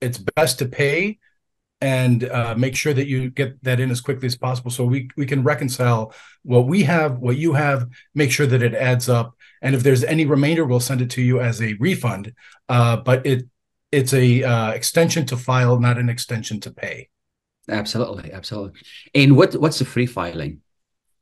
it's 0.00 0.18
best 0.18 0.58
to 0.58 0.66
pay 0.66 1.18
and 1.80 2.24
uh, 2.24 2.54
make 2.56 2.74
sure 2.74 2.94
that 2.94 3.06
you 3.06 3.28
get 3.28 3.62
that 3.62 3.80
in 3.80 3.90
as 3.90 4.00
quickly 4.00 4.26
as 4.26 4.36
possible 4.36 4.70
so 4.70 4.84
we, 4.84 5.08
we 5.16 5.26
can 5.26 5.42
reconcile 5.42 6.14
what 6.42 6.66
we 6.66 6.82
have 6.84 7.18
what 7.18 7.36
you 7.36 7.52
have 7.52 7.88
make 8.14 8.30
sure 8.30 8.46
that 8.46 8.62
it 8.62 8.74
adds 8.74 9.08
up 9.08 9.34
and 9.62 9.74
if 9.74 9.82
there's 9.82 10.04
any 10.04 10.26
remainder, 10.26 10.64
we'll 10.64 10.80
send 10.80 11.00
it 11.00 11.10
to 11.10 11.22
you 11.22 11.40
as 11.40 11.60
a 11.60 11.74
refund. 11.74 12.34
Uh, 12.68 12.96
but 12.98 13.26
it 13.26 13.48
it's 13.92 14.12
a 14.12 14.42
uh, 14.42 14.70
extension 14.70 15.26
to 15.26 15.36
file, 15.36 15.80
not 15.80 15.98
an 15.98 16.08
extension 16.08 16.60
to 16.60 16.70
pay. 16.70 17.08
Absolutely, 17.68 18.32
absolutely. 18.32 18.80
And 19.14 19.36
what 19.36 19.54
what's 19.54 19.78
the 19.78 19.84
free 19.84 20.06
filing? 20.06 20.60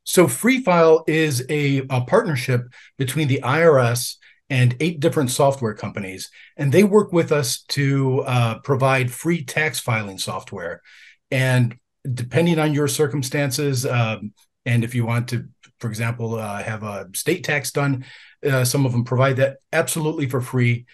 So 0.04 0.28
Free 0.28 0.60
File 0.60 1.02
is 1.06 1.44
a, 1.48 1.78
a 1.88 2.02
partnership 2.02 2.66
between 2.98 3.26
the 3.26 3.40
IRS 3.42 4.16
and 4.50 4.76
eight 4.80 5.00
different 5.00 5.30
software 5.30 5.72
companies, 5.74 6.30
and 6.58 6.70
they 6.70 6.84
work 6.84 7.12
with 7.12 7.32
us 7.32 7.62
to 7.68 8.20
uh, 8.26 8.58
provide 8.58 9.10
free 9.10 9.42
tax 9.42 9.80
filing 9.80 10.18
software. 10.18 10.82
And 11.30 11.76
depending 12.12 12.58
on 12.58 12.74
your 12.74 12.86
circumstances, 12.86 13.86
um, 13.86 14.34
and 14.66 14.84
if 14.84 14.94
you 14.94 15.06
want 15.06 15.28
to, 15.28 15.48
for 15.80 15.88
example, 15.88 16.34
uh, 16.34 16.62
have 16.62 16.82
a 16.82 17.08
state 17.14 17.42
tax 17.42 17.70
done, 17.70 18.04
uh, 18.46 18.64
some 18.64 18.84
of 18.84 18.92
them 18.92 19.04
provide 19.04 19.36
that 19.36 19.56
absolutely 19.72 20.28
for 20.28 20.42
free. 20.42 20.84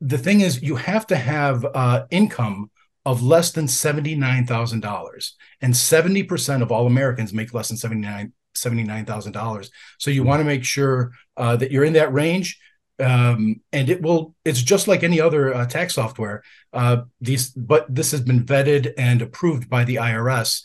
The 0.00 0.18
thing 0.18 0.40
is, 0.40 0.60
you 0.60 0.74
have 0.74 1.06
to 1.08 1.16
have 1.16 1.64
uh, 1.64 2.06
income 2.10 2.70
of 3.10 3.22
less 3.22 3.50
than 3.50 3.66
$79,000. 3.66 5.32
And 5.60 5.74
70% 5.74 6.62
of 6.62 6.70
all 6.70 6.86
Americans 6.86 7.32
make 7.32 7.52
less 7.52 7.68
than 7.68 7.76
79 7.76 8.32
$79,000. 8.56 9.70
So 9.98 10.10
you 10.10 10.24
want 10.24 10.40
to 10.40 10.44
make 10.44 10.64
sure 10.64 11.12
uh, 11.36 11.54
that 11.56 11.70
you're 11.70 11.84
in 11.84 11.92
that 11.92 12.12
range. 12.12 12.58
Um, 12.98 13.60
and 13.72 13.88
it 13.88 14.02
will, 14.02 14.34
it's 14.44 14.60
just 14.60 14.88
like 14.88 15.04
any 15.04 15.20
other 15.20 15.54
uh, 15.54 15.66
tax 15.66 15.94
software. 15.94 16.42
Uh, 16.72 17.02
these, 17.20 17.50
but 17.50 17.86
this 17.92 18.10
has 18.10 18.20
been 18.20 18.44
vetted 18.44 18.92
and 18.98 19.22
approved 19.22 19.70
by 19.70 19.84
the 19.84 19.96
IRS. 19.96 20.64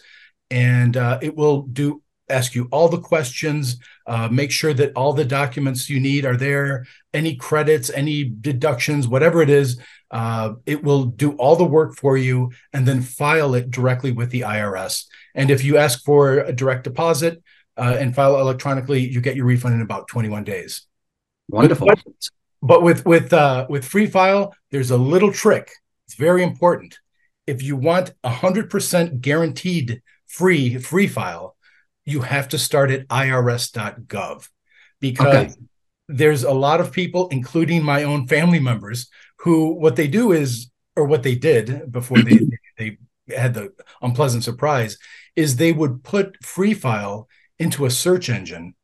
And 0.49 0.97
uh, 0.97 1.19
it 1.21 1.35
will 1.35 1.61
do 1.61 2.01
ask 2.29 2.55
you 2.55 2.67
all 2.71 2.89
the 2.89 2.99
questions, 2.99 3.77
uh, 4.07 4.27
make 4.29 4.51
sure 4.51 4.73
that 4.73 4.91
all 4.95 5.13
the 5.13 5.25
documents 5.25 5.89
you 5.89 5.99
need 5.99 6.25
are 6.25 6.37
there, 6.37 6.85
any 7.13 7.35
credits, 7.35 7.89
any 7.89 8.23
deductions, 8.23 9.07
whatever 9.07 9.41
it 9.41 9.49
is, 9.49 9.79
uh, 10.11 10.53
it 10.65 10.83
will 10.83 11.05
do 11.05 11.33
all 11.33 11.55
the 11.55 11.65
work 11.65 11.95
for 11.95 12.17
you 12.17 12.51
and 12.73 12.87
then 12.87 13.01
file 13.01 13.53
it 13.55 13.69
directly 13.71 14.11
with 14.11 14.29
the 14.31 14.41
IRS. 14.41 15.05
And 15.33 15.51
if 15.51 15.63
you 15.63 15.77
ask 15.77 16.03
for 16.03 16.39
a 16.39 16.53
direct 16.53 16.83
deposit 16.83 17.43
uh, 17.77 17.97
and 17.99 18.15
file 18.15 18.39
electronically, 18.39 19.07
you 19.07 19.21
get 19.21 19.35
your 19.35 19.45
refund 19.45 19.75
in 19.75 19.81
about 19.81 20.07
21 20.07 20.43
days. 20.43 20.87
Wonderful. 21.49 21.87
But, 21.87 21.99
but 22.61 22.81
with 22.81 23.05
with 23.05 23.33
uh, 23.33 23.67
with 23.69 23.85
free 23.85 24.07
file, 24.07 24.55
there's 24.71 24.91
a 24.91 24.97
little 24.97 25.31
trick. 25.31 25.71
It's 26.07 26.15
very 26.15 26.41
important. 26.41 26.97
If 27.45 27.61
you 27.61 27.75
want 27.75 28.11
100% 28.23 29.21
guaranteed 29.21 30.01
free 30.25 30.77
free 30.77 31.07
file, 31.07 31.54
you 32.05 32.21
have 32.21 32.47
to 32.49 32.57
start 32.57 32.91
at 32.91 33.07
irs.gov 33.07 34.47
because 34.99 35.51
okay. 35.51 35.53
there's 36.07 36.43
a 36.43 36.51
lot 36.51 36.79
of 36.79 36.91
people, 36.91 37.27
including 37.29 37.83
my 37.83 38.03
own 38.03 38.27
family 38.27 38.59
members, 38.59 39.09
who 39.39 39.73
what 39.73 39.95
they 39.95 40.07
do 40.07 40.31
is, 40.31 40.69
or 40.95 41.05
what 41.05 41.23
they 41.23 41.35
did 41.35 41.91
before 41.91 42.21
they 42.21 42.39
they 42.77 42.97
had 43.35 43.53
the 43.53 43.73
unpleasant 44.01 44.43
surprise, 44.43 44.97
is 45.35 45.55
they 45.55 45.71
would 45.71 46.03
put 46.03 46.43
free 46.43 46.73
file 46.73 47.27
into 47.59 47.85
a 47.85 47.91
search 47.91 48.29
engine. 48.29 48.75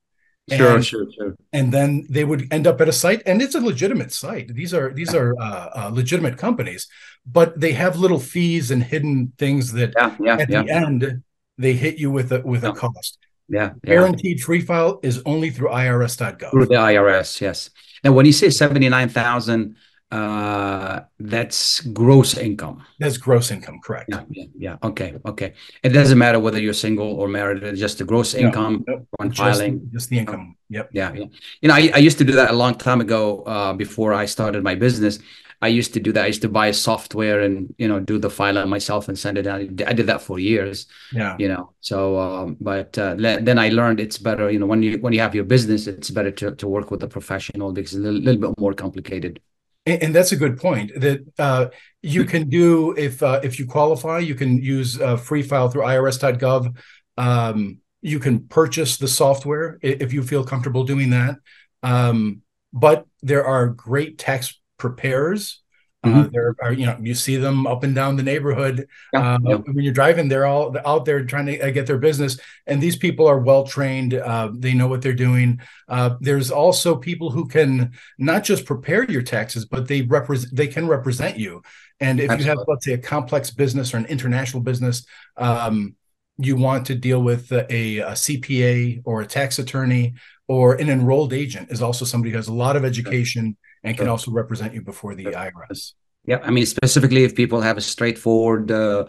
Sure, 0.49 0.75
and, 0.75 0.85
sure, 0.85 1.05
sure. 1.15 1.35
And 1.53 1.71
then 1.71 2.05
they 2.09 2.25
would 2.25 2.51
end 2.51 2.67
up 2.67 2.81
at 2.81 2.89
a 2.89 2.93
site, 2.93 3.21
and 3.25 3.41
it's 3.41 3.55
a 3.55 3.61
legitimate 3.61 4.11
site. 4.11 4.53
These 4.53 4.73
are 4.73 4.91
these 4.91 5.13
are 5.13 5.35
uh, 5.39 5.69
uh, 5.75 5.89
legitimate 5.93 6.37
companies, 6.37 6.87
but 7.25 7.59
they 7.59 7.73
have 7.73 7.97
little 7.97 8.19
fees 8.19 8.71
and 8.71 8.83
hidden 8.83 9.33
things 9.37 9.71
that 9.73 9.93
yeah, 9.95 10.15
yeah, 10.19 10.37
at 10.37 10.49
yeah. 10.49 10.63
the 10.63 10.69
end 10.69 11.23
they 11.61 11.73
hit 11.73 11.97
you 11.97 12.11
with 12.11 12.31
a 12.31 12.41
with 12.41 12.63
a 12.63 12.73
cost. 12.73 13.17
Yeah, 13.47 13.73
guaranteed 13.83 14.41
free 14.41 14.61
file 14.61 14.99
is 15.03 15.21
only 15.25 15.49
through 15.49 15.69
IRS.gov. 15.69 16.51
Through 16.51 16.67
the 16.67 16.75
IRS, 16.75 17.41
yes. 17.41 17.69
Now, 18.03 18.13
when 18.13 18.25
you 18.25 18.31
say 18.31 18.49
seventy 18.49 18.89
nine 18.89 19.09
thousand 19.09 19.75
uh 20.11 20.99
that's 21.19 21.79
gross 21.79 22.37
income. 22.37 22.83
That's 22.99 23.17
gross 23.17 23.49
income 23.49 23.79
correct. 23.81 24.09
Yeah, 24.09 24.23
yeah, 24.29 24.45
yeah. 24.57 24.77
Okay 24.83 25.15
okay. 25.25 25.53
It 25.83 25.89
doesn't 25.89 26.17
matter 26.17 26.37
whether 26.37 26.59
you're 26.59 26.73
single 26.73 27.13
or 27.13 27.29
married 27.29 27.63
it's 27.63 27.79
just 27.79 27.97
the 27.97 28.03
gross 28.03 28.33
income 28.33 28.83
no, 28.85 29.07
when 29.17 29.31
just, 29.31 29.59
filing. 29.59 29.89
just 29.93 30.09
the 30.09 30.19
income. 30.19 30.57
Yep. 30.67 30.89
Yeah 30.91 31.13
yeah. 31.13 31.25
You 31.61 31.67
know 31.69 31.75
I, 31.75 31.91
I 31.95 31.99
used 31.99 32.17
to 32.17 32.25
do 32.25 32.33
that 32.33 32.51
a 32.51 32.53
long 32.53 32.75
time 32.75 32.99
ago 32.99 33.43
uh 33.43 33.71
before 33.71 34.11
i 34.13 34.25
started 34.25 34.63
my 34.63 34.75
business 34.75 35.19
i 35.61 35.67
used 35.67 35.93
to 35.93 35.99
do 35.99 36.11
that. 36.11 36.23
I 36.23 36.27
used 36.27 36.41
to 36.41 36.49
buy 36.49 36.71
software 36.71 37.41
and 37.41 37.73
you 37.77 37.87
know 37.87 37.99
do 37.99 38.17
the 38.17 38.29
filing 38.29 38.69
myself 38.69 39.07
and 39.07 39.17
send 39.17 39.37
it 39.37 39.47
out. 39.47 39.61
I 39.61 39.93
did 39.93 40.07
that 40.07 40.21
for 40.21 40.39
years 40.39 40.87
yeah. 41.13 41.35
you 41.39 41.47
know. 41.47 41.73
So 41.81 42.19
um 42.19 42.57
but 42.59 42.97
uh, 42.97 43.15
then 43.17 43.57
i 43.59 43.69
learned 43.69 43.99
it's 43.99 44.17
better 44.17 44.49
you 44.49 44.59
know 44.59 44.65
when 44.65 44.81
you 44.83 44.97
when 44.99 45.13
you 45.13 45.19
have 45.19 45.35
your 45.35 45.43
business 45.43 45.87
it's 45.87 46.09
better 46.09 46.31
to, 46.31 46.55
to 46.55 46.67
work 46.67 46.91
with 46.91 47.03
a 47.03 47.07
professional 47.07 47.71
because 47.71 47.93
it's 47.93 47.99
a 47.99 48.03
little, 48.03 48.21
little 48.21 48.41
bit 48.49 48.59
more 48.59 48.73
complicated. 48.73 49.39
And, 49.85 50.03
and 50.03 50.15
that's 50.15 50.31
a 50.31 50.35
good 50.35 50.57
point 50.59 50.91
that 50.99 51.19
uh, 51.39 51.67
you 52.01 52.25
can 52.25 52.49
do 52.49 52.93
if 52.97 53.23
uh, 53.23 53.39
if 53.43 53.59
you 53.59 53.65
qualify 53.65 54.19
you 54.19 54.35
can 54.35 54.61
use 54.61 54.99
uh, 54.99 55.17
free 55.17 55.43
file 55.43 55.69
through 55.69 55.83
irs.gov 55.83 56.75
um, 57.17 57.79
you 58.01 58.19
can 58.19 58.47
purchase 58.47 58.97
the 58.97 59.07
software 59.07 59.77
if 59.81 60.11
you 60.11 60.23
feel 60.23 60.43
comfortable 60.43 60.83
doing 60.83 61.11
that. 61.11 61.35
Um, 61.83 62.41
but 62.73 63.05
there 63.21 63.45
are 63.45 63.67
great 63.67 64.17
tax 64.17 64.59
preparers 64.81 65.61
Mm-hmm. 66.03 66.19
Uh, 66.19 66.27
there 66.33 66.55
are, 66.63 66.73
you 66.73 66.87
know, 66.87 66.97
you 66.99 67.13
see 67.13 67.35
them 67.35 67.67
up 67.67 67.83
and 67.83 67.93
down 67.93 68.15
the 68.15 68.23
neighborhood. 68.23 68.87
Yeah, 69.13 69.35
uh, 69.35 69.39
yeah. 69.43 69.55
When 69.57 69.83
you're 69.83 69.93
driving, 69.93 70.29
they're 70.29 70.47
all 70.47 70.75
out 70.83 71.05
there 71.05 71.23
trying 71.23 71.45
to 71.45 71.59
uh, 71.59 71.69
get 71.69 71.85
their 71.85 71.99
business. 71.99 72.39
And 72.65 72.81
these 72.81 72.95
people 72.95 73.27
are 73.27 73.37
well 73.37 73.65
trained. 73.67 74.15
Uh, 74.15 74.49
they 74.51 74.73
know 74.73 74.87
what 74.87 75.03
they're 75.03 75.13
doing. 75.13 75.61
Uh, 75.87 76.15
there's 76.19 76.49
also 76.49 76.95
people 76.95 77.29
who 77.29 77.47
can 77.47 77.91
not 78.17 78.43
just 78.43 78.65
prepare 78.65 79.03
your 79.03 79.21
taxes, 79.21 79.65
but 79.65 79.87
they 79.87 80.01
represent. 80.01 80.55
They 80.55 80.67
can 80.67 80.87
represent 80.87 81.37
you. 81.37 81.61
And 81.99 82.19
if 82.19 82.31
you 82.39 82.45
have, 82.45 82.57
let's 82.67 82.85
say, 82.85 82.93
a 82.93 82.97
complex 82.97 83.51
business 83.51 83.93
or 83.93 83.97
an 83.97 84.05
international 84.07 84.63
business, 84.63 85.05
um, 85.37 85.95
you 86.39 86.55
want 86.55 86.87
to 86.87 86.95
deal 86.95 87.21
with 87.21 87.51
a, 87.51 87.99
a 87.99 88.13
CPA 88.13 89.03
or 89.05 89.21
a 89.21 89.27
tax 89.27 89.59
attorney 89.59 90.15
or 90.47 90.73
an 90.73 90.89
enrolled 90.89 91.31
agent 91.31 91.69
is 91.69 91.83
also 91.83 92.05
somebody 92.05 92.31
who 92.31 92.37
has 92.37 92.47
a 92.47 92.53
lot 92.53 92.75
of 92.75 92.83
education 92.83 93.55
and 93.83 93.97
can 93.97 94.07
also 94.07 94.31
represent 94.31 94.73
you 94.73 94.81
before 94.81 95.15
the 95.15 95.25
IRS. 95.25 95.93
Yeah, 96.25 96.39
I 96.43 96.51
mean 96.51 96.65
specifically 96.65 97.23
if 97.23 97.35
people 97.35 97.61
have 97.61 97.77
a 97.77 97.81
straightforward, 97.81 98.71
uh, 98.71 99.05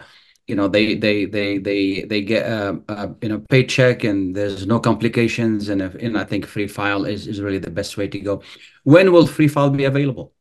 you 0.49 0.57
know, 0.57 0.68
they 0.68 0.95
they 0.95 1.25
they 1.25 1.59
they 1.59 2.03
they 2.03 2.23
get 2.23 2.47
a, 2.47 2.81
a 2.89 3.14
you 3.23 3.29
know 3.29 3.39
paycheck 3.49 4.05
and 4.05 4.35
there's 4.35 4.66
no 4.66 4.81
complications, 4.81 5.68
and 5.68 5.81
if 5.81 5.95
and 5.95 6.18
I 6.18 6.25
think 6.25 6.47
free 6.47 6.66
file 6.66 7.05
is 7.05 7.27
is 7.27 7.41
really 7.41 7.59
the 7.59 7.70
best 7.70 7.97
way 7.97 8.09
to 8.09 8.18
go. 8.18 8.43
When 8.85 9.12
will 9.12 9.27
free 9.27 9.49
file 9.49 9.70
be 9.70 9.85
available? 9.85 10.33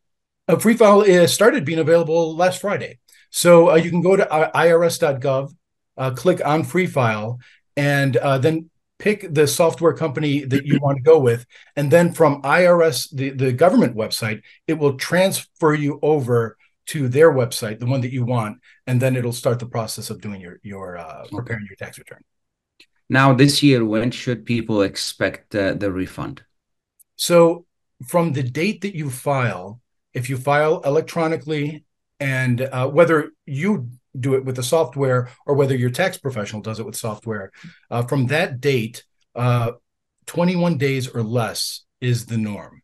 Uh, 0.48 0.58
free 0.58 0.76
file 0.76 1.02
is 1.02 1.34
started 1.34 1.66
being 1.66 1.80
available 1.80 2.36
last 2.36 2.60
Friday. 2.62 3.00
So 3.30 3.72
uh, 3.72 3.76
you 3.76 3.90
can 3.90 4.02
go 4.02 4.16
to 4.16 4.26
irs.gov, 4.26 5.54
uh, 5.98 6.12
click 6.12 6.46
on 6.46 6.64
free 6.64 6.88
file, 6.88 7.40
and 7.78 8.18
uh, 8.18 8.40
then 8.40 8.70
pick 9.02 9.34
the 9.34 9.48
software 9.48 9.94
company 9.94 10.46
that 10.46 10.64
you 10.64 10.80
want 10.80 10.96
to 10.98 11.04
go 11.04 11.18
with. 11.18 11.48
And 11.76 11.90
then 11.92 12.14
from 12.14 12.42
IRS, 12.44 13.10
the, 13.12 13.32
the 13.32 13.52
government 13.52 13.96
website, 13.96 14.44
it 14.68 14.76
will 14.76 14.96
transfer 14.96 15.74
you 15.74 16.00
over 16.04 16.56
to 16.88 17.08
their 17.08 17.32
website, 17.32 17.80
the 17.80 17.88
one 17.88 18.02
that 18.02 18.14
you 18.14 18.24
want. 18.24 18.60
And 18.86 19.02
then 19.02 19.16
it'll 19.16 19.34
start 19.34 19.58
the 19.58 19.66
process 19.66 20.12
of 20.12 20.22
doing 20.22 20.40
your, 20.40 20.60
your 20.62 20.98
uh, 20.98 21.26
preparing 21.32 21.66
your 21.68 21.78
tax 21.78 21.98
return. 21.98 22.24
Now 23.10 23.34
this 23.34 23.64
year, 23.64 23.84
when 23.84 24.12
should 24.12 24.46
people 24.46 24.84
expect 24.84 25.56
uh, 25.56 25.74
the 25.74 25.92
refund? 25.92 26.44
So 27.16 27.66
from 28.08 28.34
the 28.34 28.44
date 28.44 28.82
that 28.82 28.96
you 28.96 29.10
file, 29.10 29.82
if 30.14 30.30
you 30.30 30.38
file 30.38 30.80
electronically 30.82 31.86
and 32.20 32.62
uh, 32.62 32.88
whether 32.88 33.32
you 33.48 33.90
do 34.20 34.36
it 34.36 34.46
with 34.46 34.56
the 34.56 34.64
software 34.64 35.30
or 35.46 35.56
whether 35.56 35.76
your 35.76 35.90
tax 35.90 36.18
professional 36.18 36.62
does 36.62 36.80
it 36.80 36.86
with 36.86 36.96
software, 36.96 37.52
uh, 37.90 38.04
from 38.04 38.28
that 38.28 38.60
date, 38.60 39.04
uh, 39.36 39.72
21 40.28 40.78
days 40.78 41.08
or 41.08 41.24
less 41.24 41.84
is 42.00 42.26
the 42.26 42.38
norm. 42.38 42.82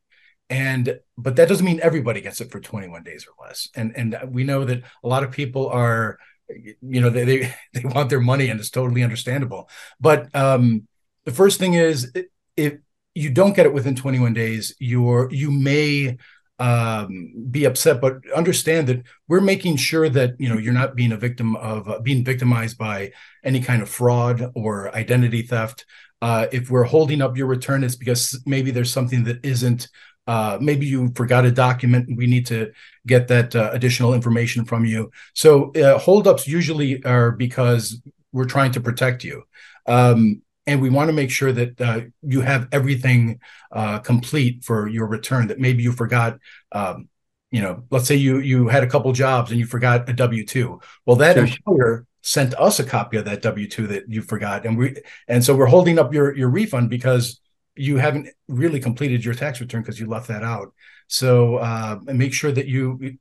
And 0.50 1.00
but 1.18 1.36
that 1.36 1.50
doesn't 1.50 1.66
mean 1.66 1.82
everybody 1.82 2.22
gets 2.22 2.40
it 2.40 2.52
for 2.52 2.60
21 2.60 3.04
days 3.04 3.28
or 3.28 3.46
less. 3.46 3.68
And 3.76 3.96
and 3.98 4.18
we 4.30 4.46
know 4.46 4.64
that 4.64 4.84
a 5.04 5.08
lot 5.08 5.24
of 5.24 5.32
people 5.32 5.68
are, 5.68 6.18
you 6.48 7.02
know, 7.02 7.10
they 7.10 7.26
they, 7.26 7.54
they 7.74 7.84
want 7.84 8.10
their 8.10 8.22
money 8.22 8.50
and 8.50 8.60
it's 8.60 8.70
totally 8.70 9.04
understandable. 9.04 9.70
But 10.00 10.34
um, 10.34 10.88
the 11.26 11.32
first 11.34 11.60
thing 11.60 11.74
is 11.74 12.14
if 12.56 12.76
you 13.14 13.30
don't 13.30 13.56
get 13.56 13.66
it 13.66 13.74
within 13.74 13.96
21 13.96 14.34
days, 14.34 14.76
you're 14.80 15.28
you 15.32 15.52
may 15.52 16.18
um, 16.60 17.34
be 17.52 17.66
upset, 17.66 18.02
but 18.02 18.18
understand 18.36 18.88
that 18.88 19.04
we're 19.28 19.42
making 19.42 19.76
sure 19.76 20.10
that 20.10 20.40
you 20.40 20.50
know 20.50 20.58
you're 20.58 20.74
not 20.74 20.96
being 20.96 21.12
a 21.12 21.18
victim 21.18 21.56
of 21.58 21.88
uh, 21.88 22.00
being 22.00 22.24
victimized 22.24 22.78
by 22.78 23.12
any 23.44 23.62
kind 23.62 23.82
of 23.82 23.90
fraud 23.90 24.52
or 24.56 24.94
identity 24.96 25.44
theft. 25.44 25.86
Uh, 26.22 26.48
if 26.52 26.72
we're 26.72 26.84
holding 26.84 27.22
up 27.22 27.38
your 27.38 27.48
return, 27.48 27.84
it's 27.84 27.96
because 27.96 28.42
maybe 28.46 28.72
there's 28.72 28.92
something 28.92 29.24
that 29.26 29.46
isn't. 29.46 29.88
Uh, 30.26 30.58
maybe 30.60 30.86
you 30.86 31.10
forgot 31.16 31.46
a 31.46 31.52
document. 31.52 32.18
We 32.18 32.28
need 32.28 32.46
to 32.48 32.72
get 33.06 33.30
that 33.30 33.56
uh, 33.56 33.70
additional 33.72 34.14
information 34.14 34.66
from 34.66 34.84
you. 34.84 35.12
So 35.34 35.72
uh, 35.72 36.00
holdups 36.00 36.48
usually 36.48 37.02
are 37.06 37.32
because 37.32 38.02
we're 38.34 38.46
trying 38.46 38.74
to 38.74 38.82
protect 38.82 39.24
you. 39.24 39.44
Um, 39.86 40.42
and 40.68 40.82
we 40.82 40.90
want 40.90 41.08
to 41.10 41.14
make 41.14 41.32
sure 41.32 41.52
that 41.52 41.82
uh, 41.82 42.02
you 42.22 42.42
have 42.42 42.68
everything 42.72 43.40
uh, 43.72 44.00
complete 44.00 44.64
for 44.66 44.88
your 44.88 45.08
return. 45.08 45.48
That 45.48 45.60
maybe 45.60 45.84
you 45.84 45.92
forgot. 45.94 46.40
Um, 46.72 47.10
you 47.52 47.62
know, 47.62 47.84
let's 47.92 48.08
say 48.08 48.16
you 48.16 48.40
you 48.40 48.68
had 48.68 48.84
a 48.84 48.88
couple 48.88 49.12
jobs 49.14 49.52
and 49.52 49.60
you 49.60 49.66
forgot 49.66 50.10
a 50.10 50.14
W 50.14 50.46
two. 50.46 50.82
Well, 51.06 51.16
that 51.18 51.38
Sure. 51.38 51.44
employer 51.44 52.06
sent 52.22 52.54
us 52.56 52.80
a 52.80 52.84
copy 52.84 53.18
of 53.18 53.26
that 53.26 53.42
W 53.42 53.68
two 53.70 53.88
that 53.88 54.10
you 54.10 54.22
forgot, 54.22 54.66
and 54.66 54.78
we 54.78 54.96
and 55.28 55.44
so 55.44 55.56
we're 55.56 55.68
holding 55.68 55.98
up 55.98 56.14
your 56.14 56.36
your 56.36 56.50
refund 56.50 56.90
because 56.90 57.40
you 57.76 57.98
haven't 57.98 58.28
really 58.48 58.80
completed 58.80 59.24
your 59.24 59.34
tax 59.36 59.62
return 59.62 59.82
because 59.82 60.00
you 60.00 60.08
left 60.08 60.28
that 60.28 60.44
out. 60.44 60.74
So 61.08 61.58
uh, 61.58 62.00
make 62.04 62.34
sure 62.34 62.52
that 62.52 62.68
you 62.68 63.18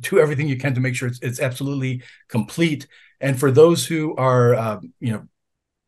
do 0.00 0.18
everything 0.18 0.48
you 0.48 0.56
can 0.56 0.74
to 0.74 0.80
make 0.80 0.94
sure 0.94 1.08
it's 1.08 1.18
it's 1.20 1.40
absolutely 1.40 2.02
complete. 2.28 2.86
And 3.20 3.38
for 3.38 3.50
those 3.50 3.86
who 3.86 4.16
are 4.16 4.54
uh, 4.54 4.80
you 5.00 5.12
know 5.12 5.28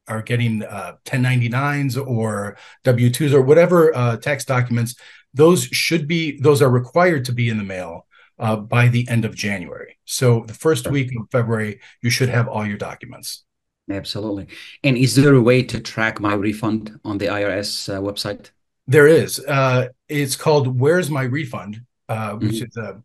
are 0.08 0.22
getting 0.22 0.62
uh, 0.62 0.96
1099s 1.04 1.96
or 2.04 2.56
W2s 2.84 3.32
or 3.32 3.42
whatever 3.42 3.94
uh, 3.94 4.16
tax 4.16 4.44
documents, 4.44 4.94
those 5.34 5.64
should 5.64 6.06
be 6.06 6.40
those 6.40 6.60
are 6.60 6.70
required 6.70 7.24
to 7.26 7.32
be 7.32 7.48
in 7.48 7.58
the 7.58 7.64
mail 7.64 8.06
uh, 8.38 8.56
by 8.56 8.88
the 8.88 9.08
end 9.08 9.24
of 9.24 9.34
January. 9.34 9.98
So 10.04 10.44
the 10.46 10.54
first 10.54 10.90
week 10.90 11.12
of 11.18 11.28
February, 11.30 11.80
you 12.02 12.10
should 12.10 12.28
have 12.28 12.48
all 12.48 12.66
your 12.66 12.76
documents. 12.76 13.44
Absolutely. 13.90 14.46
And 14.84 14.96
is 14.96 15.14
there 15.14 15.34
a 15.34 15.40
way 15.40 15.62
to 15.64 15.80
track 15.80 16.20
my 16.20 16.34
refund 16.34 16.98
on 17.04 17.18
the 17.18 17.26
IRS 17.26 17.92
uh, 17.92 18.00
website? 18.00 18.50
There 18.86 19.06
is. 19.06 19.38
Uh, 19.38 19.88
it's 20.08 20.36
called 20.36 20.78
"Where's 20.80 21.10
My 21.10 21.22
Refund," 21.22 21.82
uh, 22.08 22.32
which 22.34 22.62
is 22.62 22.76
a 22.76 23.02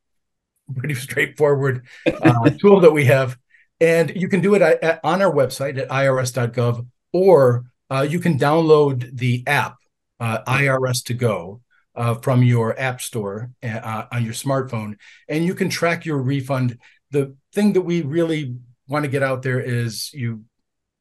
pretty 0.75 0.95
straightforward 1.07 1.85
uh, 2.05 2.49
tool 2.51 2.79
that 2.81 2.91
we 2.91 3.05
have, 3.05 3.37
and 3.79 4.11
you 4.15 4.27
can 4.27 4.41
do 4.41 4.55
it 4.55 4.61
at, 4.61 4.83
at- 4.83 4.99
on 5.03 5.21
our 5.21 5.31
website 5.31 5.77
at 5.77 5.87
irs.gov, 5.89 6.85
or 7.13 7.65
uh, 7.89 8.05
you 8.09 8.19
can 8.19 8.37
download 8.37 9.15
the 9.17 9.43
app 9.47 9.75
uh, 10.19 10.39
IRS2Go 10.47 11.61
uh, 11.95 12.13
from 12.15 12.43
your 12.43 12.79
app 12.79 13.01
store 13.01 13.51
uh, 13.63 14.05
on 14.11 14.23
your 14.23 14.33
smartphone, 14.33 14.95
and 15.29 15.45
you 15.45 15.55
can 15.55 15.69
track 15.69 16.05
your 16.05 16.17
refund. 16.17 16.77
The 17.11 17.35
thing 17.53 17.73
that 17.73 17.81
we 17.81 18.01
really 18.01 18.55
want 18.87 19.05
to 19.05 19.09
get 19.11 19.23
out 19.23 19.41
there 19.43 19.59
is 19.59 20.11
you. 20.13 20.43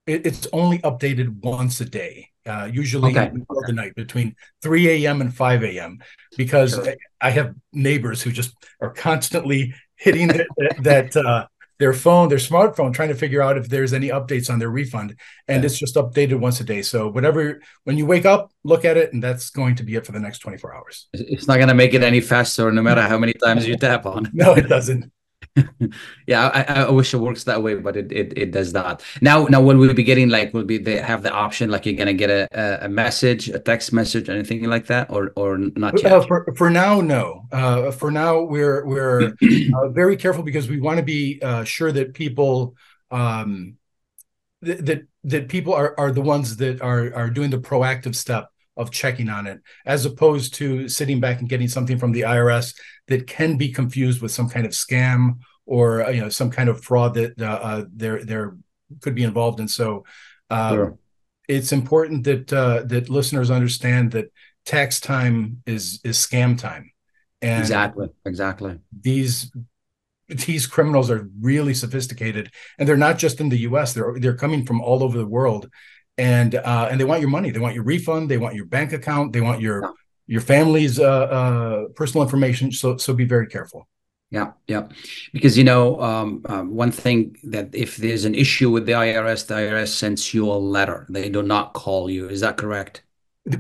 It, 0.07 0.25
it's 0.25 0.47
only 0.53 0.79
updated 0.79 1.43
once 1.43 1.81
a 1.81 1.85
day, 1.85 2.29
uh, 2.47 2.69
usually 2.73 3.11
Okay. 3.11 3.27
in 3.27 3.45
the 3.49 3.65
the 3.67 3.73
night 3.73 3.95
between 3.97 4.37
3 4.63 4.89
a.m. 5.05 5.21
and 5.21 5.35
5 5.35 5.65
a.m. 5.65 5.99
because 6.37 6.75
Sure. 6.75 6.95
I 7.21 7.31
have 7.31 7.55
neighbors 7.73 8.23
who 8.23 8.31
just 8.31 8.55
are 8.81 8.91
constantly 8.91 9.75
hitting 9.97 10.29
that, 10.29 10.47
that 10.83 11.17
uh, 11.17 11.47
their 11.79 11.93
phone, 11.93 12.29
their 12.29 12.39
smartphone, 12.39 12.93
trying 12.95 13.09
to 13.11 13.15
figure 13.15 13.43
out 13.43 13.57
if 13.59 13.69
there's 13.69 13.93
any 13.93 14.09
updates 14.09 14.51
on 14.51 14.59
their 14.59 14.71
refund, 14.71 15.15
and 15.49 15.63
Yeah. 15.63 15.67
it's 15.67 15.79
just 15.79 15.95
updated 15.97 16.41
once 16.41 16.61
a 16.61 16.65
day. 16.65 16.83
So 16.83 17.09
whatever, 17.09 17.61
when 17.85 17.99
you 17.99 18.07
wake 18.07 18.25
up, 18.25 18.51
look 18.65 18.85
at 18.85 18.97
it, 18.97 19.13
and 19.13 19.23
that's 19.23 19.51
going 19.51 19.75
to 19.77 19.83
be 19.83 19.95
it 19.95 20.07
for 20.07 20.13
the 20.13 20.21
next 20.21 20.39
24 20.39 20.75
hours. 20.75 21.09
It's 21.13 21.47
not 21.47 21.57
going 21.57 21.69
to 21.69 21.75
make 21.75 21.95
it 21.95 22.03
any 22.03 22.21
faster 22.21 22.71
no 22.73 22.83
matter 22.83 23.03
how 23.03 23.19
many 23.19 23.33
times 23.35 23.67
you 23.67 23.77
tap 23.77 24.07
on. 24.07 24.31
No, 24.33 24.55
it 24.55 24.69
doesn't. 24.69 25.11
Yeah, 26.27 26.49
I, 26.49 26.85
I 26.85 26.91
wish 26.91 27.15
it 27.15 27.19
works 27.19 27.45
that 27.45 27.63
way, 27.63 27.75
but 27.75 27.97
it, 27.97 28.11
it, 28.11 28.33
it 28.37 28.51
does 28.51 28.73
not. 28.73 29.03
Now, 29.21 29.45
now 29.45 29.61
will 29.61 29.77
we 29.77 29.93
be 29.93 30.03
getting 30.03 30.29
like 30.29 30.53
will 30.53 30.65
be 30.65 30.79
they 30.79 30.99
have 30.99 31.23
the 31.23 31.31
option 31.31 31.71
like 31.71 31.87
you're 31.87 31.95
gonna 31.95 32.13
get 32.13 32.31
a, 32.31 32.85
a, 32.85 32.89
message, 32.89 33.49
a 33.49 33.59
text 33.59 33.93
message, 33.93 34.29
anything 34.29 34.65
like 34.65 34.87
that, 34.87 35.11
or 35.11 35.33
or 35.37 35.59
not 35.59 36.03
yet? 36.03 36.13
Uh, 36.13 36.27
for 36.27 36.55
for 36.57 36.71
now, 36.71 37.01
no. 37.01 37.45
Uh, 37.53 37.91
for 37.91 38.11
now, 38.11 38.43
we're 38.43 38.85
we're 38.85 39.35
uh, 39.75 39.89
very 39.91 40.17
careful 40.17 40.43
because 40.43 40.69
we 40.69 40.81
want 40.81 40.99
to 40.99 41.05
be 41.05 41.41
uh, 41.43 41.65
sure 41.65 41.93
that 41.93 42.15
people 42.15 42.75
um, 43.11 43.77
th- 44.65 44.81
that 44.81 45.03
that 45.25 45.49
people 45.49 45.75
are 45.75 45.95
are 45.99 46.11
the 46.11 46.23
ones 46.23 46.57
that 46.57 46.81
are 46.83 47.15
are 47.15 47.31
doing 47.31 47.51
the 47.51 47.59
proactive 47.59 48.15
step 48.15 48.49
of 48.77 48.91
checking 48.91 49.29
on 49.29 49.47
it, 49.47 49.61
as 49.87 50.05
opposed 50.05 50.55
to 50.55 50.89
sitting 50.89 51.21
back 51.21 51.41
and 51.41 51.49
getting 51.49 51.69
something 51.69 51.99
from 51.99 52.13
the 52.13 52.23
IRS 52.23 52.75
that 53.09 53.27
can 53.27 53.57
be 53.57 53.71
confused 53.73 54.21
with 54.23 54.33
some 54.33 54.49
kind 54.49 54.67
of 54.67 54.73
scam 54.73 55.39
or 55.67 56.05
uh, 56.05 56.11
you 56.11 56.21
know 56.21 56.29
some 56.29 56.51
kind 56.51 56.69
of 56.69 56.83
fraud 56.83 57.15
that 57.15 57.41
uh, 57.41 57.45
uh, 57.63 57.85
there 57.95 58.25
there 58.25 58.57
could 59.01 59.15
be 59.15 59.25
involved 59.25 59.61
in. 59.61 59.69
So. 59.69 60.05
Uh, 60.49 60.71
Sure. 60.75 60.99
it's 61.49 61.73
important 61.73 62.25
that 62.25 62.53
uh, 62.53 62.83
that 62.87 63.09
listeners 63.11 63.51
understand 63.51 64.13
that 64.13 64.27
tax 64.65 65.01
time 65.01 65.63
is 65.67 66.01
is 66.05 66.17
scam 66.19 66.59
time, 66.59 66.91
and 67.43 67.61
Exactly, 67.61 68.09
exactly. 68.25 68.79
these 68.93 69.51
these 70.29 70.67
criminals 70.67 71.11
are 71.11 71.29
really 71.41 71.75
sophisticated, 71.75 72.51
and 72.79 72.89
they're 72.89 72.97
not 72.97 73.19
just 73.19 73.41
in 73.41 73.49
the 73.49 73.59
U.S. 73.61 73.93
They're 73.95 74.15
they're 74.19 74.37
coming 74.37 74.67
from 74.67 74.81
all 74.81 75.03
over 75.03 75.17
the 75.19 75.27
world, 75.27 75.69
and 76.19 76.55
uh, 76.55 76.89
and 76.91 76.99
they 77.01 77.05
want 77.05 77.21
your 77.21 77.31
money. 77.31 77.51
They 77.51 77.61
want 77.61 77.75
your 77.75 77.85
refund. 77.85 78.29
They 78.31 78.39
want 78.39 78.55
your 78.57 78.67
bank 78.67 78.93
account. 78.93 79.33
They 79.33 79.41
want 79.41 79.61
your. 79.61 79.93
Your 80.27 80.41
family's 80.41 80.99
uh, 80.99 81.05
uh, 81.05 81.85
personal 81.95 82.23
information. 82.25 82.73
So 82.73 82.97
so 82.97 83.15
be 83.15 83.25
very 83.25 83.47
careful. 83.47 83.89
Yeah, 84.31 84.53
yeah. 84.67 84.89
Because 85.33 85.57
you 85.57 85.63
know, 85.65 86.01
um, 86.01 86.43
um, 86.47 86.75
one 86.75 86.91
thing 86.91 87.37
that 87.45 87.75
if 87.75 87.97
there's 87.97 88.25
an 88.25 88.35
issue 88.35 88.71
with 88.71 88.87
the 88.87 88.93
IRS, 88.93 89.47
the 89.47 89.55
IRS 89.55 89.89
sends 89.89 90.35
you 90.35 90.51
a 90.51 90.59
letter. 90.59 91.07
They 91.09 91.29
do 91.29 91.43
not 91.43 91.75
call 91.75 92.11
you. 92.11 92.29
Is 92.29 92.41
that 92.41 92.57
correct? 92.57 93.05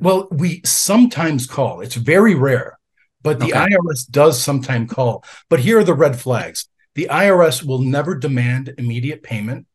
Well, 0.01 0.27
we 0.33 0.63
sometimes 0.65 1.47
call. 1.47 1.81
It's 1.81 1.95
very 1.95 2.35
rare, 2.35 2.81
but 3.23 3.39
the 3.39 3.53
Okay. 3.55 3.67
IRS 3.71 4.11
does 4.11 4.43
sometimes 4.43 4.91
call. 4.91 5.25
But 5.49 5.61
here 5.61 5.79
are 5.79 5.85
the 5.85 5.95
red 5.95 6.19
flags. 6.19 6.69
The 6.97 7.07
IRS 7.11 7.63
will 7.63 7.83
never 7.83 8.17
demand 8.17 8.75
immediate 8.77 9.23
payment. 9.23 9.67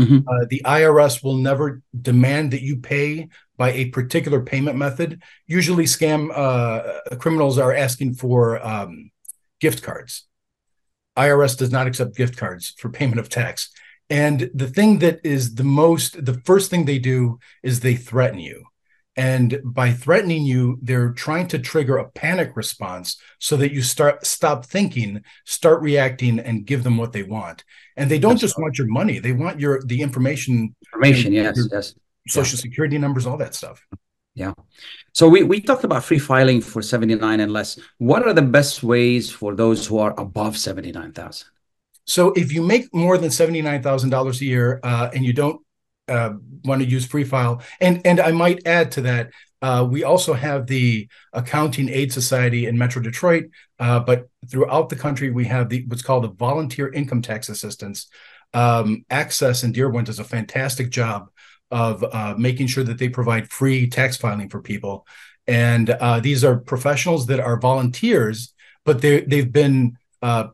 Mhm. 0.00 0.24
Uh, 0.26 0.46
the 0.50 0.62
IRS 0.64 1.22
will 1.22 1.36
never 1.36 1.82
demand 2.00 2.52
that 2.52 2.62
you 2.62 2.78
pay 2.78 3.28
by 3.62 3.70
a 3.70 3.84
particular 3.90 4.40
payment 4.42 4.76
method. 4.76 5.22
Usually, 5.46 5.84
scam 5.84 6.20
uh, 6.34 7.16
criminals 7.22 7.58
are 7.58 7.72
asking 7.72 8.14
for 8.14 8.40
um, 8.66 9.12
gift 9.60 9.84
cards. 9.84 10.26
IRS 11.16 11.56
does 11.56 11.70
not 11.70 11.86
accept 11.86 12.16
gift 12.16 12.36
cards 12.36 12.74
for 12.80 12.88
payment 12.88 13.20
of 13.20 13.28
tax. 13.28 13.70
And 14.10 14.50
the 14.52 14.66
thing 14.66 14.98
that 14.98 15.20
is 15.22 15.54
the 15.54 15.68
most, 15.82 16.24
the 16.24 16.40
first 16.48 16.70
thing 16.70 16.86
they 16.86 16.98
do 16.98 17.38
is 17.62 17.78
they 17.78 17.94
threaten 17.94 18.40
you. 18.40 18.64
And 19.14 19.60
by 19.64 19.92
threatening 19.92 20.44
you, 20.44 20.80
they're 20.82 21.12
trying 21.12 21.46
to 21.52 21.58
trigger 21.60 21.98
a 21.98 22.10
panic 22.10 22.56
response 22.56 23.16
so 23.38 23.56
that 23.58 23.72
you 23.72 23.82
start 23.82 24.26
stop 24.26 24.66
thinking, 24.66 25.22
start 25.44 25.80
reacting, 25.82 26.40
and 26.40 26.66
give 26.66 26.82
them 26.82 26.96
what 26.96 27.12
they 27.12 27.22
want. 27.22 27.62
And 27.96 28.10
they 28.10 28.18
don't 28.18 28.32
That's 28.32 28.40
just 28.40 28.58
want 28.58 28.76
your 28.78 28.88
money; 28.88 29.20
they 29.20 29.34
want 29.44 29.60
your 29.60 29.74
the 29.84 30.00
information, 30.02 30.74
Information, 30.88 31.32
your- 31.32 31.44
yes, 31.44 31.56
your 31.58 31.68
yes. 31.70 31.94
Social 32.28 32.58
security 32.58 32.98
numbers, 32.98 33.26
all 33.26 33.36
that 33.38 33.54
stuff. 33.54 33.84
Yeah. 34.34 34.54
So 35.12 35.28
we, 35.28 35.42
we 35.42 35.60
talked 35.60 35.84
about 35.84 36.04
free 36.04 36.18
filing 36.18 36.60
for 36.60 36.80
79 36.80 37.40
and 37.40 37.52
less. 37.52 37.78
What 37.98 38.26
are 38.26 38.32
the 38.32 38.42
best 38.42 38.82
ways 38.82 39.30
for 39.30 39.54
those 39.54 39.86
who 39.86 39.98
are 39.98 40.18
above 40.18 40.56
79,000? 40.56 41.48
So 42.04 42.32
if 42.32 42.52
you 42.52 42.62
make 42.62 42.92
more 42.92 43.18
than 43.18 43.30
seventy-nine 43.30 43.82
thousand 43.82 44.10
dollars 44.10 44.40
a 44.40 44.44
year 44.44 44.80
uh, 44.82 45.10
and 45.14 45.24
you 45.24 45.32
don't 45.32 45.60
uh, 46.08 46.32
want 46.64 46.82
to 46.82 46.88
use 46.88 47.06
Free 47.06 47.24
File, 47.24 47.62
and 47.80 48.04
and 48.04 48.20
I 48.20 48.32
might 48.32 48.66
add 48.66 48.90
to 48.92 49.02
that, 49.02 49.30
uh, 49.62 49.86
we 49.88 50.02
also 50.02 50.32
have 50.32 50.66
the 50.66 51.08
Accounting 51.32 51.88
Aid 51.88 52.12
Society 52.12 52.66
in 52.66 52.76
Metro 52.76 53.00
Detroit, 53.00 53.44
uh, 53.78 54.00
but 54.00 54.28
throughout 54.50 54.88
the 54.88 54.96
country 54.96 55.30
we 55.30 55.44
have 55.46 55.68
the 55.68 55.84
what's 55.86 56.02
called 56.02 56.24
the 56.24 56.28
Volunteer 56.28 56.92
Income 56.92 57.22
Tax 57.22 57.48
Assistance. 57.48 58.08
Um, 58.54 59.06
Access 59.08 59.62
in 59.62 59.72
Dearborn 59.72 60.04
does 60.04 60.18
a 60.18 60.24
fantastic 60.24 60.90
job 60.90 61.30
of 61.72 62.04
uh, 62.04 62.34
making 62.38 62.68
sure 62.68 62.84
that 62.84 62.98
they 62.98 63.08
provide 63.08 63.50
free 63.50 63.88
tax 63.88 64.16
filing 64.16 64.48
for 64.48 64.60
people, 64.60 65.06
and 65.46 65.90
uh, 65.90 66.20
these 66.20 66.44
are 66.44 66.56
professionals 66.56 67.26
that 67.26 67.40
are 67.40 67.58
volunteers, 67.58 68.54
but 68.84 69.00
they 69.00 69.22
they've 69.22 69.52
been 69.52 69.98
uh, 70.20 70.48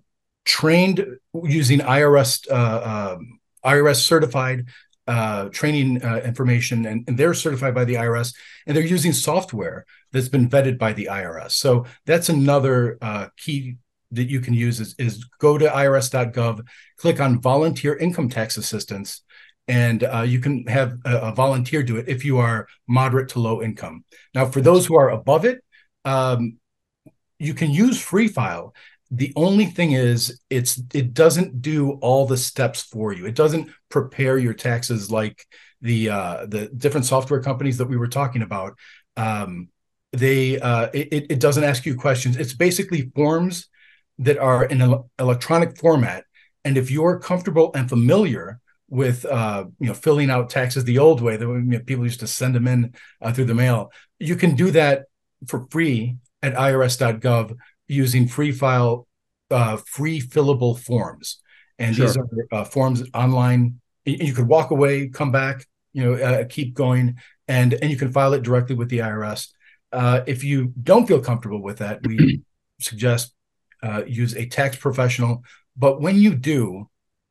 trained 0.45 1.05
using 1.45 1.81
IRS 1.81 2.51
uh, 2.51 3.17
um, 3.17 3.41
IRS 3.65 3.97
certified 3.97 4.67
uh, 5.07 5.49
training 5.49 6.03
uh, 6.05 6.21
information, 6.25 6.87
and, 6.87 7.05
and 7.09 7.19
they're 7.19 7.35
certified 7.35 7.75
by 7.75 7.85
the 7.85 7.95
IRS, 7.95 8.35
and 8.67 8.77
they're 8.77 8.85
using 8.85 9.13
software 9.13 9.85
that's 10.13 10.29
been 10.29 10.49
vetted 10.49 10.79
by 10.79 10.93
the 10.93 11.09
IRS. 11.11 11.53
So 11.53 11.85
that's 12.07 12.29
another 12.29 12.99
key 13.37 13.77
that 14.11 14.31
you 14.31 14.41
can 14.41 14.55
use 14.55 14.81
is, 14.81 14.95
is 14.99 15.25
go 15.39 15.59
to 15.59 15.67
irs.gov, 15.67 16.67
click 16.97 17.21
on 17.21 17.41
volunteer 17.41 17.97
income 17.97 18.29
tax 18.29 18.57
assistance, 18.57 19.23
and 19.69 20.03
uh, 20.03 20.23
you 20.23 20.41
can 20.41 20.67
have 20.67 20.99
a, 21.05 21.17
a 21.19 21.33
volunteer 21.33 21.83
do 21.83 21.97
it 21.99 22.09
if 22.09 22.25
you 22.25 22.39
are 22.39 22.67
moderate 22.89 23.29
to 23.31 23.41
low 23.41 23.63
income. 23.63 24.05
Now, 24.35 24.47
for 24.47 24.61
those 24.61 24.87
who 24.87 24.97
are 24.97 25.11
above 25.11 25.45
it, 25.45 25.63
um, 26.05 26.59
you 27.39 27.55
can 27.55 27.71
use 27.71 28.01
Free 28.01 28.29
File. 28.29 28.75
The 29.11 29.33
only 29.37 29.67
thing 29.67 29.93
is, 29.93 30.41
it's 30.51 30.81
it 30.93 31.15
doesn't 31.15 31.63
do 31.63 31.93
all 32.01 32.27
the 32.27 32.37
steps 32.37 32.83
for 32.83 33.13
you. 33.13 33.27
It 33.27 33.35
doesn't 33.35 33.71
prepare 33.89 34.39
your 34.39 34.55
taxes 34.55 35.11
like 35.11 35.47
the 35.81 36.11
uh, 36.11 36.47
the 36.47 36.69
different 36.69 37.07
software 37.07 37.41
companies 37.41 37.79
that 37.79 37.89
we 37.89 37.97
were 37.97 38.09
talking 38.09 38.43
about. 38.43 38.77
Um, 39.17 39.69
they 40.13 40.59
uh, 40.59 40.89
it 40.93 41.27
it 41.31 41.41
doesn't 41.41 41.65
ask 41.65 41.87
you 41.87 41.95
questions. 41.95 42.37
It's 42.37 42.55
basically 42.55 43.11
forms 43.15 43.69
that 44.19 44.39
are 44.39 44.65
in 44.65 44.83
an 44.83 45.03
electronic 45.19 45.79
format. 45.79 46.25
And 46.65 46.77
if 46.77 46.91
you're 46.91 47.19
comfortable 47.19 47.71
and 47.75 47.89
familiar 47.89 48.61
with 48.89 49.25
uh, 49.27 49.65
you 49.79 49.87
know 49.89 49.95
filling 49.95 50.31
out 50.31 50.51
taxes 50.51 50.85
the 50.85 50.99
old 50.99 51.21
way 51.21 51.37
that 51.37 51.47
you 51.47 51.61
know, 51.61 51.79
people 51.81 52.05
used 52.05 52.21
to 52.21 52.27
send 52.27 52.55
them 52.55 52.67
in 52.67 52.95
uh, 53.21 53.33
through 53.33 53.45
the 53.45 53.55
mail. 53.55 53.93
You 54.19 54.37
can 54.37 54.55
do 54.57 54.71
that 54.73 55.05
for 55.47 55.67
free 55.71 56.17
at 56.43 56.55
irs.gov 56.55 57.57
using 57.87 58.29
free 58.29 58.53
file 58.53 59.07
uh, 59.51 59.77
free 59.77 60.21
fillable 60.21 60.79
forms, 60.79 61.41
and 61.79 61.95
Sure. 61.95 62.07
these 62.07 62.17
are 62.17 62.29
uh, 62.53 62.65
forms 62.65 63.03
online. 63.15 63.81
You 64.05 64.33
could 64.33 64.49
walk 64.49 64.71
away, 64.71 65.09
come 65.09 65.33
back, 65.33 65.67
you 65.93 66.05
know, 66.05 66.15
uh, 66.15 66.45
keep 66.49 66.75
going, 66.75 67.17
and 67.47 67.75
and 67.75 67.91
you 67.91 67.97
can 67.97 68.13
file 68.13 68.33
it 68.35 68.43
directly 68.43 68.75
with 68.75 68.89
the 68.89 68.99
IRS. 68.99 69.49
Uh, 69.93 70.21
if 70.27 70.45
you 70.45 70.73
don't 70.83 71.07
feel 71.07 71.21
comfortable 71.21 71.63
with 71.63 71.79
that, 71.79 72.07
we 72.07 72.43
suggest 72.81 73.35
uh, 73.83 74.03
use 74.07 74.35
a 74.35 74.47
tax 74.47 74.77
professional. 74.77 75.43
But 75.77 76.01
when 76.01 76.17
you 76.17 76.35
do, 76.35 76.89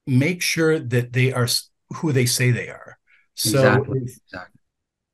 make 0.08 0.42
sure 0.42 0.80
that 0.80 1.14
they 1.14 1.34
are 1.34 1.48
who 1.96 2.12
they 2.12 2.26
say 2.26 2.52
they 2.52 2.70
are. 2.70 2.98
So 3.36 3.60
Exactly. 3.60 4.00
if, 4.00 4.20
Exactly. 4.26 4.62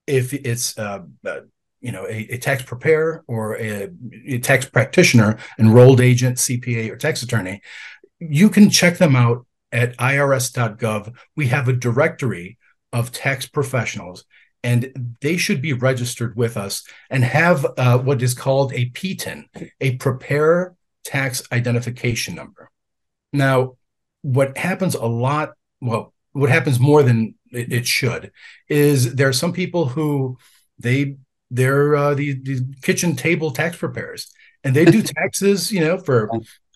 if 0.07 0.33
it's 0.33 0.77
uh, 0.77 1.03
uh, 1.25 1.39
you 1.81 1.91
know 1.91 2.05
a, 2.05 2.27
a 2.31 2.37
tax 2.37 2.63
preparer 2.63 3.23
or 3.27 3.57
a, 3.57 3.89
a 4.27 4.39
tax 4.39 4.65
practitioner, 4.65 5.37
enrolled 5.59 5.99
agent, 5.99 6.37
CPA, 6.37 6.91
or 6.91 6.95
tax 6.95 7.23
attorney, 7.23 7.61
you 8.19 8.49
can 8.49 8.69
check 8.69 8.97
them 8.97 9.15
out 9.15 9.45
at 9.71 9.97
irs.gov. 9.97 11.13
We 11.35 11.47
have 11.47 11.67
a 11.67 11.73
directory 11.73 12.57
of 12.93 13.11
tax 13.11 13.47
professionals, 13.47 14.23
and 14.63 15.15
they 15.21 15.35
should 15.35 15.61
be 15.61 15.73
registered 15.73 16.37
with 16.37 16.55
us 16.55 16.83
and 17.09 17.23
have 17.23 17.65
uh, 17.77 17.97
what 17.97 18.21
is 18.21 18.33
called 18.33 18.71
a 18.73 18.89
PTIN, 18.91 19.45
a 19.81 19.95
Prepare 19.97 20.75
Tax 21.03 21.43
Identification 21.51 22.35
Number. 22.35 22.69
Now, 23.33 23.75
what 24.23 24.57
happens 24.57 24.95
a 24.95 25.05
lot, 25.05 25.51
well, 25.79 26.13
what 26.31 26.49
happens 26.49 26.79
more 26.79 27.03
than 27.03 27.35
it, 27.51 27.71
it 27.71 27.87
should, 27.87 28.31
is 28.67 29.13
there 29.13 29.27
are 29.29 29.33
some 29.33 29.53
people 29.53 29.85
who 29.87 30.37
they 30.79 31.17
they're 31.51 31.95
uh, 31.95 32.15
these, 32.15 32.37
these 32.41 32.61
kitchen 32.81 33.15
table 33.15 33.51
tax 33.51 33.77
preparers, 33.77 34.31
and 34.63 34.75
they 34.75 34.85
do 34.85 35.01
taxes, 35.03 35.71
you 35.71 35.81
know, 35.81 35.99
for 35.99 36.29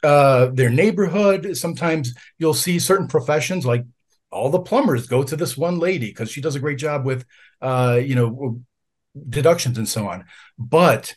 uh, 0.03 0.47
their 0.47 0.69
neighborhood. 0.69 1.57
Sometimes 1.57 2.13
you'll 2.37 2.53
see 2.53 2.77
certain 2.77 3.07
professions 3.07 3.65
like 3.65 3.83
all 4.31 4.49
the 4.51 4.59
plumbers 4.59 5.07
go 5.07 5.23
to 5.23 5.35
this 5.35 5.57
one 5.57 5.79
lady 5.79 6.07
because 6.07 6.29
she 6.29 6.41
does 6.41 6.55
a 6.55 6.59
great 6.59 6.77
job 6.77 7.05
with 7.05 7.25
uh, 7.61 7.99
you 8.01 8.13
know 8.13 8.61
deductions 9.29 9.77
and 9.77 9.89
so 9.89 10.07
on. 10.07 10.25
But 10.59 11.15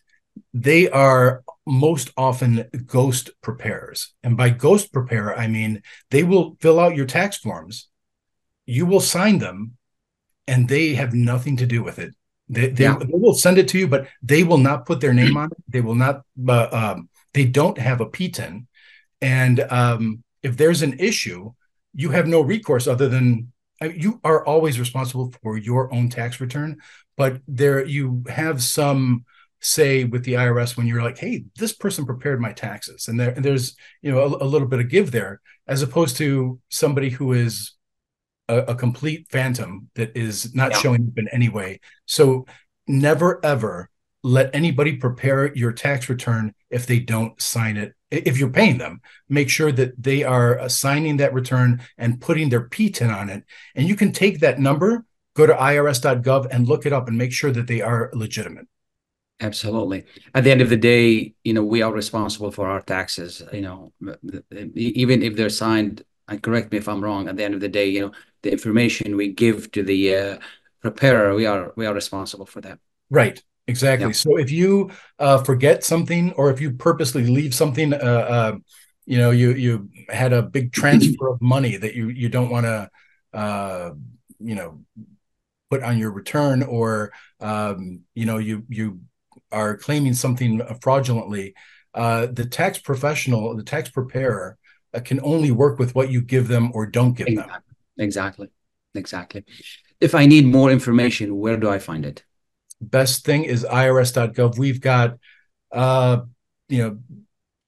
they 0.54 0.88
are 0.88 1.42
most 1.70 2.10
often 2.16 2.68
ghost 2.86 3.30
preparers. 3.42 4.14
And 4.22 4.36
by 4.36 4.50
ghost 4.50 4.92
preparer, 4.92 5.36
I 5.36 5.46
mean 5.46 5.82
they 6.10 6.24
will 6.24 6.56
fill 6.60 6.80
out 6.80 6.96
your 6.96 7.06
tax 7.06 7.38
forms, 7.38 7.88
you 8.66 8.86
will 8.86 9.00
sign 9.00 9.38
them, 9.38 9.76
and 10.46 10.68
they 10.68 10.94
have 10.94 11.14
nothing 11.14 11.56
to 11.58 11.66
do 11.66 11.82
with 11.82 11.98
it. 11.98 12.14
They, 12.48 12.68
they, 12.68 12.84
Yeah. 12.84 12.98
they 12.98 13.06
will 13.12 13.34
send 13.34 13.58
it 13.58 13.68
to 13.68 13.78
you, 13.78 13.86
but 13.88 14.08
they 14.22 14.42
will 14.42 14.58
not 14.58 14.86
put 14.86 15.00
their 15.00 15.14
name 15.14 15.36
on 15.42 15.50
it. 15.50 15.58
They 15.68 15.80
will 15.80 15.94
not, 15.94 16.22
uh, 16.48 16.68
um, 16.72 17.08
they 17.34 17.44
don't 17.44 17.78
have 17.78 18.00
a 18.00 18.06
PTIN. 18.06 18.66
And 19.20 19.60
um, 19.70 20.24
if 20.42 20.56
there's 20.56 20.82
an 20.82 20.98
issue, 20.98 21.52
you 21.94 22.10
have 22.10 22.26
no 22.26 22.40
recourse 22.40 22.86
other 22.86 23.08
than 23.08 23.52
I 23.80 23.88
mean, 23.88 24.00
you 24.00 24.20
are 24.24 24.44
always 24.44 24.78
responsible 24.78 25.32
for 25.42 25.56
your 25.56 25.92
own 25.92 26.08
tax 26.10 26.40
return, 26.40 26.78
but 27.16 27.40
there 27.48 27.84
you 27.84 28.24
have 28.28 28.62
some 28.62 29.24
say 29.60 30.04
with 30.04 30.24
the 30.24 30.34
IRS 30.34 30.76
when 30.76 30.86
you're 30.86 31.02
like, 31.02 31.18
"Hey, 31.18 31.44
this 31.58 31.72
person 31.72 32.06
prepared 32.06 32.40
my 32.40 32.52
taxes," 32.52 33.08
and 33.08 33.18
there 33.20 33.30
and 33.30 33.44
there's 33.44 33.76
you 34.02 34.10
know 34.10 34.20
a, 34.20 34.44
a 34.44 34.48
little 34.48 34.68
bit 34.68 34.80
of 34.80 34.88
give 34.88 35.10
there, 35.10 35.40
as 35.66 35.82
opposed 35.82 36.16
to 36.18 36.58
somebody 36.70 37.10
who 37.10 37.32
is 37.32 37.72
a, 38.48 38.58
a 38.58 38.74
complete 38.74 39.26
phantom 39.30 39.88
that 39.94 40.16
is 40.16 40.54
not 40.54 40.72
Yeah. 40.72 40.78
showing 40.78 41.08
up 41.08 41.18
in 41.18 41.28
any 41.28 41.48
way. 41.48 41.80
So 42.06 42.46
never 42.86 43.44
ever 43.44 43.88
let 44.22 44.54
anybody 44.54 44.96
prepare 44.96 45.54
your 45.54 45.72
tax 45.72 46.08
return 46.08 46.52
if 46.68 46.86
they 46.86 46.98
don't 46.98 47.40
sign 47.40 47.76
it. 47.78 47.94
If 48.10 48.38
you're 48.38 48.50
paying 48.50 48.76
them, 48.76 49.00
make 49.28 49.48
sure 49.48 49.72
that 49.72 50.02
they 50.02 50.24
are 50.24 50.68
signing 50.68 51.16
that 51.18 51.32
return 51.32 51.80
and 51.96 52.20
putting 52.20 52.48
their 52.50 52.68
PTIN 52.68 53.14
on 53.14 53.30
it. 53.30 53.44
And 53.74 53.88
you 53.88 53.94
can 53.96 54.12
take 54.12 54.40
that 54.40 54.58
number, 54.58 55.06
go 55.34 55.46
to 55.46 55.54
irs.gov 55.54 56.48
and 56.50 56.68
look 56.68 56.84
it 56.84 56.92
up 56.92 57.08
and 57.08 57.16
make 57.16 57.32
sure 57.32 57.50
that 57.52 57.66
they 57.66 57.80
are 57.80 58.10
legitimate. 58.12 58.66
Absolutely. 59.40 60.04
At 60.34 60.44
the 60.44 60.50
end 60.50 60.60
of 60.60 60.68
the 60.68 60.76
day, 60.76 61.34
you 61.44 61.54
know, 61.54 61.64
we 61.64 61.80
are 61.82 61.92
responsible 61.92 62.50
for 62.50 62.68
our 62.68 62.82
taxes, 62.82 63.42
you 63.52 63.62
know, 63.62 63.92
even 64.74 65.22
if 65.22 65.34
they're 65.34 65.48
signed, 65.48 66.04
and 66.28 66.42
correct 66.42 66.70
me 66.70 66.78
if 66.78 66.88
I'm 66.88 67.02
wrong, 67.02 67.26
at 67.26 67.36
the 67.36 67.44
end 67.44 67.54
of 67.54 67.60
the 67.60 67.68
day, 67.68 67.88
you 67.88 68.00
know, 68.00 68.12
the 68.42 68.52
information 68.52 69.16
we 69.16 69.28
give 69.32 69.72
to 69.72 69.82
the 69.82 70.14
uh, 70.14 70.38
preparer, 70.82 71.34
we 71.34 71.46
are 71.46 71.72
we 71.74 71.86
are 71.86 71.94
responsible 71.94 72.46
for 72.46 72.60
that. 72.60 72.78
Right. 73.08 73.42
Exactly. 73.66 74.08
Yeah. 74.08 74.12
So 74.12 74.36
if 74.36 74.50
you 74.50 74.90
uh, 75.18 75.42
forget 75.42 75.84
something, 75.84 76.32
or 76.32 76.50
if 76.50 76.60
you 76.60 76.72
purposely 76.72 77.26
leave 77.26 77.54
something, 77.54 77.94
uh, 77.94 77.96
uh, 77.96 78.56
you 79.06 79.18
know, 79.18 79.30
you 79.30 79.52
you 79.52 79.88
had 80.08 80.32
a 80.32 80.42
big 80.42 80.72
transfer 80.72 81.28
of 81.28 81.40
money 81.40 81.76
that 81.76 81.94
you 81.94 82.08
you 82.08 82.28
don't 82.28 82.50
want 82.50 82.66
to, 82.66 82.90
uh, 83.32 83.92
you 84.38 84.54
know, 84.54 84.80
put 85.70 85.82
on 85.82 85.98
your 85.98 86.10
return, 86.10 86.62
or 86.62 87.12
um, 87.40 88.00
you 88.14 88.26
know, 88.26 88.38
you 88.38 88.64
you 88.68 89.00
are 89.52 89.76
claiming 89.76 90.14
something 90.14 90.60
fraudulently. 90.80 91.54
Uh, 91.94 92.26
the 92.26 92.44
tax 92.44 92.78
professional, 92.78 93.56
the 93.56 93.64
tax 93.64 93.90
preparer, 93.90 94.56
uh, 94.94 95.00
can 95.00 95.20
only 95.22 95.50
work 95.50 95.78
with 95.78 95.94
what 95.94 96.10
you 96.10 96.20
give 96.20 96.48
them 96.48 96.70
or 96.74 96.86
don't 96.86 97.14
give 97.16 97.34
them. 97.34 97.50
Exactly. 97.98 98.48
Exactly. 98.94 99.44
If 100.00 100.14
I 100.14 100.26
need 100.26 100.46
more 100.46 100.70
information, 100.70 101.36
where 101.36 101.56
do 101.56 101.68
I 101.68 101.78
find 101.78 102.06
it? 102.06 102.24
best 102.80 103.24
thing 103.24 103.44
is 103.44 103.64
irs.gov 103.64 104.58
we've 104.58 104.80
got 104.80 105.18
uh 105.72 106.20
you 106.68 106.82
know 106.82 106.98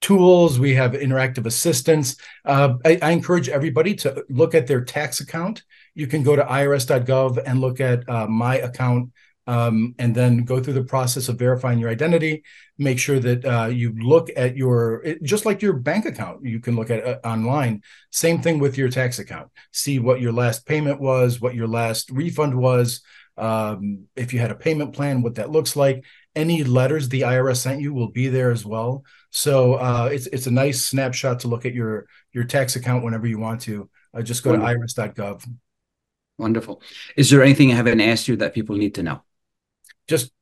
tools 0.00 0.58
we 0.58 0.74
have 0.74 0.92
interactive 0.92 1.46
assistance 1.46 2.16
uh, 2.44 2.74
I, 2.84 2.98
I 3.00 3.10
encourage 3.10 3.48
everybody 3.48 3.94
to 3.96 4.24
look 4.28 4.54
at 4.54 4.66
their 4.66 4.84
tax 4.84 5.20
account 5.20 5.62
you 5.94 6.06
can 6.06 6.22
go 6.22 6.34
to 6.34 6.42
irs.gov 6.42 7.40
and 7.44 7.60
look 7.60 7.80
at 7.80 8.08
uh, 8.08 8.26
my 8.26 8.56
account 8.56 9.12
um, 9.52 9.94
and 9.98 10.14
then 10.14 10.44
go 10.44 10.60
through 10.60 10.72
the 10.80 10.90
process 10.94 11.28
of 11.28 11.38
verifying 11.38 11.78
your 11.78 11.90
identity 11.90 12.42
make 12.78 12.98
sure 12.98 13.20
that 13.20 13.44
uh, 13.44 13.66
you 13.66 13.94
look 14.00 14.28
at 14.36 14.56
your 14.56 15.02
it, 15.04 15.22
just 15.22 15.44
like 15.46 15.62
your 15.62 15.74
bank 15.74 16.06
account 16.06 16.44
you 16.44 16.60
can 16.60 16.74
look 16.76 16.90
at 16.90 17.00
it 17.06 17.20
online 17.24 17.82
same 18.10 18.40
thing 18.40 18.58
with 18.58 18.78
your 18.78 18.88
tax 18.88 19.18
account 19.18 19.48
see 19.70 19.98
what 19.98 20.20
your 20.20 20.32
last 20.32 20.66
payment 20.66 21.00
was 21.00 21.40
what 21.40 21.54
your 21.54 21.68
last 21.68 22.10
refund 22.10 22.54
was 22.54 23.02
um, 23.36 24.06
if 24.14 24.32
you 24.32 24.40
had 24.40 24.50
a 24.50 24.54
payment 24.54 24.92
plan, 24.92 25.22
what 25.22 25.36
that 25.36 25.50
looks 25.50 25.74
like. 25.76 26.04
Any 26.34 26.64
letters 26.64 27.08
the 27.08 27.22
IRS 27.22 27.58
sent 27.58 27.80
you 27.80 27.92
will 27.92 28.10
be 28.10 28.28
there 28.28 28.50
as 28.50 28.64
well. 28.64 29.04
So 29.30 29.74
uh, 29.74 30.08
it's 30.12 30.26
it's 30.28 30.46
a 30.46 30.50
nice 30.50 30.84
snapshot 30.84 31.40
to 31.40 31.48
look 31.48 31.66
at 31.66 31.74
your 31.74 32.06
your 32.32 32.44
tax 32.44 32.76
account 32.76 33.04
whenever 33.04 33.26
you 33.26 33.38
want 33.38 33.62
to. 33.62 33.88
Uh, 34.14 34.22
just 34.22 34.42
go 34.42 34.50
Wonderful. 34.50 34.94
to 34.94 35.12
irs.gov. 35.12 35.48
Wonderful. 36.38 36.82
Is 37.16 37.30
there 37.30 37.42
anything 37.42 37.72
I 37.72 37.76
haven't 37.76 38.00
asked 38.00 38.28
you 38.28 38.36
that 38.36 38.54
people 38.54 38.76
need 38.76 38.94
to 38.96 39.02
know? 39.02 39.22
Just 40.08 40.32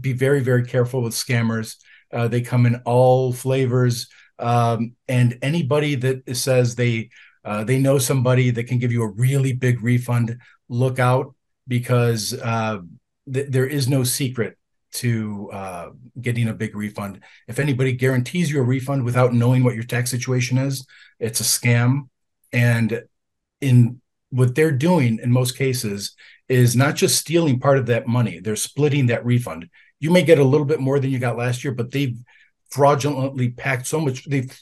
be 0.00 0.12
very 0.12 0.40
very 0.40 0.64
careful 0.64 1.02
with 1.02 1.12
scammers. 1.12 1.76
Uh, 2.12 2.28
they 2.28 2.40
come 2.40 2.66
in 2.66 2.76
all 2.84 3.32
flavors, 3.32 4.08
um, 4.38 4.94
and 5.08 5.38
anybody 5.42 5.94
that 5.96 6.36
says 6.36 6.74
they 6.74 7.10
uh, 7.44 7.64
they 7.64 7.78
know 7.78 7.98
somebody 7.98 8.50
that 8.50 8.64
can 8.64 8.78
give 8.78 8.92
you 8.92 9.02
a 9.02 9.12
really 9.12 9.52
big 9.52 9.82
refund, 9.82 10.38
look 10.68 10.98
out 10.98 11.34
because 11.68 12.32
uh, 12.34 12.78
th- 13.32 13.48
there 13.50 13.66
is 13.66 13.88
no 13.88 14.02
secret 14.04 14.56
to 14.92 15.50
uh, 15.52 15.90
getting 16.20 16.48
a 16.48 16.54
big 16.54 16.74
refund. 16.76 17.20
If 17.48 17.58
anybody 17.58 17.92
guarantees 17.92 18.50
you 18.50 18.60
a 18.60 18.62
refund 18.62 19.04
without 19.04 19.34
knowing 19.34 19.64
what 19.64 19.74
your 19.74 19.84
tax 19.84 20.10
situation 20.10 20.56
is, 20.56 20.86
it's 21.18 21.40
a 21.40 21.44
scam. 21.44 22.08
And 22.52 23.02
in 23.60 24.00
what 24.30 24.54
they're 24.54 24.72
doing 24.72 25.18
in 25.22 25.30
most 25.30 25.58
cases 25.58 26.14
is 26.48 26.76
not 26.76 26.94
just 26.94 27.18
stealing 27.18 27.58
part 27.58 27.78
of 27.78 27.86
that 27.86 28.06
money, 28.06 28.38
they're 28.40 28.56
splitting 28.56 29.06
that 29.06 29.24
refund. 29.24 29.68
You 30.00 30.10
may 30.10 30.22
get 30.22 30.38
a 30.38 30.44
little 30.44 30.66
bit 30.66 30.80
more 30.80 30.98
than 31.00 31.10
you 31.10 31.18
got 31.18 31.36
last 31.38 31.64
year, 31.64 31.72
but 31.72 31.90
they've 31.90 32.16
fraudulently 32.70 33.50
packed 33.50 33.86
so 33.86 34.00
much, 34.00 34.24
they've 34.26 34.54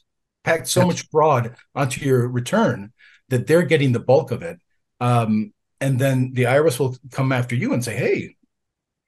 packed 0.45 0.69
so 0.69 0.87
much 0.87 1.09
fraud 1.11 1.57
onto 1.75 2.05
your 2.05 2.29
return 2.29 2.93
that 3.29 3.47
they're 3.47 3.63
getting 3.63 3.93
the 3.93 4.01
bulk 4.01 4.31
of 4.31 4.43
it. 4.43 4.59
Um, 5.01 5.53
and 5.81 5.99
then 5.99 6.33
the 6.35 6.45
IRS 6.45 6.79
will 6.79 6.97
come 7.11 7.33
after 7.33 7.57
you 7.57 7.73
and 7.73 7.83
say, 7.83 7.97
"Hey, 7.97 8.37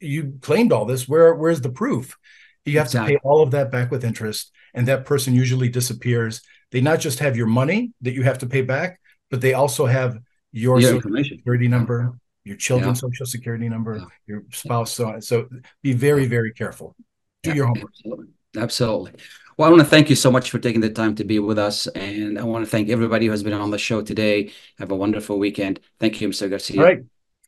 you 0.01 0.39
claimed 0.41 0.72
all 0.72 0.85
this. 0.87 1.09
Where 1.09 1.35
where's 1.35 1.61
the 1.61 1.70
proof?" 1.70 2.16
You 2.64 2.79
have 2.79 2.87
Exactly. 2.87 3.14
to 3.14 3.18
pay 3.18 3.22
all 3.22 3.43
of 3.43 3.51
that 3.53 3.70
back 3.70 3.91
with 3.91 4.05
interest, 4.05 4.51
and 4.72 4.89
that 4.89 5.05
person 5.05 5.35
usually 5.35 5.68
disappears. 5.68 6.41
They 6.72 6.81
not 6.81 6.99
just 6.99 7.18
have 7.20 7.37
your 7.37 7.47
money 7.47 7.93
that 8.01 8.14
you 8.14 8.22
have 8.22 8.39
to 8.39 8.47
pay 8.47 8.62
back, 8.62 8.99
but 9.31 9.41
they 9.41 9.53
also 9.53 9.87
have 9.87 10.18
your 10.51 10.81
Your 10.81 10.95
information. 10.97 11.37
security 11.39 11.68
number, 11.68 12.18
your 12.45 12.57
children's 12.57 12.99
Yeah. 12.99 13.09
social 13.09 13.26
security 13.26 13.68
number, 13.68 13.97
Yeah. 13.97 14.05
your 14.26 14.45
spouse. 14.53 14.92
So. 14.92 15.18
So 15.20 15.49
be 15.82 15.92
very 15.92 16.26
very 16.26 16.53
careful. 16.53 16.95
Do 17.42 17.51
Yeah, 17.51 17.57
your 17.57 17.66
homework. 17.66 17.90
Absolutely. 17.97 18.26
Absolutely. 18.57 19.12
Well, 19.57 19.68
I 19.68 19.70
want 19.70 19.82
to 19.82 19.88
thank 19.88 20.11
you 20.11 20.16
so 20.16 20.30
much 20.32 20.51
for 20.51 20.59
taking 20.59 20.80
the 20.80 20.90
time 20.90 21.14
to 21.16 21.24
be 21.24 21.38
with 21.38 21.59
us. 21.59 21.86
And 21.88 22.38
I 22.38 22.42
want 22.45 22.64
to 22.64 22.70
thank 22.70 22.88
everybody 22.88 23.26
who 23.26 23.30
has 23.30 23.42
been 23.42 23.53
on 23.53 23.70
the 23.70 23.78
show 23.78 24.03
today. 24.03 24.51
Have 24.78 24.90
a 24.90 24.97
wonderful 24.97 25.38
weekend. 25.38 25.80
Thank 26.01 26.20
you, 26.20 26.28
Mr. 26.28 26.51
Garcia. 26.51 26.78
All 26.80 26.84
right. 26.84 27.03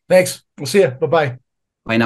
Thanks. 0.07 0.43
We'll 0.57 0.67
see 0.67 0.81
you. 0.81 0.87
Bye 0.89 1.07
bye. 1.07 1.37
Bye 1.85 1.97
now. 1.97 2.05